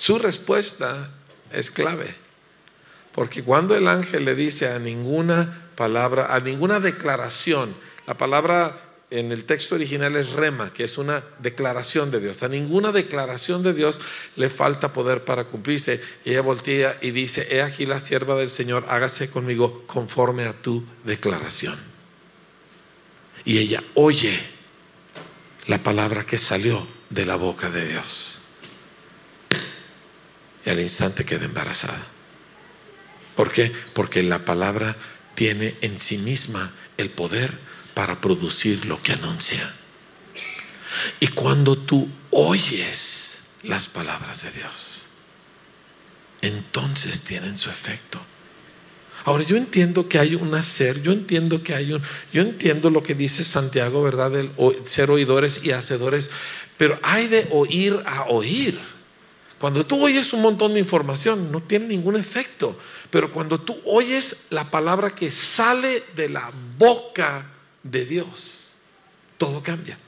Su 0.00 0.18
respuesta 0.18 1.10
es 1.52 1.70
clave. 1.70 2.06
Porque 3.12 3.42
cuando 3.42 3.76
el 3.76 3.86
ángel 3.86 4.24
le 4.24 4.34
dice 4.34 4.70
a 4.70 4.78
ninguna 4.78 5.68
palabra, 5.76 6.34
a 6.34 6.40
ninguna 6.40 6.80
declaración, 6.80 7.76
la 8.06 8.16
palabra 8.16 8.74
en 9.10 9.30
el 9.30 9.44
texto 9.44 9.74
original 9.74 10.16
es 10.16 10.32
rema, 10.32 10.72
que 10.72 10.84
es 10.84 10.96
una 10.96 11.22
declaración 11.40 12.10
de 12.10 12.20
Dios. 12.20 12.42
A 12.42 12.48
ninguna 12.48 12.92
declaración 12.92 13.62
de 13.62 13.74
Dios 13.74 14.00
le 14.36 14.48
falta 14.48 14.94
poder 14.94 15.22
para 15.22 15.44
cumplirse. 15.44 16.02
Ella 16.24 16.40
voltea 16.40 16.96
y 17.02 17.10
dice, 17.10 17.54
he 17.54 17.60
aquí 17.60 17.84
la 17.84 18.00
sierva 18.00 18.36
del 18.36 18.48
Señor, 18.48 18.86
hágase 18.88 19.28
conmigo 19.28 19.84
conforme 19.86 20.46
a 20.46 20.54
tu 20.54 20.82
declaración. 21.04 21.78
Y 23.44 23.58
ella 23.58 23.84
oye 23.92 24.32
la 25.66 25.82
palabra 25.82 26.24
que 26.24 26.38
salió 26.38 26.86
de 27.10 27.26
la 27.26 27.36
boca 27.36 27.68
de 27.68 27.86
Dios 27.86 28.39
y 30.64 30.70
al 30.70 30.80
instante 30.80 31.24
queda 31.24 31.44
embarazada. 31.44 32.06
¿Por 33.36 33.50
qué? 33.52 33.72
Porque 33.94 34.22
la 34.22 34.44
palabra 34.44 34.96
tiene 35.34 35.74
en 35.80 35.98
sí 35.98 36.18
misma 36.18 36.72
el 36.98 37.10
poder 37.10 37.56
para 37.94 38.20
producir 38.20 38.84
lo 38.86 39.02
que 39.02 39.12
anuncia. 39.12 39.70
Y 41.20 41.28
cuando 41.28 41.78
tú 41.78 42.08
oyes 42.30 43.42
las 43.62 43.88
palabras 43.88 44.42
de 44.42 44.50
Dios, 44.52 45.08
entonces 46.42 47.22
tienen 47.22 47.58
su 47.58 47.70
efecto. 47.70 48.20
Ahora 49.24 49.44
yo 49.44 49.56
entiendo 49.56 50.08
que 50.08 50.18
hay 50.18 50.34
un 50.34 50.54
hacer, 50.54 51.02
yo 51.02 51.12
entiendo 51.12 51.62
que 51.62 51.74
hay 51.74 51.92
un, 51.92 52.02
yo 52.32 52.40
entiendo 52.40 52.88
lo 52.88 53.02
que 53.02 53.14
dice 53.14 53.44
Santiago, 53.44 54.02
¿verdad? 54.02 54.34
El 54.34 54.50
ser 54.84 55.10
oidores 55.10 55.64
y 55.64 55.72
hacedores, 55.72 56.30
pero 56.78 56.98
hay 57.02 57.26
de 57.26 57.46
oír 57.50 58.02
a 58.06 58.24
oír. 58.24 58.80
Cuando 59.60 59.84
tú 59.84 60.02
oyes 60.02 60.32
un 60.32 60.40
montón 60.40 60.72
de 60.72 60.80
información, 60.80 61.52
no 61.52 61.60
tiene 61.62 61.88
ningún 61.88 62.16
efecto. 62.16 62.78
Pero 63.10 63.30
cuando 63.30 63.60
tú 63.60 63.78
oyes 63.84 64.46
la 64.48 64.70
palabra 64.70 65.10
que 65.10 65.30
sale 65.30 66.02
de 66.16 66.30
la 66.30 66.50
boca 66.78 67.46
de 67.82 68.06
Dios, 68.06 68.78
todo 69.36 69.62
cambia. 69.62 69.98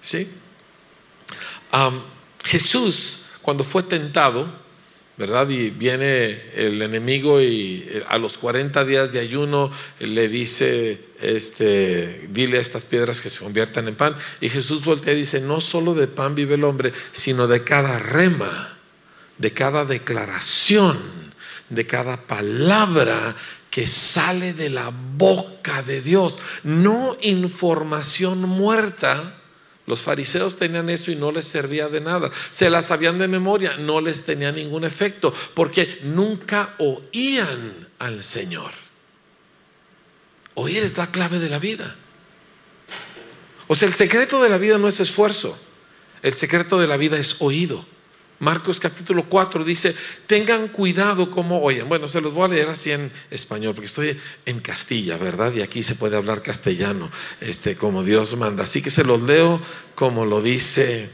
¿Sí? 0.00 0.30
Jesús, 2.44 3.26
cuando 3.42 3.64
fue 3.64 3.82
tentado, 3.82 4.48
¿verdad? 5.18 5.48
Y 5.50 5.70
viene 5.70 6.40
el 6.54 6.80
enemigo 6.80 7.40
y 7.40 7.84
eh, 7.90 8.04
a 8.08 8.18
los 8.18 8.38
40 8.38 8.84
días 8.84 9.12
de 9.12 9.18
ayuno 9.18 9.70
le 9.98 10.28
dice, 10.28 11.06
este, 11.20 12.28
dile 12.30 12.58
a 12.58 12.60
estas 12.60 12.84
piedras 12.84 13.20
que 13.20 13.28
se 13.28 13.40
conviertan 13.40 13.88
en 13.88 13.96
pan. 13.96 14.16
Y 14.40 14.48
Jesús 14.48 14.84
voltea 14.84 15.14
y 15.14 15.18
dice, 15.18 15.40
no 15.40 15.60
solo 15.60 15.94
de 15.94 16.06
pan 16.06 16.36
vive 16.36 16.54
el 16.54 16.62
hombre, 16.62 16.92
sino 17.10 17.48
de 17.48 17.64
cada 17.64 17.98
rema, 17.98 18.78
de 19.38 19.52
cada 19.52 19.84
declaración, 19.84 20.98
de 21.68 21.84
cada 21.84 22.26
palabra 22.28 23.34
que 23.70 23.88
sale 23.88 24.54
de 24.54 24.70
la 24.70 24.92
boca 25.16 25.82
de 25.82 26.00
Dios, 26.00 26.38
no 26.62 27.16
información 27.20 28.42
muerta 28.42 29.37
los 29.88 30.02
fariseos 30.02 30.56
tenían 30.56 30.90
eso 30.90 31.10
y 31.10 31.16
no 31.16 31.32
les 31.32 31.46
servía 31.46 31.88
de 31.88 32.02
nada. 32.02 32.30
Se 32.50 32.68
las 32.68 32.88
sabían 32.88 33.18
de 33.18 33.26
memoria, 33.26 33.78
no 33.78 34.02
les 34.02 34.24
tenía 34.24 34.52
ningún 34.52 34.84
efecto, 34.84 35.32
porque 35.54 36.00
nunca 36.02 36.74
oían 36.76 37.88
al 37.98 38.22
Señor. 38.22 38.72
Oír 40.52 40.82
es 40.82 40.94
la 40.98 41.10
clave 41.10 41.38
de 41.38 41.48
la 41.48 41.58
vida. 41.58 41.96
O 43.66 43.74
sea, 43.74 43.88
el 43.88 43.94
secreto 43.94 44.42
de 44.42 44.50
la 44.50 44.58
vida 44.58 44.76
no 44.76 44.88
es 44.88 45.00
esfuerzo, 45.00 45.58
el 46.20 46.34
secreto 46.34 46.78
de 46.78 46.86
la 46.86 46.98
vida 46.98 47.16
es 47.16 47.36
oído. 47.38 47.86
Marcos 48.40 48.78
capítulo 48.78 49.24
4 49.28 49.64
dice, 49.64 49.94
tengan 50.26 50.68
cuidado 50.68 51.28
como 51.30 51.60
oyen. 51.60 51.88
Bueno, 51.88 52.06
se 52.06 52.20
los 52.20 52.32
voy 52.32 52.44
a 52.44 52.48
leer 52.48 52.68
así 52.68 52.92
en 52.92 53.10
español, 53.30 53.74
porque 53.74 53.86
estoy 53.86 54.16
en 54.46 54.60
Castilla, 54.60 55.16
¿verdad? 55.16 55.52
Y 55.54 55.62
aquí 55.62 55.82
se 55.82 55.96
puede 55.96 56.16
hablar 56.16 56.42
castellano, 56.42 57.10
este, 57.40 57.74
como 57.76 58.04
Dios 58.04 58.36
manda. 58.36 58.62
Así 58.62 58.80
que 58.80 58.90
se 58.90 59.02
los 59.02 59.22
leo 59.22 59.60
como 59.96 60.24
lo 60.24 60.40
dice 60.40 61.10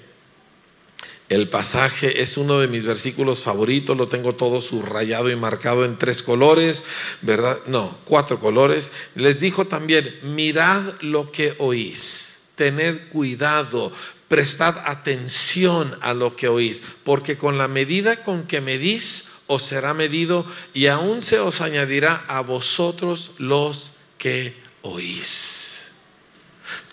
el 1.30 1.48
pasaje. 1.48 2.20
Es 2.20 2.36
uno 2.36 2.58
de 2.58 2.68
mis 2.68 2.84
versículos 2.84 3.42
favoritos, 3.42 3.96
lo 3.96 4.08
tengo 4.08 4.34
todo 4.34 4.60
subrayado 4.60 5.30
y 5.30 5.36
marcado 5.36 5.86
en 5.86 5.96
tres 5.96 6.22
colores, 6.22 6.84
¿verdad? 7.22 7.60
No, 7.66 7.98
cuatro 8.04 8.38
colores. 8.38 8.92
Les 9.14 9.40
dijo 9.40 9.66
también, 9.66 10.14
mirad 10.22 11.00
lo 11.00 11.32
que 11.32 11.54
oís, 11.58 12.44
tened 12.54 13.08
cuidado 13.08 13.92
prestad 14.34 14.78
atención 14.86 15.96
a 16.00 16.12
lo 16.12 16.34
que 16.34 16.48
oís, 16.48 16.82
porque 17.04 17.38
con 17.38 17.56
la 17.56 17.68
medida 17.68 18.24
con 18.24 18.48
que 18.48 18.60
medís 18.60 19.28
os 19.46 19.62
será 19.62 19.94
medido 19.94 20.44
y 20.72 20.88
aún 20.88 21.22
se 21.22 21.38
os 21.38 21.60
añadirá 21.60 22.24
a 22.26 22.40
vosotros 22.40 23.30
los 23.38 23.92
que 24.18 24.56
oís. 24.82 25.86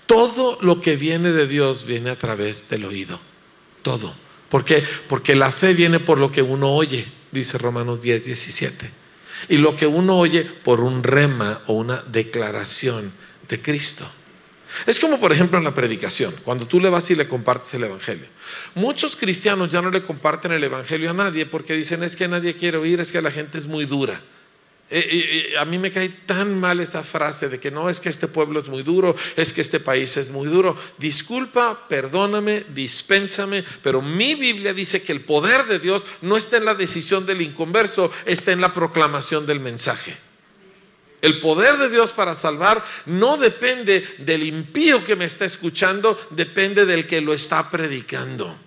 Todo 0.05 0.59
lo 0.61 0.81
que 0.81 0.95
viene 0.95 1.31
de 1.31 1.47
Dios 1.47 1.85
viene 1.85 2.11
a 2.11 2.19
través 2.19 2.69
del 2.69 2.85
oído. 2.85 3.19
Todo. 3.81 4.13
¿Por 4.47 4.63
qué? 4.63 4.83
Porque 5.09 5.33
la 5.33 5.51
fe 5.51 5.73
viene 5.73 5.99
por 5.99 6.19
lo 6.19 6.31
que 6.31 6.43
uno 6.43 6.71
oye, 6.71 7.11
dice 7.31 7.57
Romanos 7.57 8.01
10, 8.01 8.23
17. 8.23 8.91
Y 9.49 9.57
lo 9.57 9.75
que 9.75 9.87
uno 9.87 10.15
oye 10.19 10.43
por 10.43 10.79
un 10.79 11.01
rema 11.01 11.63
o 11.65 11.73
una 11.73 12.03
declaración 12.03 13.11
de 13.49 13.59
Cristo. 13.63 14.07
Es 14.85 14.99
como 14.99 15.19
por 15.19 15.31
ejemplo 15.31 15.57
en 15.57 15.63
la 15.63 15.75
predicación, 15.75 16.35
cuando 16.43 16.67
tú 16.67 16.79
le 16.79 16.89
vas 16.89 17.09
y 17.11 17.15
le 17.15 17.27
compartes 17.27 17.73
el 17.73 17.83
Evangelio. 17.83 18.27
Muchos 18.75 19.15
cristianos 19.15 19.69
ya 19.69 19.81
no 19.81 19.91
le 19.91 20.01
comparten 20.01 20.51
el 20.51 20.63
Evangelio 20.63 21.09
a 21.11 21.13
nadie 21.13 21.45
porque 21.45 21.73
dicen 21.73 22.03
es 22.03 22.15
que 22.15 22.27
nadie 22.27 22.55
quiere 22.55 22.77
oír, 22.77 22.99
es 22.99 23.11
que 23.11 23.21
la 23.21 23.31
gente 23.31 23.57
es 23.57 23.67
muy 23.67 23.85
dura. 23.85 24.19
Eh, 24.93 25.07
eh, 25.09 25.51
eh, 25.53 25.57
a 25.57 25.63
mí 25.63 25.79
me 25.79 25.89
cae 25.89 26.09
tan 26.09 26.59
mal 26.59 26.81
esa 26.81 27.01
frase 27.01 27.47
de 27.47 27.61
que 27.61 27.71
no 27.71 27.89
es 27.89 28.01
que 28.01 28.09
este 28.09 28.27
pueblo 28.27 28.59
es 28.59 28.67
muy 28.67 28.83
duro, 28.83 29.15
es 29.37 29.53
que 29.53 29.61
este 29.61 29.79
país 29.79 30.17
es 30.17 30.31
muy 30.31 30.49
duro. 30.49 30.75
Disculpa, 30.97 31.87
perdóname, 31.87 32.65
dispénsame, 32.73 33.63
pero 33.81 34.01
mi 34.01 34.35
Biblia 34.35 34.73
dice 34.73 35.01
que 35.01 35.13
el 35.13 35.21
poder 35.21 35.65
de 35.67 35.79
Dios 35.79 36.03
no 36.21 36.35
está 36.35 36.57
en 36.57 36.65
la 36.65 36.75
decisión 36.75 37.25
del 37.25 37.41
inconverso, 37.41 38.11
está 38.25 38.51
en 38.51 38.59
la 38.59 38.73
proclamación 38.73 39.45
del 39.45 39.61
mensaje. 39.61 40.17
El 41.21 41.39
poder 41.39 41.77
de 41.77 41.89
Dios 41.89 42.11
para 42.11 42.33
salvar 42.33 42.83
no 43.05 43.37
depende 43.37 44.05
del 44.19 44.43
impío 44.43 45.03
que 45.03 45.15
me 45.15 45.25
está 45.25 45.45
escuchando, 45.45 46.19
depende 46.31 46.85
del 46.85 47.05
que 47.05 47.21
lo 47.21 47.33
está 47.33 47.69
predicando. 47.69 48.57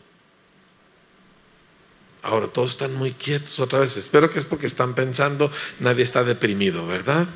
Ahora 2.22 2.46
todos 2.46 2.70
están 2.70 2.94
muy 2.94 3.12
quietos 3.12 3.60
otra 3.60 3.80
vez. 3.80 3.96
Espero 3.96 4.30
que 4.30 4.38
es 4.38 4.44
porque 4.44 4.66
están 4.66 4.94
pensando, 4.94 5.50
nadie 5.80 6.04
está 6.04 6.24
deprimido, 6.24 6.86
¿verdad? 6.86 7.26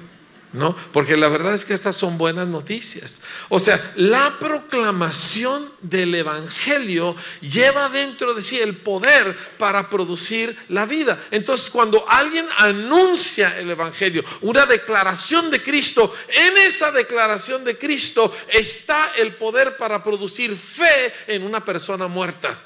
¿No? 0.53 0.75
Porque 0.93 1.17
la 1.17 1.29
verdad 1.29 1.55
es 1.55 1.65
que 1.65 1.75
estas 1.75 1.97
son 1.97 2.17
buenas 2.17 2.47
noticias. 2.47 3.21
O 3.49 3.61
sea, 3.61 3.93
la 3.97 4.39
proclamación 4.39 5.71
del 5.83 6.15
Evangelio 6.15 7.15
lleva 7.41 7.89
dentro 7.89 8.33
de 8.33 8.43
sí 8.43 8.59
el 8.59 8.77
poder 8.77 9.37
para 9.59 9.91
producir 9.91 10.57
la 10.69 10.87
vida. 10.87 11.23
Entonces, 11.31 11.69
cuando 11.71 12.09
alguien 12.09 12.47
anuncia 12.57 13.59
el 13.59 13.71
Evangelio, 13.71 14.25
una 14.41 14.65
declaración 14.65 15.51
de 15.51 15.63
Cristo, 15.63 16.15
en 16.29 16.57
esa 16.59 16.91
declaración 16.93 17.65
de 17.65 17.77
Cristo 17.77 18.35
está 18.49 19.13
el 19.17 19.35
poder 19.35 19.77
para 19.77 20.03
producir 20.03 20.57
fe 20.57 21.13
en 21.27 21.43
una 21.43 21.65
persona 21.65 22.09
muerta. 22.09 22.63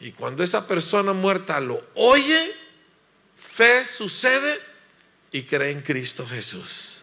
Y 0.00 0.12
cuando 0.12 0.42
esa 0.42 0.66
persona 0.66 1.12
muerta 1.12 1.58
lo 1.60 1.82
oye, 1.94 2.54
fe 3.36 3.86
sucede 3.86 4.75
y 5.32 5.42
cree 5.42 5.70
en 5.70 5.82
Cristo 5.82 6.26
Jesús. 6.26 7.02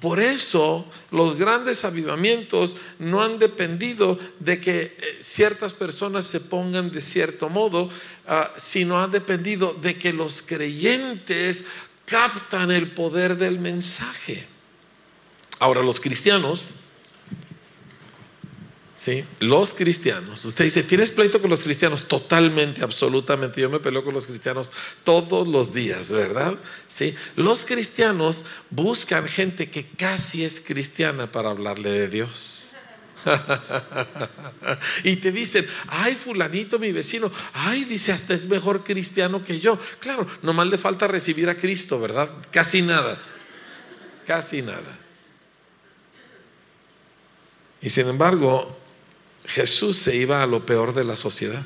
Por 0.00 0.18
eso 0.18 0.84
los 1.12 1.38
grandes 1.38 1.84
avivamientos 1.84 2.76
no 2.98 3.22
han 3.22 3.38
dependido 3.38 4.18
de 4.40 4.60
que 4.60 4.80
eh, 4.82 5.18
ciertas 5.20 5.74
personas 5.74 6.26
se 6.26 6.40
pongan 6.40 6.90
de 6.90 7.00
cierto 7.00 7.48
modo, 7.48 7.88
ah, 8.26 8.52
sino 8.56 9.00
han 9.00 9.12
dependido 9.12 9.74
de 9.74 9.96
que 9.96 10.12
los 10.12 10.42
creyentes 10.42 11.64
captan 12.04 12.72
el 12.72 12.90
poder 12.92 13.36
del 13.36 13.60
mensaje. 13.60 14.48
Ahora 15.60 15.82
los 15.82 16.00
cristianos 16.00 16.74
¿sí? 18.96 19.24
Los 19.40 19.74
cristianos, 19.74 20.44
usted 20.44 20.64
dice, 20.64 20.82
¿tienes 20.82 21.12
pleito 21.12 21.40
con 21.40 21.50
los 21.50 21.62
cristianos? 21.62 22.08
Totalmente, 22.08 22.82
absolutamente. 22.82 23.60
Yo 23.60 23.70
me 23.70 23.78
peleo 23.78 24.02
con 24.02 24.14
los 24.14 24.26
cristianos 24.26 24.72
todos 25.04 25.46
los 25.46 25.72
días, 25.72 26.10
¿verdad? 26.10 26.56
¿Sí? 26.88 27.14
Los 27.36 27.64
cristianos 27.64 28.44
buscan 28.70 29.26
gente 29.26 29.70
que 29.70 29.86
casi 29.86 30.44
es 30.44 30.60
cristiana 30.60 31.30
para 31.30 31.50
hablarle 31.50 31.90
de 31.90 32.08
Dios. 32.08 32.72
y 35.04 35.16
te 35.16 35.32
dicen, 35.32 35.66
ay, 35.88 36.14
fulanito, 36.14 36.78
mi 36.78 36.92
vecino, 36.92 37.30
ay, 37.52 37.84
dice, 37.84 38.12
hasta 38.12 38.34
es 38.34 38.46
mejor 38.46 38.84
cristiano 38.84 39.44
que 39.44 39.60
yo. 39.60 39.78
Claro, 39.98 40.26
nomás 40.42 40.68
le 40.68 40.78
falta 40.78 41.06
recibir 41.06 41.48
a 41.48 41.56
Cristo, 41.56 42.00
¿verdad? 42.00 42.30
Casi 42.50 42.82
nada, 42.82 43.18
casi 44.26 44.62
nada. 44.62 45.00
Y 47.82 47.90
sin 47.90 48.08
embargo, 48.08 48.76
Jesús 49.46 49.96
se 49.96 50.16
iba 50.16 50.42
a 50.42 50.46
lo 50.46 50.66
peor 50.66 50.94
de 50.94 51.04
la 51.04 51.16
sociedad, 51.16 51.64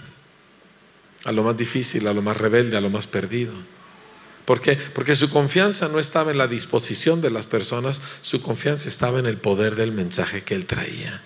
a 1.24 1.32
lo 1.32 1.42
más 1.42 1.56
difícil, 1.56 2.06
a 2.06 2.14
lo 2.14 2.22
más 2.22 2.36
rebelde, 2.36 2.76
a 2.76 2.80
lo 2.80 2.90
más 2.90 3.06
perdido. 3.06 3.52
¿Por 4.44 4.60
qué? 4.60 4.74
Porque 4.74 5.14
su 5.14 5.30
confianza 5.30 5.88
no 5.88 5.98
estaba 5.98 6.30
en 6.30 6.38
la 6.38 6.48
disposición 6.48 7.20
de 7.20 7.30
las 7.30 7.46
personas, 7.46 8.00
su 8.20 8.42
confianza 8.42 8.88
estaba 8.88 9.18
en 9.18 9.26
el 9.26 9.36
poder 9.36 9.76
del 9.76 9.92
mensaje 9.92 10.42
que 10.42 10.54
él 10.54 10.66
traía. 10.66 11.22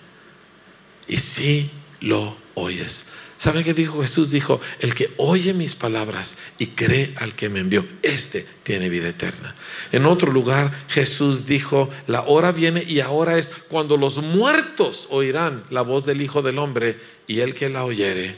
Y 1.07 1.17
si 1.17 1.71
lo 2.01 2.37
oyes, 2.53 3.05
¿Sabe 3.37 3.63
qué 3.63 3.73
dijo 3.73 4.01
Jesús? 4.01 4.31
Dijo, 4.31 4.61
el 4.79 4.95
que 4.95 5.13
oye 5.17 5.53
mis 5.53 5.75
palabras 5.75 6.35
y 6.57 6.67
cree 6.67 7.13
al 7.17 7.35
que 7.35 7.49
me 7.49 7.59
envió, 7.59 7.85
este 8.01 8.47
tiene 8.63 8.87
vida 8.87 9.09
eterna. 9.09 9.55
En 9.91 10.05
otro 10.05 10.31
lugar, 10.31 10.71
Jesús 10.87 11.45
dijo, 11.45 11.89
la 12.07 12.21
hora 12.21 12.53
viene 12.53 12.83
y 12.83 13.01
ahora 13.01 13.37
es 13.37 13.51
cuando 13.67 13.97
los 13.97 14.19
muertos 14.19 15.07
oirán 15.11 15.63
la 15.69 15.81
voz 15.81 16.05
del 16.05 16.21
Hijo 16.21 16.41
del 16.41 16.59
Hombre 16.59 16.97
y 17.27 17.41
el 17.41 17.53
que 17.53 17.69
la 17.69 17.83
oyere 17.83 18.37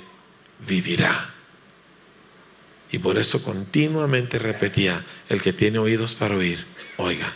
vivirá. 0.68 1.34
Y 2.92 3.00
por 3.00 3.18
eso 3.18 3.44
continuamente 3.44 4.40
repetía, 4.40 5.06
el 5.30 5.42
que 5.42 5.54
tiene 5.54 5.78
oídos 5.78 6.16
para 6.16 6.38
oír, 6.38 6.66
oiga. 6.98 7.34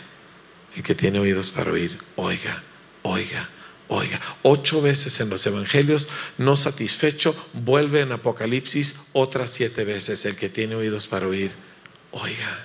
El 0.74 0.82
que 0.82 0.94
tiene 0.94 1.18
oídos 1.18 1.50
para 1.50 1.70
oír, 1.70 1.98
oiga, 2.16 2.62
oiga. 3.02 3.48
Oiga, 3.94 4.18
ocho 4.42 4.80
veces 4.80 5.20
en 5.20 5.28
los 5.28 5.46
evangelios, 5.46 6.08
no 6.38 6.56
satisfecho, 6.56 7.36
vuelve 7.52 8.00
en 8.00 8.12
Apocalipsis 8.12 9.02
otras 9.12 9.50
siete 9.50 9.84
veces. 9.84 10.24
El 10.24 10.34
que 10.34 10.48
tiene 10.48 10.76
oídos 10.76 11.06
para 11.06 11.26
oír, 11.26 11.52
oiga, 12.10 12.64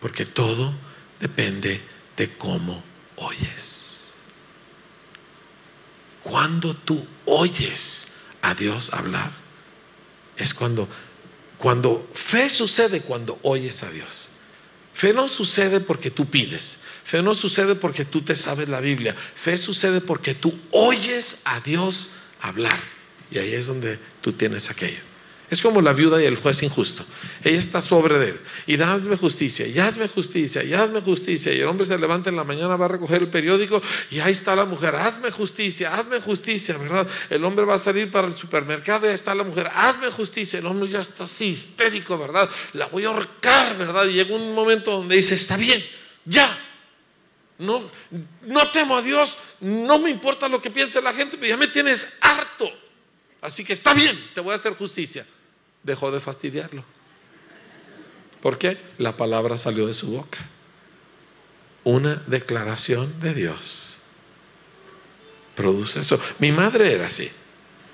porque 0.00 0.24
todo 0.24 0.72
depende 1.20 1.82
de 2.16 2.32
cómo 2.38 2.82
oyes. 3.16 4.14
Cuando 6.22 6.74
tú 6.74 7.06
oyes 7.26 8.08
a 8.40 8.54
Dios 8.54 8.94
hablar, 8.94 9.32
es 10.38 10.54
cuando, 10.54 10.88
cuando 11.58 12.08
fe 12.14 12.48
sucede 12.48 13.02
cuando 13.02 13.38
oyes 13.42 13.82
a 13.82 13.90
Dios. 13.90 14.30
Fe 14.94 15.12
no 15.12 15.28
sucede 15.28 15.80
porque 15.80 16.10
tú 16.12 16.30
pides. 16.30 16.78
Fe 17.02 17.20
no 17.20 17.34
sucede 17.34 17.74
porque 17.74 18.04
tú 18.04 18.22
te 18.22 18.36
sabes 18.36 18.68
la 18.68 18.80
Biblia. 18.80 19.14
Fe 19.14 19.58
sucede 19.58 20.00
porque 20.00 20.34
tú 20.34 20.56
oyes 20.70 21.38
a 21.44 21.60
Dios 21.60 22.12
hablar. 22.40 22.78
Y 23.30 23.38
ahí 23.38 23.52
es 23.52 23.66
donde 23.66 23.98
tú 24.20 24.32
tienes 24.32 24.70
aquello. 24.70 25.13
Es 25.54 25.62
como 25.62 25.80
la 25.80 25.92
viuda 25.92 26.20
y 26.20 26.26
el 26.26 26.34
juez 26.34 26.64
injusto. 26.64 27.04
Ella 27.44 27.60
está 27.60 27.80
sobre 27.80 28.18
de 28.18 28.30
él. 28.30 28.40
Y 28.66 28.82
hazme 28.82 29.16
justicia, 29.16 29.64
y 29.64 29.78
hazme 29.78 30.08
justicia, 30.08 30.64
y 30.64 30.74
hazme 30.74 31.00
justicia. 31.00 31.52
Y 31.52 31.60
el 31.60 31.68
hombre 31.68 31.86
se 31.86 31.96
levanta 31.96 32.28
en 32.28 32.34
la 32.34 32.42
mañana, 32.42 32.74
va 32.74 32.86
a 32.86 32.88
recoger 32.88 33.22
el 33.22 33.28
periódico 33.28 33.80
y 34.10 34.18
ahí 34.18 34.32
está 34.32 34.56
la 34.56 34.64
mujer. 34.64 34.96
Hazme 34.96 35.30
justicia, 35.30 35.94
hazme 35.94 36.20
justicia, 36.20 36.76
¿verdad? 36.76 37.08
El 37.30 37.44
hombre 37.44 37.64
va 37.64 37.76
a 37.76 37.78
salir 37.78 38.10
para 38.10 38.26
el 38.26 38.34
supermercado 38.34 39.06
y 39.06 39.10
ahí 39.10 39.14
está 39.14 39.32
la 39.32 39.44
mujer. 39.44 39.70
Hazme 39.72 40.10
justicia. 40.10 40.58
El 40.58 40.66
hombre 40.66 40.88
ya 40.88 41.02
está 41.02 41.22
así, 41.22 41.44
histérico, 41.44 42.18
¿verdad? 42.18 42.50
La 42.72 42.86
voy 42.86 43.04
a 43.04 43.10
ahorcar, 43.10 43.78
¿verdad? 43.78 44.06
Y 44.06 44.14
llega 44.14 44.34
un 44.34 44.56
momento 44.56 44.90
donde 44.90 45.14
dice, 45.14 45.36
está 45.36 45.56
bien, 45.56 45.86
ya. 46.24 46.50
No, 47.58 47.88
no 48.42 48.70
temo 48.72 48.96
a 48.96 49.02
Dios, 49.02 49.38
no 49.60 50.00
me 50.00 50.10
importa 50.10 50.48
lo 50.48 50.60
que 50.60 50.72
piense 50.72 51.00
la 51.00 51.12
gente, 51.12 51.36
pero 51.36 51.50
ya 51.50 51.56
me 51.56 51.68
tienes 51.68 52.16
harto. 52.20 52.68
Así 53.40 53.64
que 53.64 53.72
está 53.72 53.94
bien, 53.94 54.32
te 54.34 54.40
voy 54.40 54.50
a 54.50 54.56
hacer 54.56 54.74
justicia. 54.74 55.24
Dejó 55.84 56.10
de 56.10 56.20
fastidiarlo. 56.20 56.84
¿Por 58.42 58.58
qué? 58.58 58.78
La 58.98 59.16
palabra 59.16 59.56
salió 59.56 59.86
de 59.86 59.94
su 59.94 60.08
boca. 60.08 60.38
una 61.84 62.16
declaración 62.26 63.20
de 63.20 63.34
Dios 63.34 64.00
produce 65.54 66.00
eso. 66.00 66.20
Mi 66.38 66.52
madre 66.52 66.92
era 66.92 67.06
así. 67.06 67.30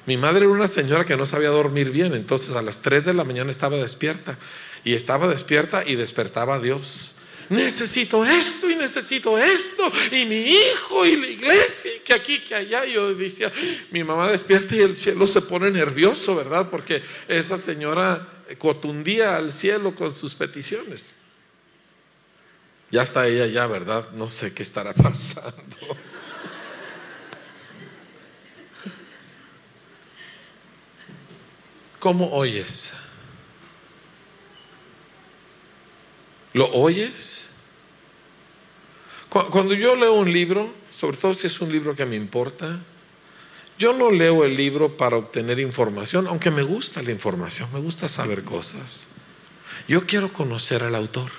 Mi 0.06 0.16
madre 0.16 0.40
era 0.40 0.48
una 0.48 0.68
señora 0.68 1.04
que 1.04 1.16
no 1.16 1.26
sabía 1.26 1.50
dormir 1.50 1.90
bien, 1.90 2.14
entonces 2.14 2.54
a 2.54 2.62
las 2.62 2.82
3 2.82 3.04
de 3.04 3.14
la 3.14 3.24
mañana 3.24 3.50
estaba 3.50 3.76
despierta 3.76 4.38
y 4.82 4.94
estaba 4.94 5.28
despierta 5.28 5.84
y 5.86 5.94
despertaba 5.94 6.54
a 6.54 6.58
Dios. 6.58 7.16
Necesito 7.50 8.24
esto 8.24 8.70
y 8.70 8.76
necesito 8.76 9.36
esto 9.36 9.92
y 10.12 10.24
mi 10.24 10.52
hijo 10.52 11.04
y 11.04 11.16
la 11.16 11.26
iglesia 11.26 11.96
y 11.96 11.98
que 11.98 12.14
aquí, 12.14 12.38
que 12.38 12.54
allá. 12.54 12.84
Yo 12.84 13.12
decía, 13.12 13.52
mi 13.90 14.04
mamá 14.04 14.28
despierta 14.28 14.76
y 14.76 14.82
el 14.82 14.96
cielo 14.96 15.26
se 15.26 15.42
pone 15.42 15.68
nervioso, 15.68 16.36
¿verdad? 16.36 16.70
Porque 16.70 17.02
esa 17.26 17.58
señora 17.58 18.44
cotundía 18.56 19.36
al 19.36 19.50
cielo 19.52 19.96
con 19.96 20.14
sus 20.14 20.36
peticiones. 20.36 21.14
Ya 22.92 23.02
está 23.02 23.26
ella 23.26 23.46
ya, 23.46 23.66
¿verdad? 23.66 24.10
No 24.12 24.30
sé 24.30 24.54
qué 24.54 24.62
estará 24.62 24.92
pasando. 24.94 25.76
¿Cómo 31.98 32.32
oyes? 32.32 32.94
¿Lo 36.52 36.70
oyes? 36.72 37.48
Cuando 39.28 39.74
yo 39.74 39.94
leo 39.94 40.14
un 40.14 40.32
libro, 40.32 40.72
sobre 40.90 41.16
todo 41.16 41.34
si 41.34 41.46
es 41.46 41.60
un 41.60 41.70
libro 41.70 41.94
que 41.94 42.04
me 42.04 42.16
importa, 42.16 42.80
yo 43.78 43.92
no 43.92 44.10
leo 44.10 44.44
el 44.44 44.56
libro 44.56 44.96
para 44.96 45.16
obtener 45.16 45.60
información, 45.60 46.26
aunque 46.26 46.50
me 46.50 46.62
gusta 46.62 47.02
la 47.02 47.12
información, 47.12 47.72
me 47.72 47.78
gusta 47.78 48.08
saber 48.08 48.42
cosas. 48.42 49.06
Yo 49.88 50.06
quiero 50.06 50.32
conocer 50.32 50.82
al 50.82 50.94
autor. 50.96 51.30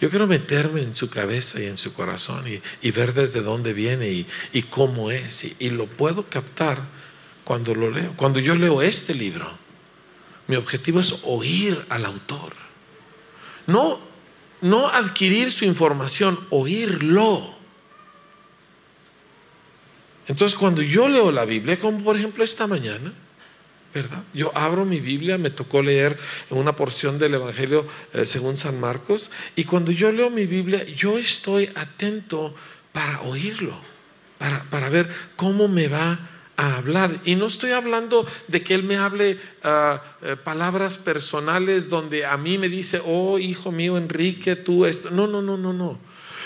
Yo 0.00 0.08
quiero 0.10 0.26
meterme 0.26 0.82
en 0.82 0.94
su 0.94 1.10
cabeza 1.10 1.60
y 1.60 1.66
en 1.66 1.78
su 1.78 1.92
corazón 1.94 2.44
y, 2.46 2.90
ver 2.92 3.12
desde 3.12 3.42
dónde 3.42 3.72
viene 3.72 4.10
y, 4.52 4.62
cómo 4.62 5.10
es. 5.10 5.44
y 5.58 5.70
lo 5.70 5.86
puedo 5.86 6.28
captar 6.28 6.80
cuando 7.44 7.74
lo 7.74 7.90
leo. 7.90 8.12
Cuando 8.16 8.38
yo 8.38 8.54
leo 8.54 8.82
este 8.82 9.14
libro, 9.14 9.50
mi 10.46 10.56
objetivo 10.56 11.00
es 11.00 11.18
oír 11.24 11.84
al 11.88 12.04
autor. 12.04 12.65
No, 13.66 13.98
no 14.60 14.88
adquirir 14.88 15.52
su 15.52 15.64
información, 15.64 16.38
oírlo. 16.50 17.54
Entonces, 20.28 20.58
cuando 20.58 20.82
yo 20.82 21.08
leo 21.08 21.30
la 21.30 21.44
Biblia, 21.44 21.78
como 21.78 22.02
por 22.02 22.16
ejemplo 22.16 22.42
esta 22.42 22.66
mañana, 22.66 23.12
¿verdad? 23.94 24.24
Yo 24.34 24.52
abro 24.54 24.84
mi 24.84 25.00
Biblia, 25.00 25.38
me 25.38 25.50
tocó 25.50 25.82
leer 25.82 26.18
una 26.50 26.74
porción 26.76 27.18
del 27.18 27.34
Evangelio 27.34 27.86
eh, 28.12 28.26
según 28.26 28.56
San 28.56 28.78
Marcos, 28.80 29.30
y 29.54 29.64
cuando 29.64 29.92
yo 29.92 30.12
leo 30.12 30.30
mi 30.30 30.46
Biblia, 30.46 30.84
yo 30.84 31.18
estoy 31.18 31.70
atento 31.74 32.54
para 32.92 33.22
oírlo, 33.22 33.78
para, 34.38 34.64
para 34.64 34.90
ver 34.90 35.08
cómo 35.36 35.68
me 35.68 35.88
va 35.88 36.18
a 36.56 36.76
hablar. 36.76 37.20
Y 37.24 37.36
no 37.36 37.46
estoy 37.46 37.72
hablando 37.72 38.26
de 38.48 38.62
que 38.62 38.74
Él 38.74 38.82
me 38.82 38.96
hable 38.96 39.38
ah, 39.62 40.02
eh, 40.22 40.36
palabras 40.36 40.96
personales 40.96 41.88
donde 41.88 42.24
a 42.24 42.36
mí 42.36 42.58
me 42.58 42.68
dice, 42.68 43.00
oh 43.04 43.38
hijo 43.38 43.72
mío 43.72 43.96
Enrique, 43.96 44.56
tú 44.56 44.86
esto. 44.86 45.10
No, 45.10 45.26
no, 45.26 45.42
no, 45.42 45.56
no, 45.56 45.72
no. 45.72 45.98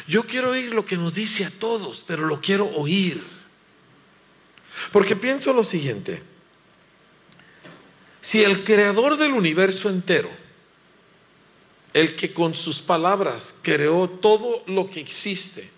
Yo 0.07 0.25
quiero 0.25 0.51
oír 0.51 0.75
lo 0.75 0.85
que 0.85 0.97
nos 0.97 1.15
dice 1.15 1.45
a 1.45 1.51
todos, 1.51 2.05
pero 2.07 2.27
lo 2.27 2.41
quiero 2.41 2.67
oír. 2.67 3.23
Porque 4.93 5.17
pienso 5.17 5.53
lo 5.53 5.63
siguiente. 5.63 6.23
Si 8.21 8.43
el 8.43 8.65
creador 8.65 9.17
del 9.17 9.33
universo 9.33 9.89
entero, 9.89 10.31
el 11.93 12.17
que 12.17 12.33
con 12.33 12.55
sus 12.55 12.81
palabras 12.81 13.55
creó 13.63 14.09
todo 14.09 14.63
lo 14.67 14.91
que 14.91 15.01
existe, 15.01 15.71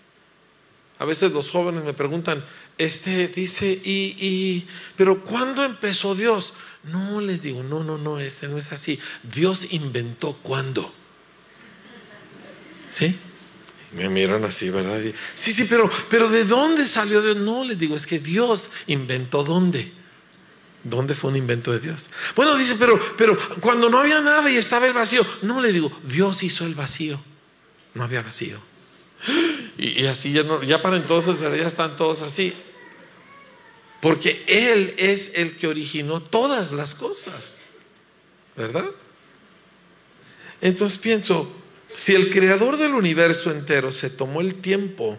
a 0.99 1.05
veces 1.05 1.31
los 1.31 1.49
jóvenes 1.49 1.83
me 1.83 1.93
preguntan, 1.93 2.45
este 2.77 3.27
dice, 3.27 3.81
y, 3.83 4.15
y, 4.19 4.67
pero 4.95 5.23
¿cuándo 5.23 5.63
empezó 5.63 6.15
Dios? 6.15 6.53
No, 6.83 7.21
les 7.21 7.43
digo, 7.43 7.63
no, 7.63 7.83
no, 7.83 7.97
no, 7.97 8.19
ese 8.19 8.47
no 8.47 8.57
es 8.57 8.71
así. 8.71 8.99
Dios 9.23 9.67
inventó 9.71 10.33
cuándo. 10.41 10.93
¿Sí? 12.89 13.17
Me 13.93 14.09
miran 14.09 14.43
así, 14.43 14.69
¿verdad? 14.69 15.01
Sí, 15.35 15.53
sí, 15.53 15.65
pero, 15.69 15.89
pero 16.09 16.29
¿de 16.29 16.45
dónde 16.45 16.87
salió 16.87 17.21
Dios? 17.21 17.37
No, 17.37 17.63
les 17.63 17.77
digo, 17.77 17.95
es 17.95 18.07
que 18.07 18.19
Dios 18.19 18.71
inventó 18.87 19.43
dónde. 19.43 19.91
¿Dónde 20.83 21.15
fue 21.15 21.29
un 21.29 21.37
invento 21.37 21.71
de 21.71 21.79
Dios? 21.79 22.09
Bueno, 22.35 22.57
dice, 22.57 22.75
pero, 22.77 22.99
pero 23.15 23.37
cuando 23.61 23.89
no 23.89 23.99
había 23.99 24.19
nada 24.19 24.49
y 24.51 24.57
estaba 24.57 24.85
el 24.87 24.93
vacío. 24.93 25.25
No, 25.41 25.61
le 25.61 25.71
digo, 25.71 25.91
Dios 26.03 26.43
hizo 26.43 26.65
el 26.65 26.75
vacío. 26.75 27.21
No 27.93 28.03
había 28.03 28.21
vacío. 28.21 28.59
Y, 29.77 30.05
así 30.05 30.31
ya, 30.31 30.43
no, 30.43 30.63
ya 30.63 30.81
para 30.81 30.97
entonces 30.97 31.39
ya 31.39 31.67
están 31.67 31.95
todos 31.95 32.21
así. 32.21 32.53
Porque 34.01 34.43
Él 34.47 34.93
es 34.97 35.31
el 35.35 35.55
que 35.55 35.67
originó 35.67 36.21
todas 36.21 36.73
las 36.73 36.93
cosas. 36.93 37.61
¿Verdad? 38.55 38.85
Entonces 40.61 40.99
pienso, 40.99 41.51
si 41.95 42.13
el 42.13 42.29
creador 42.29 42.77
del 42.77 42.93
universo 42.93 43.51
entero 43.51 43.91
se 43.91 44.09
tomó 44.09 44.41
el 44.41 44.55
tiempo 44.55 45.17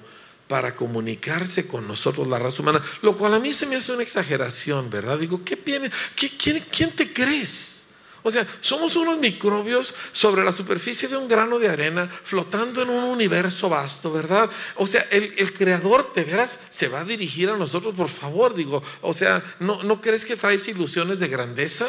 para 0.49 0.77
comunicarse 0.77 1.67
con 1.67 1.89
nosotros, 1.89 2.27
la 2.27 2.39
raza 2.39 2.63
humana, 2.63 2.83
lo 3.03 3.17
cual 3.17 3.35
a 3.35 3.41
mí 3.41 3.53
se 3.53 3.67
me 3.67 3.77
hace 3.77 3.93
una 3.93 4.03
exageración, 4.03 4.91
¿verdad? 4.91 5.19
Digo, 5.19 5.43
¿qué, 5.45 5.57
viene? 5.57 5.91
quién, 6.15 6.65
¿quién 6.71 6.91
te 6.93 7.13
crees? 7.13 7.84
O 8.27 8.31
sea, 8.31 8.47
somos 8.63 8.97
unos 8.97 9.19
microbios 9.19 9.95
sobre 10.11 10.43
la 10.43 10.51
superficie 10.51 11.09
de 11.09 11.17
un 11.19 11.29
grano 11.29 11.59
de 11.59 11.69
arena 11.69 12.09
flotando 12.09 12.81
en 12.81 12.89
un 12.89 13.05
universo 13.05 13.69
vasto, 13.69 14.11
¿verdad? 14.11 14.49
O 14.77 14.87
sea, 14.87 15.03
el, 15.11 15.53
creador 15.53 16.11
de 16.15 16.25
veras 16.25 16.59
se 16.71 16.89
va 16.89 17.01
a 17.01 17.05
dirigir 17.05 17.51
a 17.51 17.57
nosotros, 17.59 17.95
por 17.95 18.09
favor, 18.09 18.55
digo. 18.55 18.83
O 19.03 19.13
sea, 19.13 19.45
¿no, 19.61 19.83
¿no 19.83 20.01
crees 20.01 20.25
que 20.25 20.37
traes 20.37 20.67
ilusiones 20.69 21.21
de 21.21 21.29
grandeza? 21.29 21.87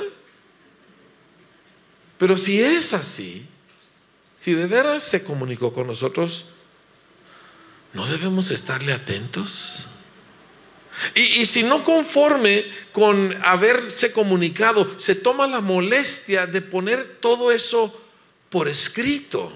Pero 2.18 2.38
si 2.38 2.62
es 2.62 2.94
así, 2.94 3.48
si 4.36 4.54
de 4.56 4.68
veras 4.68 5.04
se 5.04 5.24
comunicó 5.24 5.72
con 5.72 5.88
nosotros, 5.88 6.48
¿no 7.94 8.06
debemos 8.08 8.52
estarle 8.52 8.92
atentos? 8.92 9.88
Y, 11.14 11.46
si 11.46 11.64
no 11.64 11.84
conforme 11.84 12.66
con 12.92 13.36
haberse 13.44 14.12
comunicado, 14.12 14.98
se 14.98 15.16
toma 15.16 15.48
la 15.48 15.62
molestia 15.62 16.48
de 16.48 16.62
poner 16.62 17.18
todo 17.20 17.52
eso 17.52 18.02
por 18.50 18.68
escrito, 18.68 19.52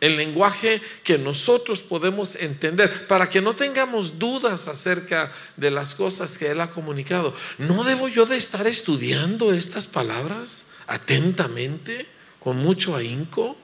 en 0.00 0.16
lenguaje 0.16 0.80
que 1.02 1.18
nosotros 1.18 1.80
podemos 1.80 2.36
entender, 2.36 3.06
para 3.08 3.28
que 3.28 3.40
no 3.40 3.56
tengamos 3.56 4.18
dudas 4.18 4.68
acerca 4.68 5.32
de 5.56 5.70
las 5.70 5.94
cosas 5.94 6.38
que 6.38 6.48
Él 6.48 6.60
ha 6.60 6.70
comunicado. 6.70 7.34
¿No 7.58 7.82
debo 7.82 8.08
yo 8.08 8.26
de 8.26 8.36
estar 8.36 8.66
estudiando 8.66 9.52
estas 9.52 9.86
palabras 9.86 10.66
atentamente, 10.86 12.06
con 12.38 12.58
mucho 12.58 12.94
ahínco? 12.94 13.56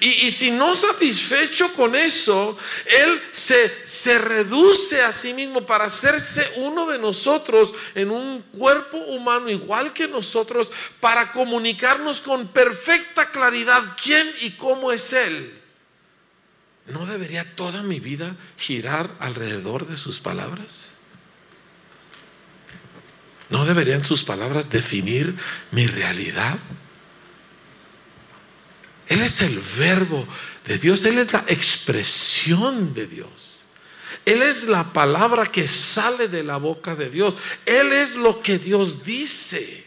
Y, 0.00 0.30
si 0.30 0.50
no 0.50 0.74
satisfecho 0.74 1.72
con 1.72 1.94
eso, 1.94 2.56
Él 2.86 3.22
se, 3.32 3.86
se 3.86 4.18
reduce 4.18 5.02
a 5.02 5.12
sí 5.12 5.34
mismo 5.34 5.66
para 5.66 5.84
hacerse 5.84 6.52
uno 6.56 6.86
de 6.86 6.98
nosotros 6.98 7.74
en 7.94 8.10
un 8.10 8.42
cuerpo 8.42 8.96
humano 8.96 9.48
igual 9.48 9.92
que 9.92 10.08
nosotros, 10.08 10.70
para 11.00 11.32
comunicarnos 11.32 12.20
con 12.20 12.48
perfecta 12.48 13.30
claridad 13.30 13.96
quién 14.02 14.30
y 14.40 14.52
cómo 14.52 14.92
es 14.92 15.12
Él. 15.12 15.58
¿No 16.86 17.06
debería 17.06 17.44
toda 17.54 17.82
mi 17.82 18.00
vida 18.00 18.36
girar 18.56 19.14
alrededor 19.20 19.86
de 19.86 19.96
sus 19.96 20.20
palabras? 20.20 20.94
¿No 23.50 23.64
deberían 23.64 24.04
sus 24.04 24.24
palabras 24.24 24.70
definir 24.70 25.34
mi 25.70 25.86
realidad? 25.86 26.58
Él 29.12 29.20
es 29.20 29.42
el 29.42 29.60
verbo 29.78 30.26
de 30.66 30.78
Dios, 30.78 31.04
Él 31.04 31.18
es 31.18 31.30
la 31.34 31.44
expresión 31.46 32.94
de 32.94 33.06
Dios. 33.06 33.66
Él 34.24 34.40
es 34.40 34.68
la 34.68 34.90
palabra 34.94 35.44
que 35.44 35.68
sale 35.68 36.28
de 36.28 36.42
la 36.42 36.56
boca 36.56 36.96
de 36.96 37.10
Dios. 37.10 37.36
Él 37.66 37.92
es 37.92 38.14
lo 38.16 38.40
que 38.40 38.56
Dios 38.56 39.04
dice. 39.04 39.84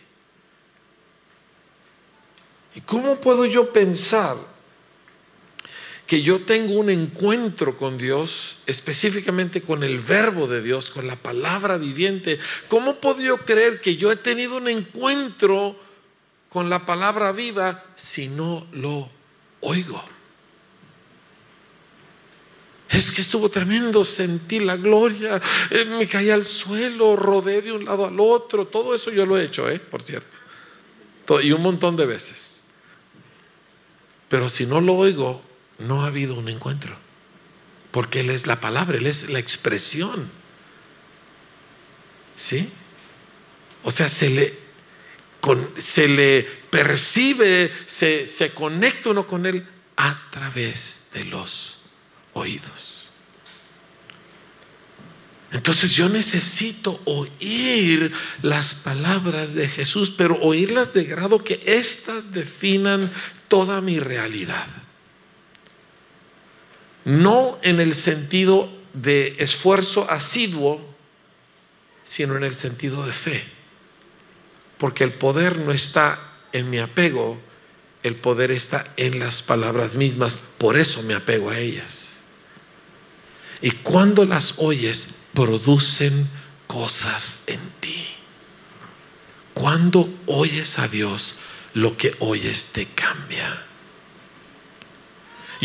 ¿Y 2.76 2.82
cómo 2.82 3.20
puedo 3.20 3.46
yo 3.46 3.74
pensar 3.74 4.38
que 6.06 6.22
yo 6.22 6.42
tengo 6.42 6.74
un 6.74 6.92
encuentro 6.92 7.76
con 7.76 7.98
Dios, 7.98 8.60
específicamente 8.68 9.62
con 9.62 9.84
el 9.84 9.98
verbo 9.98 10.46
de 10.46 10.62
Dios, 10.62 10.92
con 10.92 11.08
la 11.08 11.16
palabra 11.16 11.78
viviente? 11.78 12.38
¿Cómo 12.68 13.02
puedo 13.02 13.22
yo 13.22 13.38
creer 13.38 13.82
que 13.82 13.96
yo 13.96 14.12
he 14.12 14.18
tenido 14.18 14.58
un 14.58 14.68
encuentro 14.68 15.80
con 16.50 16.70
la 16.70 16.86
palabra 16.86 17.32
viva 17.32 17.84
si 17.96 18.28
no 18.28 18.68
lo 18.72 19.15
oigo. 19.66 20.04
Es 22.90 23.12
que 23.12 23.22
estuvo 23.22 23.50
tremendo, 23.50 24.06
sentí 24.06 24.60
la 24.60 24.78
gloria, 24.78 25.42
eh, 25.70 25.86
me 25.86 26.08
caí 26.08 26.30
al 26.30 26.46
suelo, 26.46 27.16
rodé 27.16 27.62
de 27.62 27.72
un 27.72 27.84
lado 27.84 28.06
al 28.06 28.20
otro, 28.20 28.68
todo 28.68 28.96
eso 28.96 29.12
yo 29.12 29.26
lo 29.26 29.38
he 29.38 29.44
hecho, 29.44 29.70
¿eh? 29.70 29.80
por 29.80 30.02
cierto, 30.02 30.30
y 31.42 31.52
un 31.52 31.62
montón 31.62 31.98
de 31.98 32.06
veces. 32.06 32.64
Pero 34.30 34.50
si 34.50 34.66
no 34.66 34.82
lo 34.82 34.96
oigo, 34.96 35.42
no 35.80 36.04
ha 36.04 36.08
habido 36.08 36.36
un 36.36 36.50
encuentro. 36.50 36.96
Porque 37.92 38.22
Él 38.22 38.30
es 38.30 38.48
la 38.48 38.60
palabra, 38.60 38.98
Él 38.98 39.08
es 39.08 39.30
la 39.30 39.40
expresión. 39.40 40.30
¿Sí? 42.36 42.70
O 43.84 43.92
sea, 43.92 44.10
se 44.10 44.30
le, 44.30 44.58
se 45.78 46.08
le 46.08 46.65
percibe, 46.76 47.72
se, 47.86 48.28
se 48.28 48.52
conecta 48.52 49.12
uno 49.12 49.26
con 49.26 49.46
Él 49.46 49.66
a 49.96 50.30
través 50.30 51.06
de 51.14 51.24
los 51.24 51.84
oídos. 52.34 53.12
Entonces 55.54 55.94
yo 55.94 56.10
necesito 56.10 57.00
oír 57.06 58.12
las 58.42 58.74
palabras 58.74 59.54
de 59.54 59.70
Jesús, 59.70 60.12
pero 60.12 60.38
oírlas 60.42 60.94
de 60.94 61.06
grado 61.06 61.46
que 61.46 61.62
éstas 61.66 62.34
definan 62.34 63.10
toda 63.48 63.80
mi 63.80 64.02
realidad. 64.02 64.68
No 67.06 67.58
en 67.62 67.80
el 67.80 67.96
sentido 67.96 68.70
de 68.94 69.34
esfuerzo 69.38 70.12
asiduo, 70.12 70.94
sino 72.04 72.36
en 72.36 72.44
el 72.44 72.54
sentido 72.54 73.06
de 73.06 73.14
fe. 73.14 73.46
Porque 74.78 75.06
el 75.06 75.14
poder 75.14 75.58
no 75.60 75.72
está 75.72 76.35
en 76.56 76.70
mi 76.70 76.80
apego, 76.80 77.38
el 78.02 78.16
poder 78.16 78.50
está 78.52 78.94
en 78.96 79.20
las 79.20 79.42
palabras 79.42 79.98
mismas, 79.98 80.40
por 80.58 80.78
eso 80.78 81.04
me 81.04 81.14
apego 81.14 81.50
a 81.50 81.60
ellas. 81.60 82.24
Y 83.62 83.72
cuando 83.72 84.26
las 84.26 84.54
oyes, 84.58 85.10
producen 85.34 86.30
cosas 86.68 87.40
en 87.48 87.60
ti. 87.82 88.08
Cuando 89.54 90.10
oyes 90.28 90.80
a 90.80 90.88
Dios, 90.88 91.36
lo 91.74 91.98
que 91.98 92.16
oyes 92.20 92.68
te 92.68 92.86
cambia. 92.86 93.65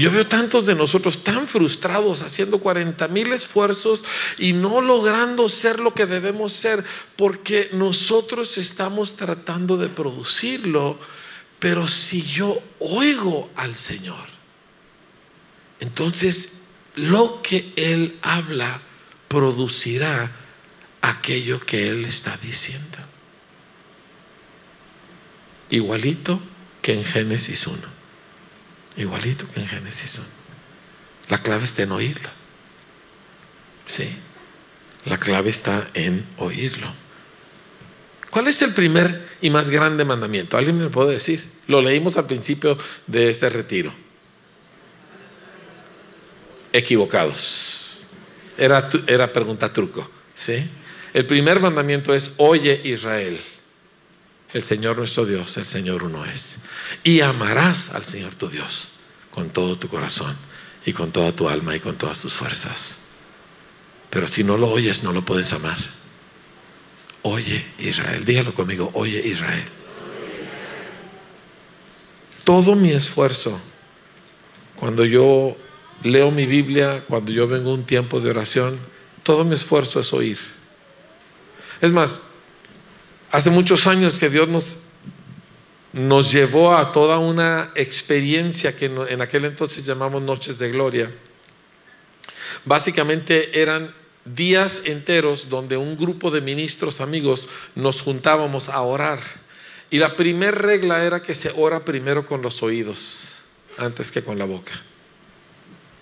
Yo 0.00 0.10
veo 0.10 0.26
tantos 0.26 0.64
de 0.64 0.74
nosotros 0.74 1.22
tan 1.22 1.46
frustrados 1.46 2.22
haciendo 2.22 2.58
40 2.60 3.06
mil 3.08 3.34
esfuerzos 3.34 4.02
y 4.38 4.54
no 4.54 4.80
logrando 4.80 5.46
ser 5.50 5.78
lo 5.78 5.92
que 5.92 6.06
debemos 6.06 6.54
ser 6.54 6.82
porque 7.16 7.68
nosotros 7.74 8.56
estamos 8.56 9.16
tratando 9.16 9.76
de 9.76 9.90
producirlo, 9.90 10.98
pero 11.58 11.86
si 11.86 12.22
yo 12.22 12.62
oigo 12.78 13.50
al 13.56 13.76
Señor, 13.76 14.26
entonces 15.80 16.52
lo 16.94 17.42
que 17.42 17.70
Él 17.76 18.16
habla 18.22 18.80
producirá 19.28 20.32
aquello 21.02 21.60
que 21.60 21.88
Él 21.88 22.06
está 22.06 22.38
diciendo. 22.38 22.96
Igualito 25.68 26.40
que 26.80 26.94
en 26.94 27.04
Génesis 27.04 27.66
1. 27.66 27.99
Igualito 29.00 29.48
que 29.48 29.60
en 29.60 29.66
Génesis 29.66 30.16
1. 30.18 30.26
La 31.30 31.42
clave 31.42 31.64
está 31.64 31.82
en 31.82 31.92
oírlo. 31.92 32.28
Sí. 33.86 34.08
La 35.06 35.18
clave 35.18 35.48
está 35.48 35.88
en 35.94 36.26
oírlo. 36.36 36.92
¿Cuál 38.30 38.48
es 38.48 38.60
el 38.62 38.74
primer 38.74 39.28
y 39.40 39.48
más 39.48 39.70
grande 39.70 40.04
mandamiento? 40.04 40.58
¿Alguien 40.58 40.76
me 40.76 40.84
lo 40.84 40.90
puede 40.90 41.12
decir? 41.12 41.44
Lo 41.66 41.80
leímos 41.80 42.16
al 42.16 42.26
principio 42.26 42.76
de 43.06 43.30
este 43.30 43.48
retiro. 43.48 43.92
Equivocados. 46.72 48.08
Era, 48.58 48.88
era 49.06 49.32
pregunta 49.32 49.72
truco. 49.72 50.08
¿sí? 50.34 50.68
El 51.14 51.26
primer 51.26 51.58
mandamiento 51.58 52.12
es, 52.12 52.34
oye 52.36 52.80
Israel, 52.84 53.40
el 54.52 54.64
Señor 54.64 54.98
nuestro 54.98 55.26
Dios, 55.26 55.56
el 55.56 55.66
Señor 55.66 56.02
uno 56.02 56.24
es. 56.24 56.58
Y 57.04 57.20
amarás 57.20 57.90
al 57.90 58.04
Señor 58.04 58.34
tu 58.34 58.48
Dios 58.48 58.92
con 59.30 59.50
todo 59.50 59.78
tu 59.78 59.88
corazón 59.88 60.36
y 60.84 60.92
con 60.92 61.12
toda 61.12 61.32
tu 61.32 61.48
alma 61.48 61.76
y 61.76 61.80
con 61.80 61.96
todas 61.96 62.20
tus 62.20 62.34
fuerzas. 62.34 63.00
Pero 64.10 64.26
si 64.26 64.42
no 64.42 64.56
lo 64.56 64.68
oyes, 64.68 65.02
no 65.02 65.12
lo 65.12 65.22
puedes 65.24 65.52
amar. 65.52 65.78
Oye 67.22 67.64
Israel, 67.78 68.24
dígalo 68.24 68.54
conmigo, 68.54 68.90
oye 68.94 69.20
Israel. 69.24 69.64
Todo 72.44 72.74
mi 72.74 72.90
esfuerzo, 72.90 73.60
cuando 74.74 75.04
yo 75.04 75.56
leo 76.02 76.30
mi 76.30 76.46
Biblia, 76.46 77.04
cuando 77.06 77.30
yo 77.30 77.46
vengo 77.46 77.72
un 77.72 77.84
tiempo 77.84 78.20
de 78.20 78.30
oración, 78.30 78.78
todo 79.22 79.44
mi 79.44 79.54
esfuerzo 79.54 80.00
es 80.00 80.12
oír. 80.12 80.38
Es 81.80 81.92
más, 81.92 82.20
hace 83.30 83.50
muchos 83.50 83.86
años 83.86 84.18
que 84.18 84.30
Dios 84.30 84.48
nos, 84.48 84.78
nos 85.92 86.32
llevó 86.32 86.74
a 86.76 86.92
toda 86.92 87.18
una 87.18 87.70
experiencia 87.74 88.76
que 88.76 88.86
en 88.86 89.22
aquel 89.22 89.44
entonces 89.44 89.84
llamamos 89.84 90.22
Noches 90.22 90.58
de 90.58 90.70
Gloria. 90.70 91.10
Básicamente 92.64 93.60
eran 93.60 93.94
días 94.24 94.82
enteros 94.84 95.48
donde 95.48 95.76
un 95.76 95.96
grupo 95.96 96.30
de 96.30 96.40
ministros 96.40 97.00
amigos 97.00 97.48
nos 97.74 98.02
juntábamos 98.02 98.68
a 98.68 98.80
orar. 98.82 99.20
Y 99.90 99.98
la 99.98 100.14
primera 100.16 100.52
regla 100.52 101.04
era 101.04 101.20
que 101.20 101.34
se 101.34 101.52
ora 101.56 101.84
primero 101.84 102.24
con 102.24 102.42
los 102.42 102.62
oídos, 102.62 103.42
antes 103.76 104.12
que 104.12 104.22
con 104.22 104.38
la 104.38 104.44
boca. 104.44 104.72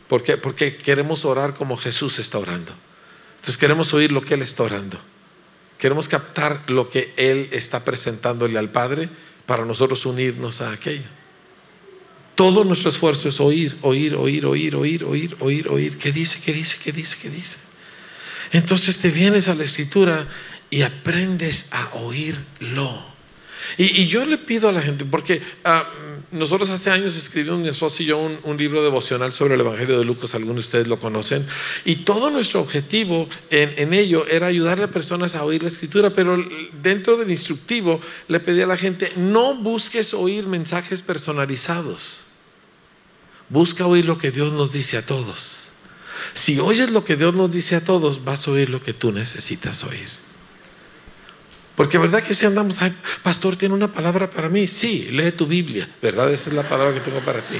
¿Por 0.08 0.22
qué? 0.22 0.36
Porque 0.36 0.76
queremos 0.76 1.24
orar 1.24 1.54
como 1.54 1.76
Jesús 1.76 2.18
está 2.18 2.38
orando. 2.38 2.74
Entonces 3.36 3.56
queremos 3.56 3.94
oír 3.94 4.12
lo 4.12 4.22
que 4.22 4.34
Él 4.34 4.42
está 4.42 4.64
orando. 4.64 5.00
Queremos 5.78 6.08
captar 6.08 6.68
lo 6.68 6.90
que 6.90 7.14
Él 7.16 7.48
está 7.52 7.84
presentándole 7.84 8.58
al 8.58 8.70
Padre 8.70 9.08
para 9.46 9.64
nosotros 9.64 10.04
unirnos 10.06 10.60
a 10.60 10.72
aquello. 10.72 11.06
Todo 12.34 12.64
nuestro 12.64 12.90
esfuerzo 12.90 13.28
es 13.28 13.40
oír, 13.40 13.78
oír, 13.82 14.14
oír, 14.14 14.46
oír, 14.46 14.74
oír, 14.76 15.04
oír, 15.04 15.36
oír, 15.40 15.68
oír. 15.68 15.98
¿Qué 15.98 16.12
dice? 16.12 16.40
¿Qué 16.44 16.52
dice? 16.52 16.78
¿Qué 16.82 16.92
dice? 16.92 17.16
¿Qué 17.20 17.30
dice? 17.30 17.58
Entonces 18.52 18.98
te 18.98 19.10
vienes 19.10 19.48
a 19.48 19.54
la 19.54 19.64
escritura 19.64 20.28
y 20.70 20.82
aprendes 20.82 21.66
a 21.70 21.94
oírlo. 21.94 23.07
Y, 23.76 24.06
yo 24.06 24.24
le 24.24 24.38
pido 24.38 24.68
a 24.68 24.72
la 24.72 24.80
gente, 24.80 25.04
porque 25.04 25.42
ah, 25.64 25.88
nosotros 26.30 26.70
hace 26.70 26.90
años 26.90 27.16
escribimos 27.16 27.60
mi 27.60 27.68
esposo 27.68 28.02
y 28.02 28.06
yo 28.06 28.18
un, 28.18 28.56
libro 28.56 28.82
devocional 28.82 29.32
sobre 29.32 29.54
el 29.54 29.60
Evangelio 29.60 29.98
de 29.98 30.04
Lucas, 30.04 30.34
algunos 30.34 30.56
de 30.56 30.60
ustedes 30.60 30.86
lo 30.88 30.98
conocen, 30.98 31.46
y 31.84 31.96
todo 31.96 32.30
nuestro 32.30 32.60
objetivo 32.60 33.28
en, 33.50 33.74
en, 33.76 33.94
ello 33.94 34.26
era 34.26 34.46
ayudarle 34.46 34.84
a 34.84 34.90
personas 34.90 35.34
a 35.34 35.44
oír 35.44 35.62
la 35.62 35.68
escritura, 35.68 36.10
pero 36.10 36.38
dentro 36.82 37.16
del 37.16 37.30
instructivo 37.30 38.00
le 38.28 38.40
pedí 38.40 38.62
a 38.62 38.66
la 38.66 38.76
gente, 38.76 39.12
no 39.16 39.54
busques 39.54 40.14
oír 40.14 40.46
mensajes 40.46 41.02
personalizados, 41.02 42.26
busca 43.48 43.86
oír 43.86 44.04
lo 44.04 44.18
que 44.18 44.30
Dios 44.30 44.52
nos 44.52 44.72
dice 44.72 44.96
a 44.96 45.06
todos. 45.06 45.72
Si 46.34 46.58
oyes 46.58 46.90
lo 46.90 47.04
que 47.04 47.16
Dios 47.16 47.34
nos 47.34 47.52
dice 47.52 47.76
a 47.76 47.84
todos, 47.84 48.24
vas 48.24 48.46
a 48.46 48.50
oír 48.50 48.70
lo 48.70 48.82
que 48.82 48.92
tú 48.92 49.12
necesitas 49.12 49.84
oír. 49.84 50.08
Porque 51.78 51.96
verdad 51.96 52.24
que 52.24 52.34
si 52.34 52.44
andamos, 52.44 52.82
Ay, 52.82 52.92
pastor, 53.22 53.54
tiene 53.54 53.72
una 53.72 53.92
palabra 53.92 54.28
para 54.28 54.48
mí. 54.48 54.66
Sí, 54.66 55.10
lee 55.12 55.30
tu 55.30 55.46
Biblia, 55.46 55.88
¿verdad? 56.02 56.28
Esa 56.32 56.50
es 56.50 56.56
la 56.56 56.68
palabra 56.68 56.92
que 56.92 56.98
tengo 56.98 57.20
para 57.20 57.40
ti. 57.40 57.54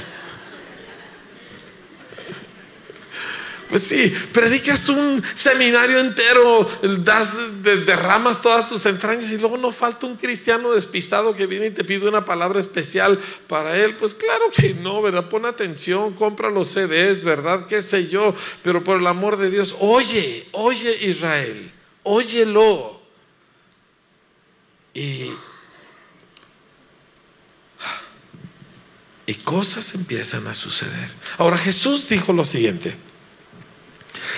Pues 3.69 3.83
sí, 3.83 4.11
predicas 4.33 4.89
un 4.89 5.23
seminario 5.35 5.99
entero, 5.99 6.69
das, 6.99 7.37
derramas 7.63 8.41
todas 8.41 8.67
tus 8.67 8.85
entrañas 8.87 9.31
y 9.31 9.37
luego 9.37 9.55
no 9.55 9.71
falta 9.71 10.05
un 10.05 10.17
cristiano 10.17 10.73
despistado 10.73 11.33
que 11.33 11.47
viene 11.47 11.67
y 11.67 11.71
te 11.71 11.85
pide 11.85 12.09
una 12.09 12.25
palabra 12.25 12.59
especial 12.59 13.17
para 13.47 13.77
él. 13.77 13.95
Pues 13.95 14.13
claro 14.13 14.51
que 14.53 14.73
no, 14.73 15.01
¿verdad? 15.01 15.29
Pon 15.29 15.45
atención, 15.45 16.13
compra 16.13 16.49
los 16.49 16.67
CDs, 16.67 17.23
¿verdad? 17.23 17.67
¿Qué 17.67 17.81
sé 17.81 18.09
yo? 18.09 18.35
Pero 18.63 18.83
por 18.83 18.99
el 18.99 19.07
amor 19.07 19.37
de 19.37 19.49
Dios, 19.49 19.77
oye, 19.79 20.49
oye 20.51 21.07
Israel, 21.07 21.71
óyelo. 22.03 22.98
Y, 24.93 25.31
y 29.25 29.33
cosas 29.35 29.93
empiezan 29.93 30.47
a 30.47 30.53
suceder. 30.53 31.11
Ahora 31.37 31.57
Jesús 31.57 32.09
dijo 32.09 32.33
lo 32.33 32.43
siguiente, 32.43 32.95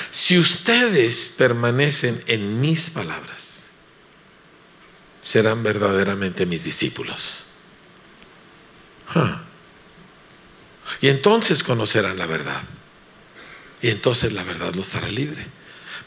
si 0.09 0.37
ustedes 0.37 1.29
permanecen 1.37 2.23
en 2.27 2.59
mis 2.59 2.89
palabras, 2.89 3.69
serán 5.21 5.63
verdaderamente 5.63 6.45
mis 6.45 6.63
discípulos. 6.63 7.45
Y 11.01 11.07
entonces 11.07 11.63
conocerán 11.63 12.17
la 12.17 12.25
verdad. 12.25 12.61
Y 13.81 13.89
entonces 13.89 14.33
la 14.33 14.43
verdad 14.43 14.73
los 14.75 14.93
hará 14.95 15.09
libre. 15.09 15.47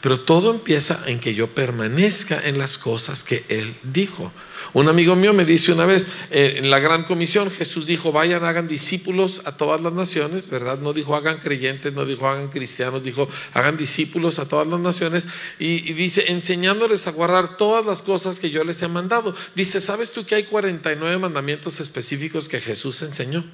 Pero 0.01 0.19
todo 0.19 0.51
empieza 0.51 1.03
en 1.07 1.19
que 1.19 1.33
yo 1.33 1.47
permanezca 1.53 2.41
en 2.43 2.57
las 2.57 2.77
cosas 2.77 3.23
que 3.23 3.45
Él 3.49 3.75
dijo. 3.83 4.31
Un 4.73 4.89
amigo 4.89 5.15
mío 5.15 5.33
me 5.33 5.45
dice 5.45 5.71
una 5.71 5.85
vez, 5.85 6.07
eh, 6.31 6.55
en 6.57 6.69
la 6.69 6.79
gran 6.79 7.05
comisión 7.05 7.49
Jesús 7.49 7.85
dijo, 7.85 8.11
vayan, 8.11 8.43
hagan 8.43 8.67
discípulos 8.67 9.41
a 9.45 9.55
todas 9.55 9.81
las 9.81 9.93
naciones, 9.93 10.49
¿verdad? 10.49 10.79
No 10.79 10.91
dijo 10.91 11.15
hagan 11.15 11.37
creyentes, 11.37 11.93
no 11.93 12.05
dijo 12.05 12.27
hagan 12.27 12.49
cristianos, 12.49 13.01
dijo 13.01 13.29
hagan 13.53 13.77
discípulos 13.77 14.37
a 14.37 14.47
todas 14.47 14.67
las 14.67 14.79
naciones 14.79 15.27
y, 15.59 15.89
y 15.89 15.93
dice, 15.93 16.25
enseñándoles 16.27 17.07
a 17.07 17.11
guardar 17.11 17.55
todas 17.57 17.85
las 17.85 18.01
cosas 18.01 18.39
que 18.39 18.49
yo 18.49 18.63
les 18.63 18.81
he 18.81 18.87
mandado. 18.87 19.33
Dice, 19.55 19.79
¿sabes 19.79 20.11
tú 20.11 20.25
que 20.25 20.35
hay 20.35 20.43
49 20.43 21.19
mandamientos 21.19 21.79
específicos 21.79 22.49
que 22.49 22.59
Jesús 22.59 23.01
enseñó? 23.01 23.45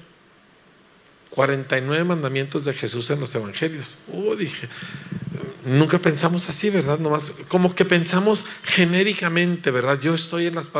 49 1.32 2.04
mandamientos 2.04 2.64
de 2.64 2.74
Jesús 2.74 3.08
en 3.10 3.18
los 3.18 3.34
evangelios. 3.34 3.96
Oh, 4.12 4.36
dije, 4.36 4.68
nunca 5.64 5.98
pensamos 5.98 6.48
así, 6.48 6.70
¿verdad? 6.70 6.98
Nomás 6.98 7.32
como 7.48 7.74
que 7.74 7.84
pensamos 7.84 8.44
genéricamente, 8.62 9.70
¿verdad? 9.70 10.00
Yo 10.00 10.14
estoy 10.14 10.46
en, 10.46 10.54
las 10.54 10.70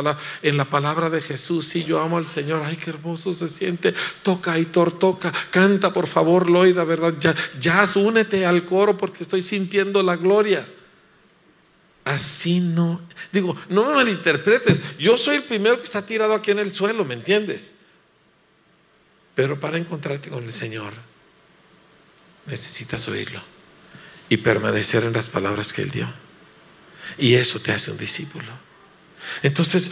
en 0.41 0.57
la 0.57 0.69
palabra 0.69 1.09
de 1.09 1.21
Jesús, 1.21 1.67
sí, 1.67 1.83
yo 1.83 1.99
amo 1.99 2.17
al 2.17 2.27
Señor, 2.27 2.63
ay, 2.65 2.77
qué 2.77 2.89
hermoso 2.89 3.33
se 3.33 3.49
siente, 3.49 3.93
toca, 4.23 4.53
Aitor, 4.53 4.97
toca, 4.97 5.31
canta, 5.51 5.93
por 5.93 6.07
favor, 6.07 6.49
Loida, 6.49 6.83
¿verdad? 6.83 7.13
Ya, 7.19 7.35
ya 7.59 7.85
únete 7.95 8.45
al 8.45 8.65
coro 8.65 8.97
porque 8.97 9.23
estoy 9.23 9.41
sintiendo 9.41 10.03
la 10.03 10.15
gloria. 10.15 10.67
Así 12.03 12.59
no, 12.59 13.01
digo, 13.31 13.55
no 13.69 13.85
me 13.85 13.95
malinterpretes, 13.95 14.81
yo 14.99 15.17
soy 15.17 15.37
el 15.37 15.43
primero 15.43 15.77
que 15.77 15.85
está 15.85 16.05
tirado 16.05 16.33
aquí 16.33 16.51
en 16.51 16.59
el 16.59 16.73
suelo, 16.73 17.05
¿me 17.05 17.13
entiendes? 17.13 17.75
Pero 19.35 19.59
para 19.59 19.77
encontrarte 19.77 20.29
con 20.29 20.43
el 20.43 20.51
Señor, 20.51 20.93
necesitas 22.45 23.07
oírlo 23.07 23.52
y 24.33 24.37
permanecer 24.37 25.03
en 25.03 25.13
las 25.13 25.27
palabras 25.27 25.73
que 25.73 25.83
Él 25.83 25.91
dio. 25.91 26.11
Y 27.19 27.35
eso 27.35 27.61
te 27.61 27.71
hace 27.71 27.91
un 27.91 27.97
discípulo. 27.97 28.47
Entonces, 29.43 29.91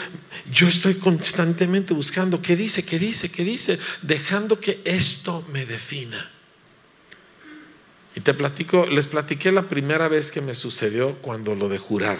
yo 0.51 0.67
estoy 0.67 0.95
constantemente 0.95 1.93
buscando 1.93 2.41
qué 2.41 2.55
dice, 2.55 2.83
qué 2.83 2.97
dice, 2.97 3.29
qué 3.29 3.43
dice, 3.43 3.77
dejando 4.01 4.59
que 4.59 4.81
esto 4.83 5.45
me 5.53 5.67
defina. 5.67 6.31
Y 8.15 8.21
te 8.21 8.33
platico, 8.33 8.87
les 8.87 9.05
platiqué 9.05 9.51
la 9.51 9.69
primera 9.69 10.07
vez 10.07 10.31
que 10.31 10.41
me 10.41 10.55
sucedió 10.55 11.17
cuando 11.17 11.53
lo 11.53 11.69
de 11.69 11.77
jurar. 11.77 12.17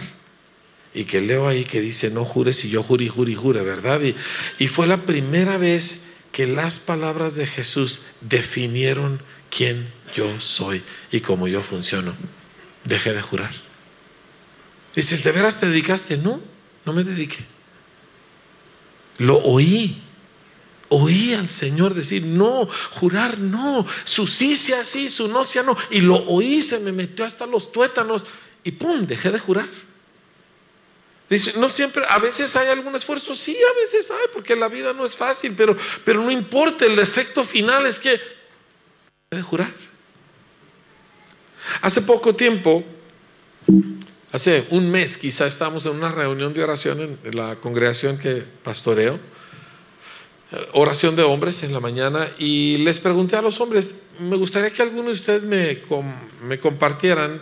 Y 0.94 1.06
que 1.06 1.22
leo 1.22 1.48
ahí 1.48 1.64
que 1.64 1.82
dice, 1.82 2.12
no 2.12 2.24
jures 2.24 2.64
y 2.66 2.70
yo 2.70 2.84
jure 2.84 3.06
y 3.06 3.10
jure 3.10 3.32
y 3.32 3.36
jure, 3.36 3.64
¿verdad? 3.64 4.00
Y, 4.00 4.16
y 4.64 4.68
fue 4.68 4.86
la 4.86 5.08
primera 5.08 5.58
vez 5.58 6.02
que 6.32 6.46
las 6.46 6.78
palabras 6.78 7.36
de 7.36 7.48
Jesús 7.48 8.02
definieron 8.22 9.22
quién 9.52 9.92
yo 10.16 10.40
soy 10.40 10.82
y 11.12 11.20
cómo 11.20 11.48
yo 11.48 11.62
funciono. 11.62 12.16
Dejé 12.84 13.14
de 13.14 13.22
jurar. 13.22 13.52
Dices, 14.96 15.24
¿de 15.24 15.32
veras 15.32 15.60
te 15.60 15.68
dedicaste? 15.68 16.18
No, 16.18 16.42
no 16.86 16.94
me 16.94 17.04
dediqué. 17.04 17.46
Lo 19.20 19.38
oí. 19.38 20.02
Oí 20.90 21.34
al 21.34 21.48
Señor 21.48 21.94
decir, 21.94 22.26
no, 22.26 22.68
jurar 22.92 23.40
no, 23.40 23.88
su 24.04 24.28
sí 24.28 24.58
sea 24.58 24.84
sí, 24.84 25.08
su 25.08 25.30
no 25.30 25.46
sea 25.46 25.64
no. 25.64 25.78
Y 25.90 26.02
lo 26.02 26.18
oí, 26.28 26.62
se 26.62 26.80
me 26.80 26.92
metió 26.92 27.24
hasta 27.24 27.46
los 27.46 27.72
tuétanos 27.72 28.26
y 28.66 28.72
pum, 28.72 29.08
dejé 29.08 29.32
de 29.32 29.40
jurar. 29.40 29.70
Dice, 31.30 31.54
no 31.56 31.70
siempre, 31.70 32.04
a 32.10 32.20
veces 32.20 32.54
hay 32.58 32.68
algún 32.68 32.94
esfuerzo, 32.94 33.38
sí, 33.38 33.56
a 33.56 33.80
veces 33.80 34.12
hay, 34.12 34.28
porque 34.34 34.54
la 34.54 34.68
vida 34.68 34.92
no 34.92 35.06
es 35.06 35.16
fácil, 35.16 35.54
pero, 35.56 35.78
pero 36.04 36.22
no 36.22 36.30
importa, 36.30 36.86
el 36.86 37.00
efecto 37.00 37.46
final 37.46 37.86
es 37.86 37.98
que 37.98 38.20
de 39.34 39.42
jurar. 39.42 39.72
Hace 41.82 42.02
poco 42.02 42.36
tiempo, 42.36 42.84
hace 44.34 44.68
un 44.72 44.92
mes 44.92 45.16
quizá, 45.16 45.48
estábamos 45.48 45.86
en 45.86 45.94
una 45.94 46.12
reunión 46.12 46.54
de 46.54 46.62
oración 46.62 47.18
en 47.24 47.38
la 47.38 47.56
congregación 47.56 48.18
que 48.18 48.44
pastoreo, 48.62 49.18
eh, 50.52 50.68
oración 50.74 51.16
de 51.16 51.24
hombres 51.24 51.64
en 51.64 51.72
la 51.72 51.80
mañana, 51.80 52.28
y 52.40 52.80
les 52.80 53.00
pregunté 53.00 53.38
a 53.38 53.42
los 53.42 53.62
hombres, 53.62 53.96
me 54.20 54.36
gustaría 54.36 54.70
que 54.70 54.82
algunos 54.82 55.06
de 55.06 55.12
ustedes 55.22 55.44
me 55.44 56.60
compartieran 56.60 57.42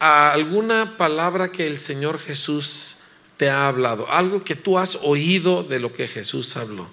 alguna 0.00 0.98
palabra 0.98 1.50
que 1.50 1.66
el 1.66 1.80
Señor 1.80 2.18
Jesús 2.18 2.96
te 3.38 3.48
ha 3.48 3.68
hablado, 3.68 4.06
algo 4.10 4.44
que 4.44 4.54
tú 4.54 4.76
has 4.76 4.96
oído 4.96 5.62
de 5.62 5.80
lo 5.80 5.94
que 5.94 6.08
Jesús 6.08 6.58
habló. 6.58 6.90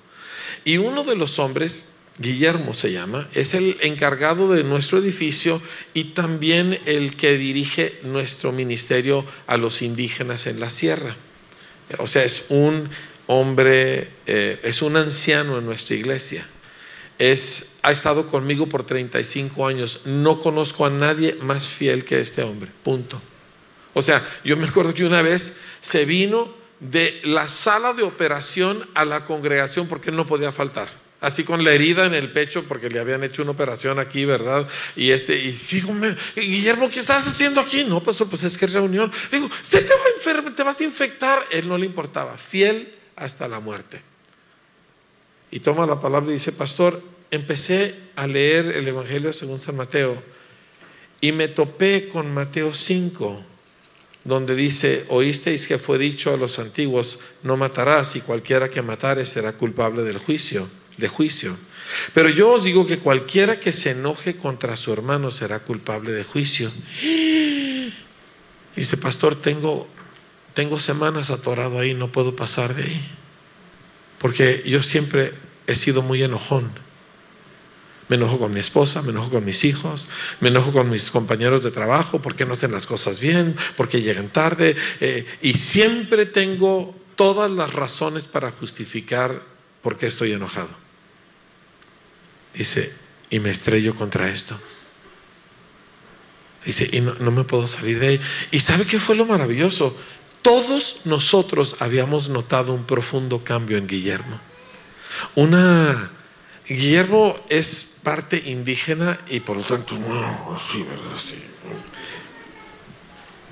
Y 0.63 0.77
uno 0.77 1.03
de 1.03 1.17
los 1.17 1.39
hombres, 1.39 1.87
Guillermo 2.19 2.73
se 2.73 2.91
llama, 2.91 3.29
es 3.33 3.53
el 3.53 3.77
encargado 3.81 4.51
de 4.51 4.65
nuestro 4.65 4.97
edificio 4.97 5.61
y 5.93 6.05
también 6.05 6.77
el 6.85 7.15
que 7.15 7.37
dirige 7.37 7.97
nuestro 8.03 8.51
ministerio 8.51 9.25
a 9.47 9.55
los 9.55 9.81
indígenas 9.81 10.45
en 10.45 10.59
la 10.59 10.69
sierra. 10.69 11.15
O 11.97 12.07
sea, 12.07 12.25
es 12.25 12.45
un 12.49 12.89
hombre, 13.27 14.09
eh, 14.27 14.59
es 14.63 14.81
un 14.81 14.97
anciano 14.97 15.57
en 15.57 15.65
nuestra 15.65 15.95
iglesia. 15.95 16.45
Es, 17.17 17.75
ha 17.83 17.91
estado 17.91 18.27
conmigo 18.27 18.67
por 18.67 18.83
35 18.83 19.65
años. 19.65 20.01
No 20.03 20.41
conozco 20.41 20.85
a 20.85 20.89
nadie 20.89 21.35
más 21.35 21.69
fiel 21.69 22.03
que 22.03 22.19
este 22.19 22.43
hombre. 22.43 22.69
Punto. 22.83 23.21
O 23.93 24.01
sea, 24.01 24.23
yo 24.43 24.57
me 24.57 24.67
acuerdo 24.67 24.93
que 24.93 25.05
una 25.05 25.21
vez 25.21 25.53
se 25.79 26.05
vino 26.05 26.53
de 26.81 27.21
la 27.23 27.47
sala 27.47 27.93
de 27.93 28.03
operación 28.03 28.87
a 28.93 29.05
la 29.05 29.25
congregación 29.25 29.87
porque 29.87 30.11
no 30.11 30.25
podía 30.25 30.51
faltar. 30.51 31.08
Así 31.21 31.43
con 31.43 31.63
la 31.63 31.73
herida 31.73 32.05
en 32.05 32.13
el 32.13 32.31
pecho 32.31 32.63
porque 32.65 32.89
le 32.89 32.99
habían 32.99 33.23
hecho 33.23 33.41
una 33.41 33.51
operación 33.51 33.99
aquí, 33.99 34.23
¿verdad? 34.23 34.67
Y 34.95 35.11
este, 35.11 35.37
y 35.37 35.51
digo, 35.71 35.93
Guillermo, 36.35 36.89
¿qué 36.89 36.99
estás 36.99 37.27
haciendo 37.27 37.59
aquí? 37.59 37.83
No, 37.83 38.01
pastor, 38.01 38.29
pues 38.29 38.43
es 38.43 38.57
que 38.57 38.65
es 38.65 38.73
reunión. 38.73 39.11
Digo, 39.31 39.49
se 39.61 39.81
te 39.81 39.93
va 39.93 40.01
a 40.01 40.15
enfermar, 40.15 40.55
te 40.55 40.63
vas 40.63 40.79
a 40.79 40.83
infectar. 40.83 41.45
Él 41.51 41.67
no 41.67 41.77
le 41.77 41.85
importaba, 41.85 42.37
fiel 42.37 42.93
hasta 43.17 43.47
la 43.47 43.59
muerte. 43.59 44.01
Y 45.51 45.59
toma 45.59 45.85
la 45.85 45.99
palabra 45.99 46.29
y 46.29 46.33
dice, 46.33 46.53
pastor, 46.53 47.01
empecé 47.31 47.95
a 48.15 48.25
leer 48.25 48.67
el 48.67 48.87
Evangelio 48.87 49.33
según 49.33 49.59
San 49.59 49.75
Mateo 49.75 50.21
y 51.21 51.31
me 51.31 51.47
topé 51.47 52.07
con 52.07 52.33
Mateo 52.33 52.73
5 52.73 53.45
donde 54.23 54.55
dice, 54.55 55.05
oísteis 55.09 55.67
que 55.67 55.77
fue 55.77 55.97
dicho 55.97 56.33
a 56.33 56.37
los 56.37 56.59
antiguos, 56.59 57.19
no 57.41 57.57
matarás 57.57 58.15
y 58.15 58.21
cualquiera 58.21 58.69
que 58.69 58.81
matare 58.81 59.25
será 59.25 59.53
culpable 59.53 60.03
del 60.03 60.17
juicio, 60.17 60.69
de 60.99 61.07
juicio. 61.07 61.57
Pero 62.13 62.29
yo 62.29 62.51
os 62.51 62.63
digo 62.63 62.85
que 62.85 62.99
cualquiera 62.99 63.59
que 63.59 63.71
se 63.71 63.91
enoje 63.91 64.35
contra 64.35 64.77
su 64.77 64.93
hermano 64.93 65.31
será 65.31 65.59
culpable 65.59 66.11
de 66.11 66.23
juicio. 66.23 66.71
Dice, 68.75 68.97
pastor, 68.97 69.35
tengo, 69.35 69.87
tengo 70.53 70.79
semanas 70.79 71.31
atorado 71.31 71.79
ahí, 71.79 71.93
no 71.93 72.11
puedo 72.11 72.35
pasar 72.35 72.75
de 72.75 72.83
ahí. 72.83 73.01
Porque 74.19 74.63
yo 74.65 74.83
siempre 74.83 75.33
he 75.67 75.75
sido 75.75 76.01
muy 76.01 76.21
enojón. 76.21 76.71
Me 78.07 78.15
enojo 78.15 78.39
con 78.39 78.53
mi 78.53 78.59
esposa, 78.59 79.01
me 79.03 79.11
enojo 79.11 79.29
con 79.29 79.45
mis 79.45 79.63
hijos, 79.65 80.09
me 80.39 80.49
enojo 80.49 80.71
con 80.71 80.89
mis 80.89 81.11
compañeros 81.11 81.61
de 81.61 81.69
trabajo 81.69 82.21
porque 82.21 82.45
no 82.45 82.53
hacen 82.53 82.71
las 82.71 82.87
cosas 82.87 83.19
bien, 83.19 83.55
porque 83.77 84.01
llegan 84.01 84.29
tarde. 84.29 84.75
Eh, 84.99 85.25
y 85.41 85.53
siempre 85.53 86.25
tengo 86.25 86.95
todas 87.15 87.51
las 87.51 87.73
razones 87.73 88.27
para 88.27 88.51
justificar 88.51 89.43
por 89.81 89.97
qué 89.97 90.07
estoy 90.07 90.31
enojado. 90.31 90.88
Dice, 92.53 92.93
y 93.29 93.39
me 93.39 93.51
estrello 93.51 93.95
contra 93.95 94.29
esto. 94.29 94.59
Dice, 96.65 96.89
y 96.91 97.01
no, 97.01 97.15
no 97.15 97.31
me 97.31 97.43
puedo 97.43 97.67
salir 97.67 97.99
de 97.99 98.07
ahí. 98.07 98.21
¿Y 98.51 98.59
sabe 98.59 98.85
qué 98.85 98.99
fue 98.99 99.15
lo 99.15 99.25
maravilloso? 99.25 99.95
Todos 100.41 100.97
nosotros 101.05 101.77
habíamos 101.79 102.29
notado 102.29 102.73
un 102.73 102.85
profundo 102.85 103.43
cambio 103.43 103.77
en 103.77 103.87
Guillermo. 103.87 104.39
Una... 105.35 106.11
Guillermo 106.67 107.35
es 107.49 107.93
parte 108.03 108.43
indígena 108.45 109.19
y 109.27 109.39
por 109.39 109.57
lo 109.57 109.63
tanto, 109.63 109.97
no, 109.97 110.55
sí, 110.59 110.83
¿verdad? 110.83 111.17
Sí. 111.17 111.43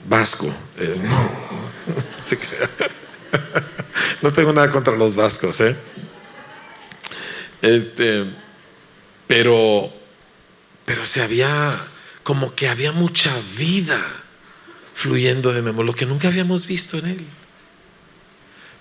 Vasco, 0.08 0.48
eh, 0.78 1.02
no, 1.02 1.32
no 4.22 4.32
tengo 4.32 4.54
nada 4.54 4.70
contra 4.70 4.96
los 4.96 5.16
vascos, 5.16 5.60
¿eh? 5.62 5.76
Este, 7.62 8.26
pero, 9.28 9.94
pero 10.86 11.06
se 11.06 11.22
había, 11.22 11.88
como 12.24 12.56
que 12.56 12.68
había 12.68 12.92
mucha 12.92 13.38
vida 13.58 14.02
fluyendo 14.94 15.54
de 15.54 15.62
Memo, 15.62 15.84
lo 15.84 15.94
que 15.94 16.06
nunca 16.06 16.30
habíamos 16.30 16.66
visto 16.66 16.98
en 16.98 17.06
él. 17.06 17.26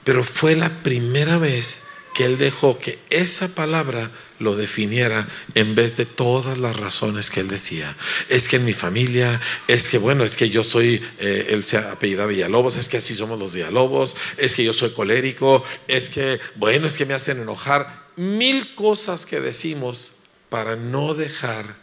Pero 0.05 0.25
fue 0.25 0.57
la 0.57 0.83
primera 0.83 1.37
vez 1.37 1.83
que 2.15 2.25
él 2.25 2.39
dejó 2.39 2.79
que 2.79 2.99
esa 3.11 3.55
palabra 3.55 4.11
lo 4.39 4.57
definiera 4.57 5.29
en 5.55 5.75
vez 5.75 5.99
de 5.99 6.07
todas 6.07 6.59
las 6.59 6.75
razones 6.75 7.29
que 7.29 7.41
él 7.41 7.49
decía. 7.49 7.95
Es 8.31 8.49
que 8.49 8.57
en 8.57 8.65
mi 8.65 8.73
familia, 8.73 9.39
es 9.69 9.91
que 9.91 9.99
bueno, 9.99 10.25
es 10.25 10.37
que 10.37 10.49
yo 10.49 10.65
soy, 10.65 11.03
eh, 11.19 11.49
él 11.51 11.63
se 11.63 11.77
apellida 11.77 12.25
Villalobos, 12.25 12.79
es 12.79 12.89
que 12.89 12.97
así 12.97 13.15
somos 13.15 13.39
los 13.39 13.53
Villalobos, 13.53 14.17
es 14.39 14.55
que 14.55 14.65
yo 14.65 14.73
soy 14.73 14.93
colérico, 14.93 15.63
es 15.89 16.09
que 16.09 16.41
bueno, 16.55 16.87
es 16.87 16.97
que 16.97 17.05
me 17.05 17.13
hacen 17.13 17.43
enojar. 17.43 18.07
Mil 18.17 18.75
cosas 18.75 19.27
que 19.27 19.41
decimos 19.41 20.13
para 20.57 20.75
no 20.75 21.13
dejar, 21.13 21.77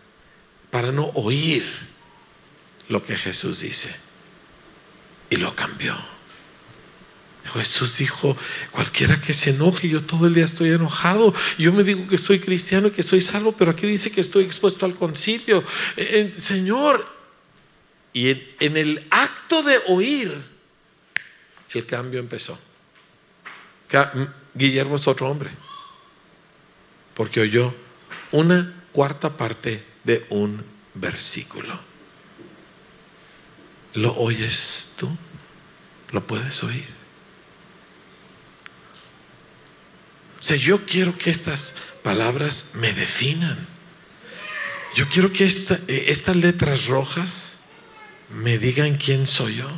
para 0.71 0.91
no 0.91 1.11
oír 1.13 1.63
lo 2.89 3.03
que 3.03 3.15
Jesús 3.15 3.59
dice. 3.59 3.95
Y 5.30 5.36
lo 5.36 5.55
cambió. 5.55 5.95
Jesús 7.53 7.99
dijo, 7.99 8.36
cualquiera 8.71 9.21
que 9.21 9.32
se 9.32 9.51
enoje, 9.51 9.89
yo 9.89 10.01
todo 10.01 10.26
el 10.26 10.34
día 10.34 10.45
estoy 10.45 10.69
enojado, 10.69 11.36
yo 11.59 11.71
me 11.71 11.84
digo 11.84 12.07
que 12.07 12.17
soy 12.17 12.39
cristiano 12.39 12.88
y 12.88 12.91
que 12.91 13.03
soy 13.03 13.21
salvo, 13.21 13.51
pero 13.51 13.69
aquí 13.69 13.86
dice 13.86 14.09
que 14.09 14.21
estoy 14.21 14.43
expuesto 14.43 14.88
al 14.88 14.95
concilio. 14.95 15.63
Eh, 15.95 16.34
eh, 16.36 16.41
Señor, 16.41 17.07
y 18.11 18.30
en, 18.59 18.76
el 18.76 19.05
acto 19.11 19.61
de 19.61 19.82
oír, 19.86 20.36
el 21.76 21.86
cambio 21.86 22.19
empezó. 22.19 22.57
Guillermo 24.55 24.95
es 24.95 25.07
otro 25.07 25.30
hombre, 25.30 25.51
porque 27.13 27.39
oyó 27.39 27.83
una 28.34 28.74
cuarta 28.92 29.38
parte 29.38 29.86
de 30.04 30.26
un 30.30 30.66
versículo. 30.96 31.80
¿Lo 33.94 34.16
oyes 34.18 34.90
tú? 34.98 35.10
¿Lo 36.12 36.26
puedes 36.26 36.64
oír? 36.64 36.88
O 40.40 40.44
sea, 40.44 40.58
yo 40.58 40.86
quiero 40.86 41.18
que 41.18 41.30
estas 41.30 41.76
palabras 42.02 42.72
me 42.74 42.92
definan. 42.92 43.68
Yo 44.96 45.08
quiero 45.10 45.32
que 45.32 45.46
esta, 45.46 45.76
eh, 45.88 46.06
estas 46.08 46.36
letras 46.36 46.88
rojas 46.88 47.60
me 48.30 48.58
digan 48.58 48.98
quién 48.98 49.28
soy 49.28 49.58
yo. 49.58 49.70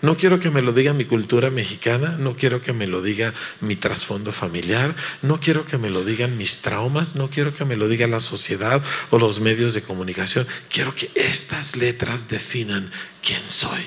No 0.00 0.16
quiero 0.16 0.38
que 0.38 0.50
me 0.50 0.62
lo 0.62 0.72
diga 0.72 0.92
mi 0.92 1.04
cultura 1.04 1.50
mexicana, 1.50 2.16
no 2.18 2.36
quiero 2.36 2.62
que 2.62 2.72
me 2.72 2.86
lo 2.86 3.02
diga 3.02 3.34
mi 3.60 3.74
trasfondo 3.74 4.30
familiar, 4.30 4.94
no 5.22 5.40
quiero 5.40 5.66
que 5.66 5.76
me 5.76 5.90
lo 5.90 6.04
digan 6.04 6.36
mis 6.36 6.58
traumas, 6.58 7.16
no 7.16 7.30
quiero 7.30 7.52
que 7.52 7.64
me 7.64 7.76
lo 7.76 7.88
diga 7.88 8.06
la 8.06 8.20
sociedad 8.20 8.82
o 9.10 9.18
los 9.18 9.40
medios 9.40 9.74
de 9.74 9.82
comunicación. 9.82 10.46
Quiero 10.68 10.94
que 10.94 11.10
estas 11.16 11.76
letras 11.76 12.28
definan 12.28 12.92
quién 13.22 13.42
soy. 13.48 13.86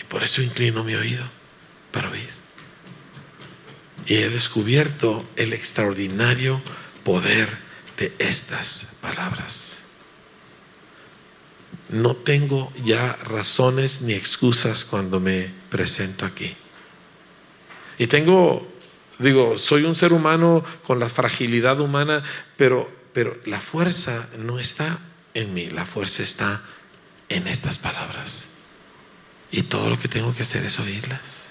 Y 0.00 0.04
por 0.04 0.24
eso 0.24 0.42
inclino 0.42 0.82
mi 0.82 0.96
oído 0.96 1.24
para 1.92 2.10
oír. 2.10 2.28
Y 4.06 4.14
he 4.14 4.28
descubierto 4.28 5.24
el 5.36 5.52
extraordinario 5.52 6.60
poder 7.04 7.48
de 7.96 8.12
estas 8.18 8.88
palabras 9.00 9.85
no 11.88 12.16
tengo 12.16 12.72
ya 12.84 13.12
razones 13.24 14.02
ni 14.02 14.12
excusas 14.12 14.84
cuando 14.84 15.20
me 15.20 15.52
presento 15.70 16.26
aquí. 16.26 16.56
Y 17.98 18.08
tengo, 18.08 18.66
digo, 19.18 19.56
soy 19.58 19.84
un 19.84 19.94
ser 19.94 20.12
humano 20.12 20.64
con 20.86 20.98
la 20.98 21.08
fragilidad 21.08 21.80
humana, 21.80 22.22
pero, 22.56 22.90
pero 23.12 23.36
la 23.44 23.60
fuerza 23.60 24.28
no 24.38 24.58
está 24.58 24.98
en 25.34 25.54
mí, 25.54 25.70
la 25.70 25.86
fuerza 25.86 26.22
está 26.22 26.62
en 27.28 27.46
estas 27.46 27.78
palabras. 27.78 28.48
Y 29.50 29.62
todo 29.62 29.90
lo 29.90 29.98
que 29.98 30.08
tengo 30.08 30.34
que 30.34 30.42
hacer 30.42 30.64
es 30.64 30.78
oírlas. 30.80 31.45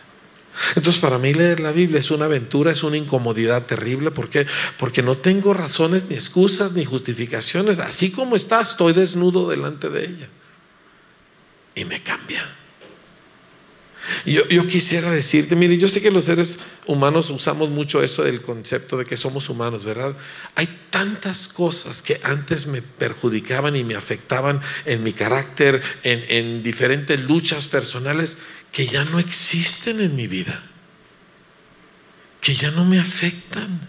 Entonces 0.75 1.01
para 1.01 1.17
mí 1.17 1.33
leer 1.33 1.59
la 1.59 1.71
Biblia 1.71 1.99
es 1.99 2.11
una 2.11 2.25
aventura, 2.25 2.71
es 2.71 2.83
una 2.83 2.97
incomodidad 2.97 3.65
terrible. 3.65 4.11
¿Por 4.11 4.29
qué? 4.29 4.45
Porque 4.77 5.01
no 5.01 5.17
tengo 5.17 5.53
razones, 5.53 6.05
ni 6.09 6.15
excusas, 6.15 6.73
ni 6.73 6.85
justificaciones. 6.85 7.79
Así 7.79 8.11
como 8.11 8.35
está, 8.35 8.61
estoy 8.61 8.93
desnudo 8.93 9.49
delante 9.49 9.89
de 9.89 10.05
ella. 10.05 10.29
Y 11.75 11.85
me 11.85 12.01
cambia. 12.01 12.45
Yo, 14.25 14.47
yo, 14.47 14.67
quisiera 14.67 15.09
decirte, 15.09 15.55
mire, 15.55 15.77
yo 15.77 15.87
sé 15.87 16.01
que 16.01 16.11
los 16.11 16.25
seres 16.25 16.59
humanos 16.85 17.29
usamos 17.31 17.69
mucho 17.69 18.03
eso 18.03 18.23
del 18.23 18.41
concepto 18.41 18.97
de 18.97 19.05
que 19.05 19.17
somos 19.17 19.49
humanos, 19.49 19.83
¿verdad? 19.83 20.15
Hay 20.53 20.67
tantas 20.89 21.47
cosas 21.47 22.01
que 22.01 22.19
antes 22.23 22.67
me 22.67 22.81
perjudicaban 22.81 23.75
y 23.75 23.83
me 23.83 23.95
afectaban 23.95 24.61
en 24.85 25.03
mi 25.03 25.13
carácter, 25.13 25.81
en, 26.03 26.23
en 26.29 26.63
diferentes 26.63 27.19
luchas 27.19 27.67
personales, 27.67 28.37
que 28.75 28.87
ya 28.87 29.05
no 29.05 29.19
existen 29.19 30.01
en 30.01 30.17
mi 30.17 30.27
vida, 30.27 30.61
que 32.41 32.55
ya 32.55 32.71
no 32.71 32.83
me 32.83 32.99
afectan. 32.99 33.87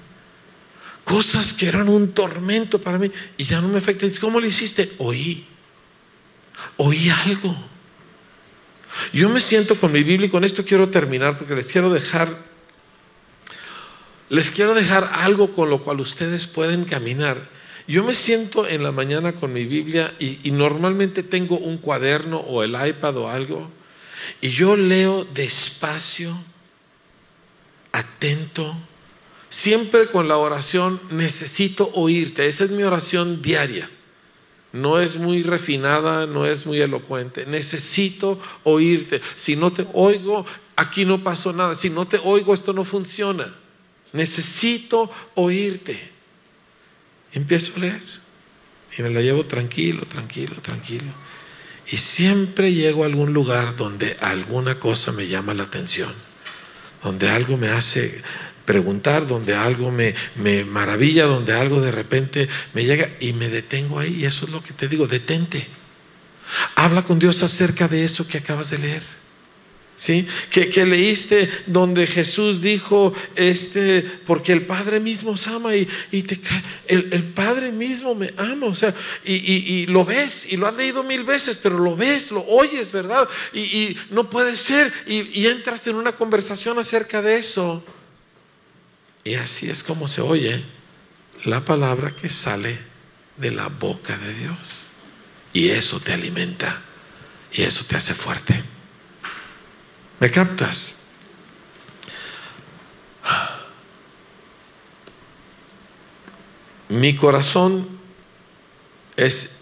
Cosas 1.03 1.53
que 1.53 1.66
eran 1.66 1.89
un 1.89 2.12
tormento 2.12 2.80
para 2.80 2.97
mí 2.97 3.11
y 3.37 3.45
ya 3.47 3.61
no 3.61 3.66
me 3.66 3.78
afectan. 3.78 4.09
¿Cómo 4.20 4.39
lo 4.39 4.47
hiciste? 4.47 4.93
Oí. 4.99 5.45
Oí 6.76 7.11
algo. 7.11 7.53
Yo 9.12 9.28
me 9.28 9.41
siento 9.41 9.74
con 9.74 9.91
mi 9.91 10.05
Biblia 10.05 10.28
y 10.28 10.30
con 10.30 10.45
esto 10.45 10.64
quiero 10.64 10.89
terminar 10.89 11.37
porque 11.37 11.57
les 11.57 11.72
quiero 11.72 11.93
dejar 11.93 12.45
les 14.28 14.51
quiero 14.51 14.72
dejar 14.72 15.11
algo 15.14 15.53
con 15.53 15.68
lo 15.68 15.80
cual 15.80 15.99
ustedes 15.99 16.47
pueden 16.47 16.84
caminar. 16.84 17.51
Yo 17.89 18.05
me 18.05 18.14
siento 18.14 18.68
en 18.68 18.84
la 18.84 18.93
mañana 18.93 19.32
con 19.32 19.53
mi 19.53 19.64
Biblia 19.64 20.14
y, 20.20 20.39
y 20.45 20.53
normalmente 20.53 21.24
tengo 21.24 21.59
un 21.59 21.78
cuaderno 21.78 22.39
o 22.39 22.62
el 22.62 22.76
iPad 22.87 23.16
o 23.16 23.28
algo 23.28 23.74
y 24.41 24.51
yo 24.51 24.77
leo 24.77 25.25
despacio, 25.25 26.37
atento, 27.93 28.77
siempre 29.49 30.07
con 30.07 30.29
la 30.29 30.37
oración, 30.37 31.01
necesito 31.11 31.91
oírte. 31.95 32.47
Esa 32.47 32.64
es 32.64 32.71
mi 32.71 32.83
oración 32.83 33.43
diaria. 33.43 33.91
No 34.73 35.01
es 35.01 35.17
muy 35.17 35.43
refinada, 35.43 36.27
no 36.27 36.45
es 36.47 36.67
muy 36.67 36.81
elocuente. 36.81 37.47
Necesito 37.47 38.39
oírte. 38.64 39.23
Si 39.35 39.57
no 39.57 39.73
te 39.73 39.87
oigo, 39.95 40.45
aquí 40.77 41.05
no 41.05 41.23
pasó 41.23 41.53
nada. 41.53 41.75
Si 41.75 41.89
no 41.89 42.07
te 42.07 42.19
oigo, 42.19 42.53
esto 42.53 42.73
no 42.73 42.85
funciona. 42.85 43.55
Necesito 44.12 45.11
oírte. 45.35 46.12
Empiezo 47.33 47.73
a 47.77 47.81
leer 47.81 48.03
y 48.97 49.03
me 49.03 49.11
la 49.11 49.21
llevo 49.21 49.45
tranquilo, 49.45 50.05
tranquilo, 50.07 50.55
tranquilo. 50.61 51.12
Y 51.91 51.99
siempre 51.99 52.72
llego 52.72 53.03
a 53.03 53.07
algún 53.07 53.32
lugar 53.32 53.76
donde 53.76 54.16
alguna 54.20 54.78
cosa 54.80 55.12
me 55.12 55.28
llama 55.28 55.55
la 55.55 55.64
atención, 55.64 56.12
donde 57.03 57.28
algo 57.30 57.57
me 57.57 57.68
hace 57.68 58.22
preguntar, 58.64 59.26
donde 59.26 59.55
algo 59.55 59.93
me, 59.93 60.14
me 60.34 60.64
maravilla, 60.64 61.24
donde 61.26 61.55
algo 61.55 61.80
de 61.80 61.93
repente 61.93 62.49
me 62.74 62.84
llega 62.84 63.11
y 63.20 63.32
me 63.32 63.49
detengo 63.49 64.01
ahí. 64.01 64.16
Y 64.16 64.24
eso 64.24 64.47
es 64.47 64.53
lo 64.53 64.62
que 64.62 64.72
te 64.72 64.89
digo, 64.89 65.07
detente. 65.07 65.68
Habla 66.74 67.03
con 67.03 67.18
Dios 67.18 67.43
acerca 67.43 67.89
de 67.89 68.05
eso 68.05 68.26
que 68.26 68.39
acabas 68.39 68.70
de 68.70 68.78
leer. 68.78 69.03
¿Sí? 69.97 70.29
Que, 70.51 70.85
leíste 70.85 71.51
donde 71.67 72.07
Jesús 72.07 72.61
dijo, 72.61 73.15
este, 73.35 74.03
porque 74.03 74.53
el 74.53 74.67
Padre 74.67 75.01
mismo 75.01 75.31
os 75.31 75.47
ama 75.47 75.75
y, 75.75 75.87
te, 76.23 76.39
el, 76.87 77.09
el, 77.13 77.25
Padre 77.25 77.73
mismo 77.73 78.15
me 78.15 78.33
ama, 78.37 78.67
o 78.67 78.77
sea, 78.77 78.95
y, 79.25 79.87
lo 79.87 80.05
ves 80.05 80.47
y 80.51 80.59
lo 80.59 80.67
has 80.67 80.75
leído 80.75 81.03
mil 81.03 81.25
veces, 81.25 81.57
pero 81.57 81.79
lo 81.79 81.97
ves, 81.97 82.31
lo 82.31 82.45
oyes, 82.47 82.93
¿verdad? 82.93 83.27
Y, 83.55 83.97
no 84.11 84.29
puede 84.29 84.57
ser, 84.57 84.93
y 85.07 85.47
entras 85.47 85.87
en 85.87 85.97
una 85.97 86.13
conversación 86.13 86.79
acerca 86.79 87.23
de 87.23 87.39
eso. 87.39 87.83
Y 89.25 89.35
así 89.35 89.69
es 89.69 89.83
como 89.83 90.07
se 90.07 90.21
oye 90.21 90.63
la 91.45 91.65
palabra 91.65 92.15
que 92.15 92.29
sale 92.29 92.79
de 93.37 93.51
la 93.51 93.69
boca 93.69 94.17
de 94.19 94.35
Dios. 94.35 94.89
Y 95.53 95.71
eso 95.71 96.01
te 96.01 96.13
alimenta, 96.13 96.83
y 97.53 97.63
eso 97.63 97.85
te 97.87 97.97
hace 97.97 98.15
fuerte. 98.15 98.76
¿Me 100.21 100.31
captas? 100.31 100.97
Mi 106.89 107.17
corazón 107.17 107.89
es 109.17 109.57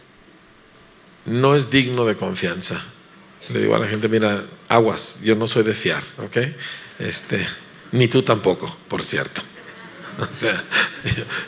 no 1.24 1.55
es 1.55 1.70
digno 1.70 2.05
de 2.05 2.16
confianza. 2.16 2.84
Le 3.48 3.61
digo 3.61 3.74
a 3.74 3.78
la 3.78 3.86
gente, 3.86 4.09
mira, 4.09 4.44
aguas, 4.68 5.18
yo 5.22 5.34
no 5.34 5.46
soy 5.46 5.64
de 5.64 5.74
fiar, 5.74 6.02
¿ok? 6.18 6.36
Este, 6.98 7.46
ni 7.92 8.09
tú 8.09 8.22
tampoco, 8.22 8.74
por 8.88 9.05
cierto. 9.05 9.42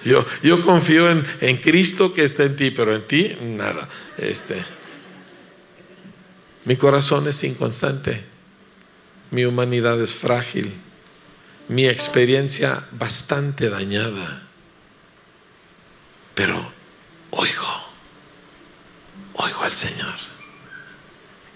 Yo, 0.04 0.26
yo 0.42 0.64
confío 0.64 1.08
en, 1.08 1.24
en, 1.40 1.58
Cristo 1.58 2.12
que 2.12 2.24
está 2.24 2.42
en 2.42 2.56
ti, 2.56 2.72
pero 2.72 2.94
en 2.94 3.06
ti 3.06 3.36
nada. 3.40 3.88
Este, 4.18 4.60
mi 6.64 6.76
corazón 6.76 7.28
es 7.28 7.44
inconstante 7.44 8.24
mi 9.30 9.44
humanidad 9.44 10.00
es 10.00 10.12
frágil, 10.12 10.72
mi 11.68 11.86
experiencia 11.86 12.86
bastante 12.92 13.68
dañada, 13.68 14.46
pero 16.34 16.72
oigo, 17.30 17.86
oigo 19.34 19.62
al 19.62 19.72
Señor. 19.72 20.14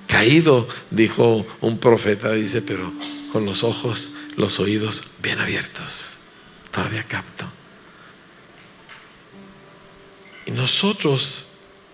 Caído, 0.06 0.66
dijo 0.90 1.46
un 1.60 1.78
profeta, 1.78 2.32
dice, 2.32 2.62
pero 2.62 2.92
con 3.32 3.44
los 3.44 3.62
ojos, 3.62 4.14
los 4.36 4.58
oídos 4.58 5.04
bien 5.22 5.38
abiertos. 5.38 6.16
Todavía 6.72 7.04
capto. 7.04 7.46
Y 10.46 10.50
nosotros, 10.52 11.48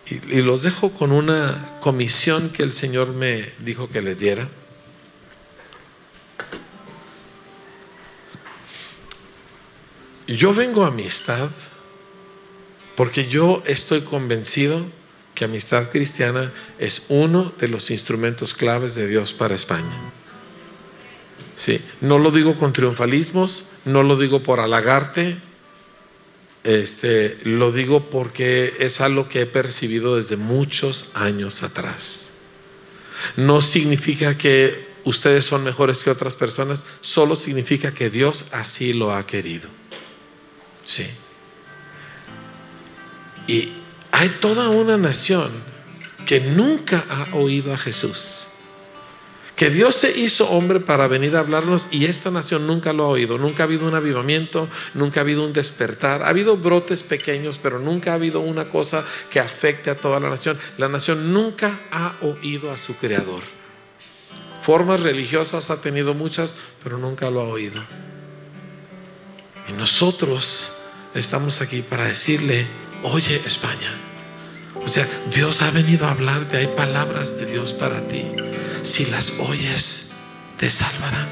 y, 0.06 0.40
los 0.40 0.62
dejo 0.62 0.92
con 0.92 1.12
una 1.12 1.78
comisión 1.80 2.50
que 2.50 2.62
el 2.62 2.72
Señor 2.72 3.08
me 3.08 3.52
dijo 3.58 3.88
que 3.88 4.00
les 4.02 4.18
diera. 4.18 4.48
Yo 10.26 10.52
vengo 10.52 10.84
a 10.84 10.88
amistad 10.88 11.50
porque 12.96 13.28
yo 13.28 13.62
estoy 13.66 14.00
convencido 14.00 14.84
que 15.34 15.44
amistad 15.44 15.90
cristiana 15.90 16.52
es 16.78 17.02
uno 17.08 17.52
de 17.60 17.68
los 17.68 17.90
instrumentos 17.90 18.54
claves 18.54 18.94
de 18.94 19.06
Dios 19.06 19.32
para 19.32 19.54
España. 19.54 20.12
Sí, 21.54 21.80
no 22.00 22.18
lo 22.18 22.30
digo 22.30 22.56
con 22.56 22.72
triunfalismos, 22.72 23.64
no 23.84 24.02
lo 24.02 24.16
digo 24.16 24.42
por 24.42 24.60
halagarte, 24.60 25.36
este, 26.64 27.38
lo 27.44 27.70
digo 27.70 28.10
porque 28.10 28.74
es 28.80 29.00
algo 29.00 29.28
que 29.28 29.42
he 29.42 29.46
percibido 29.46 30.16
desde 30.16 30.36
muchos 30.36 31.10
años 31.14 31.62
atrás. 31.62 32.32
No 33.36 33.62
significa 33.62 34.36
que 34.36 34.88
ustedes 35.04 35.44
son 35.44 35.62
mejores 35.62 36.02
que 36.02 36.10
otras 36.10 36.34
personas, 36.34 36.84
solo 37.00 37.36
significa 37.36 37.94
que 37.94 38.10
Dios 38.10 38.46
así 38.50 38.92
lo 38.92 39.14
ha 39.14 39.26
querido. 39.26 39.68
Sí. 40.86 41.06
Y 43.46 43.72
hay 44.12 44.30
toda 44.40 44.70
una 44.70 44.96
nación 44.96 45.50
que 46.24 46.40
nunca 46.40 47.04
ha 47.08 47.36
oído 47.36 47.74
a 47.74 47.76
Jesús. 47.76 48.48
Que 49.56 49.70
Dios 49.70 49.94
se 49.94 50.18
hizo 50.18 50.50
hombre 50.50 50.80
para 50.80 51.06
venir 51.06 51.34
a 51.34 51.40
hablarnos 51.40 51.88
y 51.90 52.04
esta 52.04 52.30
nación 52.30 52.66
nunca 52.66 52.92
lo 52.92 53.04
ha 53.04 53.08
oído. 53.08 53.38
Nunca 53.38 53.62
ha 53.62 53.66
habido 53.66 53.88
un 53.88 53.94
avivamiento, 53.94 54.68
nunca 54.92 55.20
ha 55.20 55.22
habido 55.22 55.44
un 55.44 55.54
despertar. 55.54 56.22
Ha 56.22 56.28
habido 56.28 56.58
brotes 56.58 57.02
pequeños, 57.02 57.58
pero 57.58 57.78
nunca 57.78 58.12
ha 58.12 58.14
habido 58.14 58.40
una 58.40 58.68
cosa 58.68 59.04
que 59.30 59.40
afecte 59.40 59.88
a 59.88 59.98
toda 59.98 60.20
la 60.20 60.28
nación. 60.28 60.58
La 60.76 60.88
nación 60.88 61.32
nunca 61.32 61.80
ha 61.90 62.16
oído 62.20 62.70
a 62.70 62.76
su 62.76 62.96
Creador. 62.96 63.42
Formas 64.60 65.00
religiosas 65.00 65.70
ha 65.70 65.80
tenido 65.80 66.12
muchas, 66.12 66.56
pero 66.82 66.98
nunca 66.98 67.30
lo 67.30 67.40
ha 67.40 67.44
oído. 67.44 67.82
Y 69.68 69.72
nosotros 69.72 70.72
estamos 71.14 71.60
aquí 71.60 71.82
para 71.82 72.06
decirle, 72.06 72.66
oye 73.02 73.40
España. 73.46 74.00
O 74.84 74.88
sea, 74.88 75.08
Dios 75.32 75.62
ha 75.62 75.70
venido 75.70 76.06
a 76.06 76.12
hablarte, 76.12 76.58
hay 76.58 76.68
palabras 76.68 77.36
de 77.38 77.46
Dios 77.46 77.72
para 77.72 78.06
ti. 78.06 78.24
Si 78.82 79.06
las 79.06 79.40
oyes, 79.40 80.10
te 80.58 80.70
salvarán. 80.70 81.28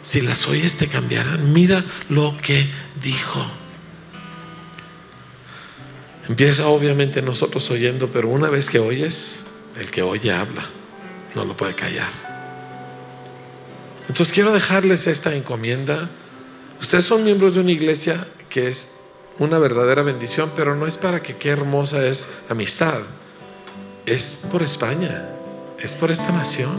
Si 0.00 0.20
las 0.20 0.46
oyes, 0.48 0.76
te 0.76 0.88
cambiarán. 0.88 1.52
Mira 1.52 1.84
lo 2.08 2.36
que 2.38 2.66
dijo. 3.02 3.44
Empieza 6.28 6.68
obviamente 6.68 7.20
nosotros 7.20 7.70
oyendo, 7.70 8.08
pero 8.08 8.28
una 8.28 8.48
vez 8.48 8.70
que 8.70 8.78
oyes, 8.78 9.44
el 9.78 9.90
que 9.90 10.02
oye 10.02 10.32
habla, 10.32 10.64
no 11.34 11.44
lo 11.44 11.56
puede 11.56 11.74
callar. 11.74 12.10
Entonces 14.08 14.32
quiero 14.32 14.52
dejarles 14.52 15.06
esta 15.06 15.34
encomienda. 15.34 16.10
Ustedes 16.82 17.04
son 17.04 17.22
miembros 17.22 17.54
de 17.54 17.60
una 17.60 17.70
iglesia 17.70 18.26
que 18.50 18.66
es 18.66 18.94
una 19.38 19.60
verdadera 19.60 20.02
bendición, 20.02 20.50
pero 20.56 20.74
no 20.74 20.88
es 20.88 20.96
para 20.96 21.22
que 21.22 21.36
qué 21.36 21.50
hermosa 21.50 22.04
es 22.04 22.26
amistad. 22.48 22.98
Es 24.04 24.36
por 24.50 24.64
España, 24.64 25.28
es 25.78 25.94
por 25.94 26.10
esta 26.10 26.32
nación. 26.32 26.76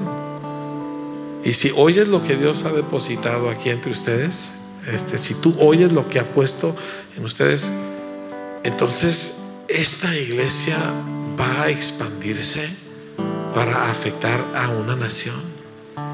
Y 1.45 1.53
si 1.53 1.71
oyes 1.77 2.09
lo 2.09 2.21
que 2.21 2.35
Dios 2.35 2.65
ha 2.65 2.73
depositado 2.73 3.49
aquí 3.49 3.69
entre 3.69 3.93
ustedes, 3.93 4.51
este, 4.91 5.17
si 5.17 5.35
tú 5.35 5.55
oyes 5.57 5.93
lo 5.93 6.09
que 6.09 6.19
ha 6.19 6.33
puesto 6.33 6.75
en 7.15 7.23
ustedes, 7.23 7.71
entonces 8.65 9.39
esta 9.69 10.13
iglesia 10.17 10.77
va 11.39 11.63
a 11.63 11.69
expandirse 11.69 12.69
para 13.55 13.89
afectar 13.89 14.43
a 14.53 14.67
una 14.67 14.97
nación. 14.97 15.41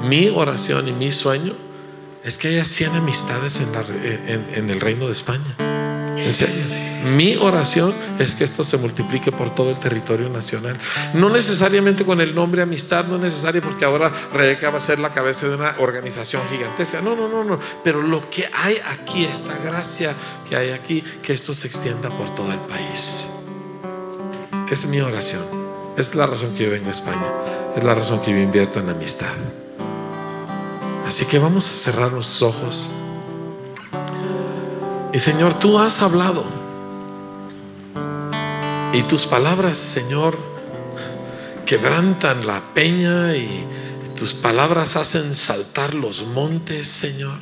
Mi 0.04 0.30
oración 0.30 0.88
y 0.88 0.94
mi 0.94 1.12
sueño 1.12 1.68
es 2.30 2.38
que 2.38 2.49
haya 2.49 2.63
100 2.63 2.95
amistades 2.95 3.59
en, 3.59 4.45
en 4.53 4.69
el 4.69 4.80
reino 4.80 5.07
de 5.07 5.13
España. 5.13 5.55
En 6.15 6.32
serio. 6.32 6.63
Mi 7.05 7.38
oración 7.38 7.95
es 8.19 8.36
que 8.36 8.43
esto 8.43 8.63
se 8.63 8.77
multiplique 8.77 9.32
por 9.32 9.55
todo 9.55 9.71
el 9.71 9.80
territorio 9.80 10.30
nacional. 10.30 10.77
No 11.15 11.32
necesariamente 11.32 12.05
con 12.05 12.21
el 12.21 12.36
nombre 12.36 12.61
amistad, 12.61 13.05
no 13.05 13.17
necesario 13.17 13.63
porque 13.63 13.84
ahora 13.84 14.11
Rebeca 14.32 14.69
va 14.69 14.77
a 14.77 14.82
ser 14.82 14.99
la 14.99 15.11
cabeza 15.11 15.47
de 15.47 15.55
una 15.55 15.75
organización 15.80 16.43
gigantesca. 16.51 17.01
No, 17.01 17.15
no, 17.15 17.27
no, 17.27 17.43
no. 17.43 17.57
Pero 17.84 18.03
lo 18.03 18.30
que 18.30 18.47
hay 18.53 18.77
aquí, 18.86 19.25
esta 19.25 19.57
gracia 19.63 20.13
que 20.47 20.55
hay 20.55 20.69
aquí, 20.69 21.03
que 21.23 21.34
esto 21.34 21.55
se 21.55 21.65
extienda 21.65 22.15
por 22.15 22.36
todo 22.36 22.51
el 22.51 22.59
país. 22.59 23.30
Es 24.69 24.86
mi 24.86 24.99
oración. 25.01 25.43
Es 25.97 26.13
la 26.13 26.27
razón 26.27 26.53
que 26.53 26.65
yo 26.65 26.69
vengo 26.69 26.89
a 26.89 26.91
España. 26.91 27.27
Es 27.75 27.84
la 27.84 27.95
razón 27.95 28.21
que 28.21 28.30
yo 28.32 28.38
invierto 28.38 28.80
en 28.80 28.89
amistad. 28.89 29.36
Así 31.10 31.26
que 31.26 31.39
vamos 31.39 31.66
a 31.66 31.70
cerrar 31.70 32.12
los 32.12 32.43
ojos. 32.43 32.91
Y 35.12 35.18
Señor, 35.18 35.57
tú 35.57 35.80
has 35.80 36.03
hablado. 36.03 36.45
Y 38.93 39.01
tus 39.01 39.26
palabras, 39.26 39.80
Señor, 39.80 40.38
quebrantan 41.66 42.45
la 42.45 42.76
peña 42.76 43.36
y 43.36 43.66
tus 44.20 44.36
palabras 44.36 44.97
hacen 44.97 45.34
saltar 45.34 45.95
los 45.95 46.28
montes, 46.28 46.88
Señor. 46.88 47.39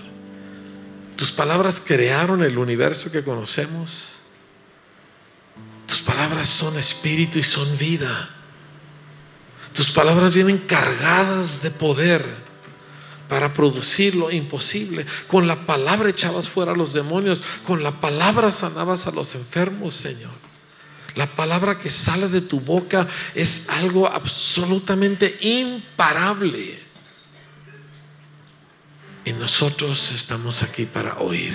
Tus 1.18 1.34
palabras 1.34 1.82
crearon 1.86 2.44
el 2.44 2.58
universo 2.58 3.12
que 3.12 3.26
conocemos. 3.26 4.22
Tus 5.88 6.00
palabras 6.00 6.48
son 6.48 6.78
espíritu 6.78 7.38
y 7.38 7.44
son 7.44 7.78
vida. 7.78 8.30
Tus 9.74 9.92
palabras 9.92 10.34
vienen 10.34 10.58
cargadas 10.58 11.62
de 11.62 11.70
poder 11.70 12.47
para 13.28 13.54
producir 13.54 14.16
lo 14.16 14.32
imposible. 14.32 15.06
Con 15.28 15.48
la 15.48 15.66
palabra 15.66 16.10
echabas 16.10 16.50
fuera 16.50 16.72
a 16.72 16.76
los 16.76 16.94
demonios, 16.94 17.44
con 17.66 17.84
la 17.84 18.00
palabra 18.00 18.52
sanabas 18.52 19.08
a 19.08 19.12
los 19.12 19.36
enfermos, 19.36 19.94
Señor. 19.94 20.48
La 21.16 21.26
palabra 21.26 21.80
que 21.80 21.90
sale 21.90 22.28
de 22.28 22.42
tu 22.42 22.60
boca 22.60 23.08
es 23.34 23.70
algo 23.70 24.08
absolutamente 24.08 25.36
imparable. 25.42 26.80
Y 29.26 29.34
nosotros 29.34 30.12
estamos 30.12 30.64
aquí 30.64 30.86
para 30.86 31.18
oír. 31.18 31.54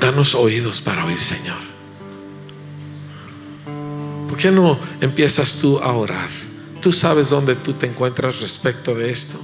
Danos 0.00 0.34
oídos 0.34 0.80
para 0.80 1.04
oír, 1.04 1.20
Señor. 1.20 1.77
¿Por 4.28 4.36
qué 4.36 4.50
no 4.50 4.78
empiezas 5.00 5.56
tú 5.56 5.78
a 5.78 5.92
orar? 5.92 6.28
Tú 6.82 6.92
sabes 6.92 7.30
dónde 7.30 7.56
tú 7.56 7.72
te 7.72 7.86
encuentras 7.86 8.40
respecto 8.40 8.94
de 8.94 9.10
esto. 9.10 9.40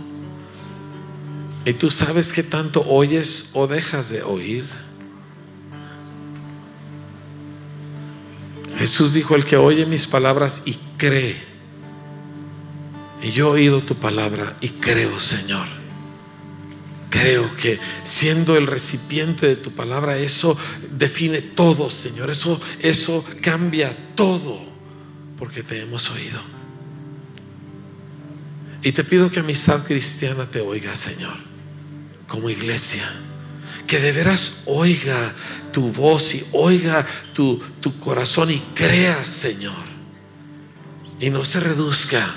Y 1.64 1.72
tú 1.72 1.91
sabes 1.91 2.32
que 2.32 2.43
tanto 2.43 2.85
oyes 2.87 3.51
o 3.55 3.66
dejas 3.66 4.11
de 4.11 4.22
oír. 4.22 4.66
Jesús 8.78 9.14
dijo, 9.14 9.35
el 9.35 9.45
que 9.47 9.57
oye 9.57 9.87
mis 9.87 10.07
palabras 10.07 10.62
y 10.66 10.76
cree. 10.99 11.37
Y 13.22 13.32
yo 13.32 13.47
he 13.47 13.61
oído 13.61 13.82
tu 13.82 13.95
palabra 13.95 14.55
y 14.61 14.68
creo, 14.68 15.18
Señor. 15.18 15.66
Creo 17.09 17.49
que 17.57 17.78
siendo 18.03 18.57
el 18.57 18.66
recipiente 18.66 19.47
de 19.47 19.57
tu 19.57 19.70
palabra, 19.70 20.18
eso 20.18 20.59
define 20.91 21.41
todo, 21.41 21.89
Señor. 21.89 22.28
Eso, 22.28 22.61
eso 22.80 23.24
cambia 23.41 23.97
todo 24.14 24.73
porque 25.39 25.62
te 25.62 25.80
hemos 25.80 26.11
oído. 26.11 26.41
Y 28.82 28.93
te 28.93 29.03
pido 29.03 29.30
que 29.30 29.41
amistad 29.41 29.82
cristiana 29.85 30.47
te 30.47 30.61
oiga, 30.61 30.95
Señor, 30.95 31.39
como 32.28 32.51
iglesia. 32.51 33.11
Que 33.87 33.99
de 33.99 34.12
veras 34.12 34.62
oiga 34.66 35.35
tu 35.72 35.91
voz 35.91 36.35
y 36.35 36.45
oiga 36.53 37.07
tu, 37.32 37.59
tu 37.80 37.99
corazón 37.99 38.51
y 38.51 38.59
crea, 38.74 39.24
Señor. 39.24 39.95
Y 41.18 41.30
no 41.30 41.45
se 41.47 41.61
reduzca 41.61 42.35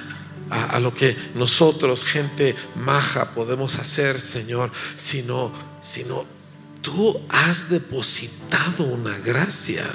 a, 0.50 0.64
a, 0.68 0.80
lo 0.80 0.94
que 0.94 1.18
nosotros, 1.36 2.06
gente 2.06 2.56
maja, 2.76 3.32
podemos 3.32 3.78
hacer, 3.78 4.22
Señor, 4.22 4.72
sino, 4.96 5.52
sino 5.82 6.26
tú 6.82 7.20
has 7.28 7.70
depositado 7.70 8.86
una 8.86 9.18
gracia 9.20 9.86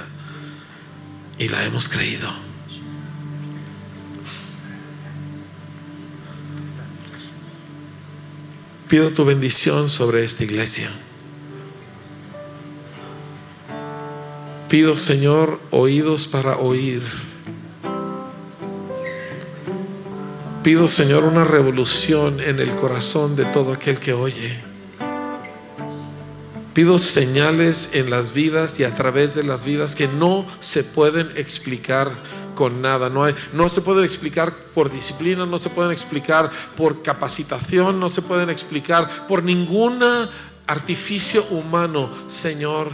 y 1.39 1.49
la 1.49 1.65
hemos 1.65 1.89
creído. 1.89 2.52
Pido 8.93 9.09
tu 9.09 9.25
bendición 9.25 9.89
sobre 9.89 10.23
esta 10.23 10.45
iglesia. 10.45 10.91
Pido, 14.69 14.99
Señor, 14.99 15.59
oídos 15.71 16.27
para 16.27 16.59
oír. 16.59 17.03
Pido, 20.63 20.89
Señor, 20.89 21.25
una 21.25 21.45
revolución 21.45 22.39
en 22.41 22.61
el 22.61 22.77
corazón 22.77 23.35
de 23.35 23.47
todo 23.47 23.73
aquel 23.73 23.99
que 23.99 24.13
oye. 24.13 24.61
Pido 26.75 26.99
señales 26.99 27.93
en 27.95 28.11
las 28.11 28.35
vidas 28.35 28.79
y 28.79 28.85
a 28.85 28.95
través 28.95 29.35
de 29.35 29.43
las 29.43 29.65
vidas 29.65 29.95
que 29.95 30.07
no 30.07 30.47
se 30.61 30.85
pueden 30.85 31.31
explicar 31.39 32.13
con 32.55 32.83
nada. 32.83 33.11
No, 33.11 33.69
se 33.69 33.81
puede 33.81 34.05
explicar 34.05 34.55
por 34.75 34.91
disciplina, 34.91 35.47
no 35.47 35.59
se 35.59 35.71
pueden 35.71 35.93
explicar 35.93 36.51
por 36.77 37.03
capacitación, 37.03 37.99
no 37.99 38.09
se 38.09 38.23
pueden 38.23 38.51
explicar 38.51 39.27
por 39.27 39.43
ningún 39.43 40.03
artificio 40.67 41.45
humano. 41.51 42.11
Señor, 42.27 42.91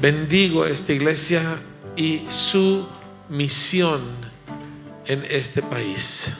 bendigo 0.00 0.66
esta 0.66 0.92
iglesia 0.92 1.60
y 1.96 2.26
su 2.28 2.86
misión 3.28 4.02
en 5.06 5.24
este 5.28 5.62
país. 5.62 6.38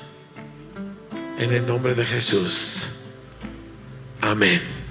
En 1.39 1.53
el 1.53 1.67
nombre 1.67 1.95
de 1.95 2.05
Jesús. 2.05 3.01
Amén. 4.21 4.84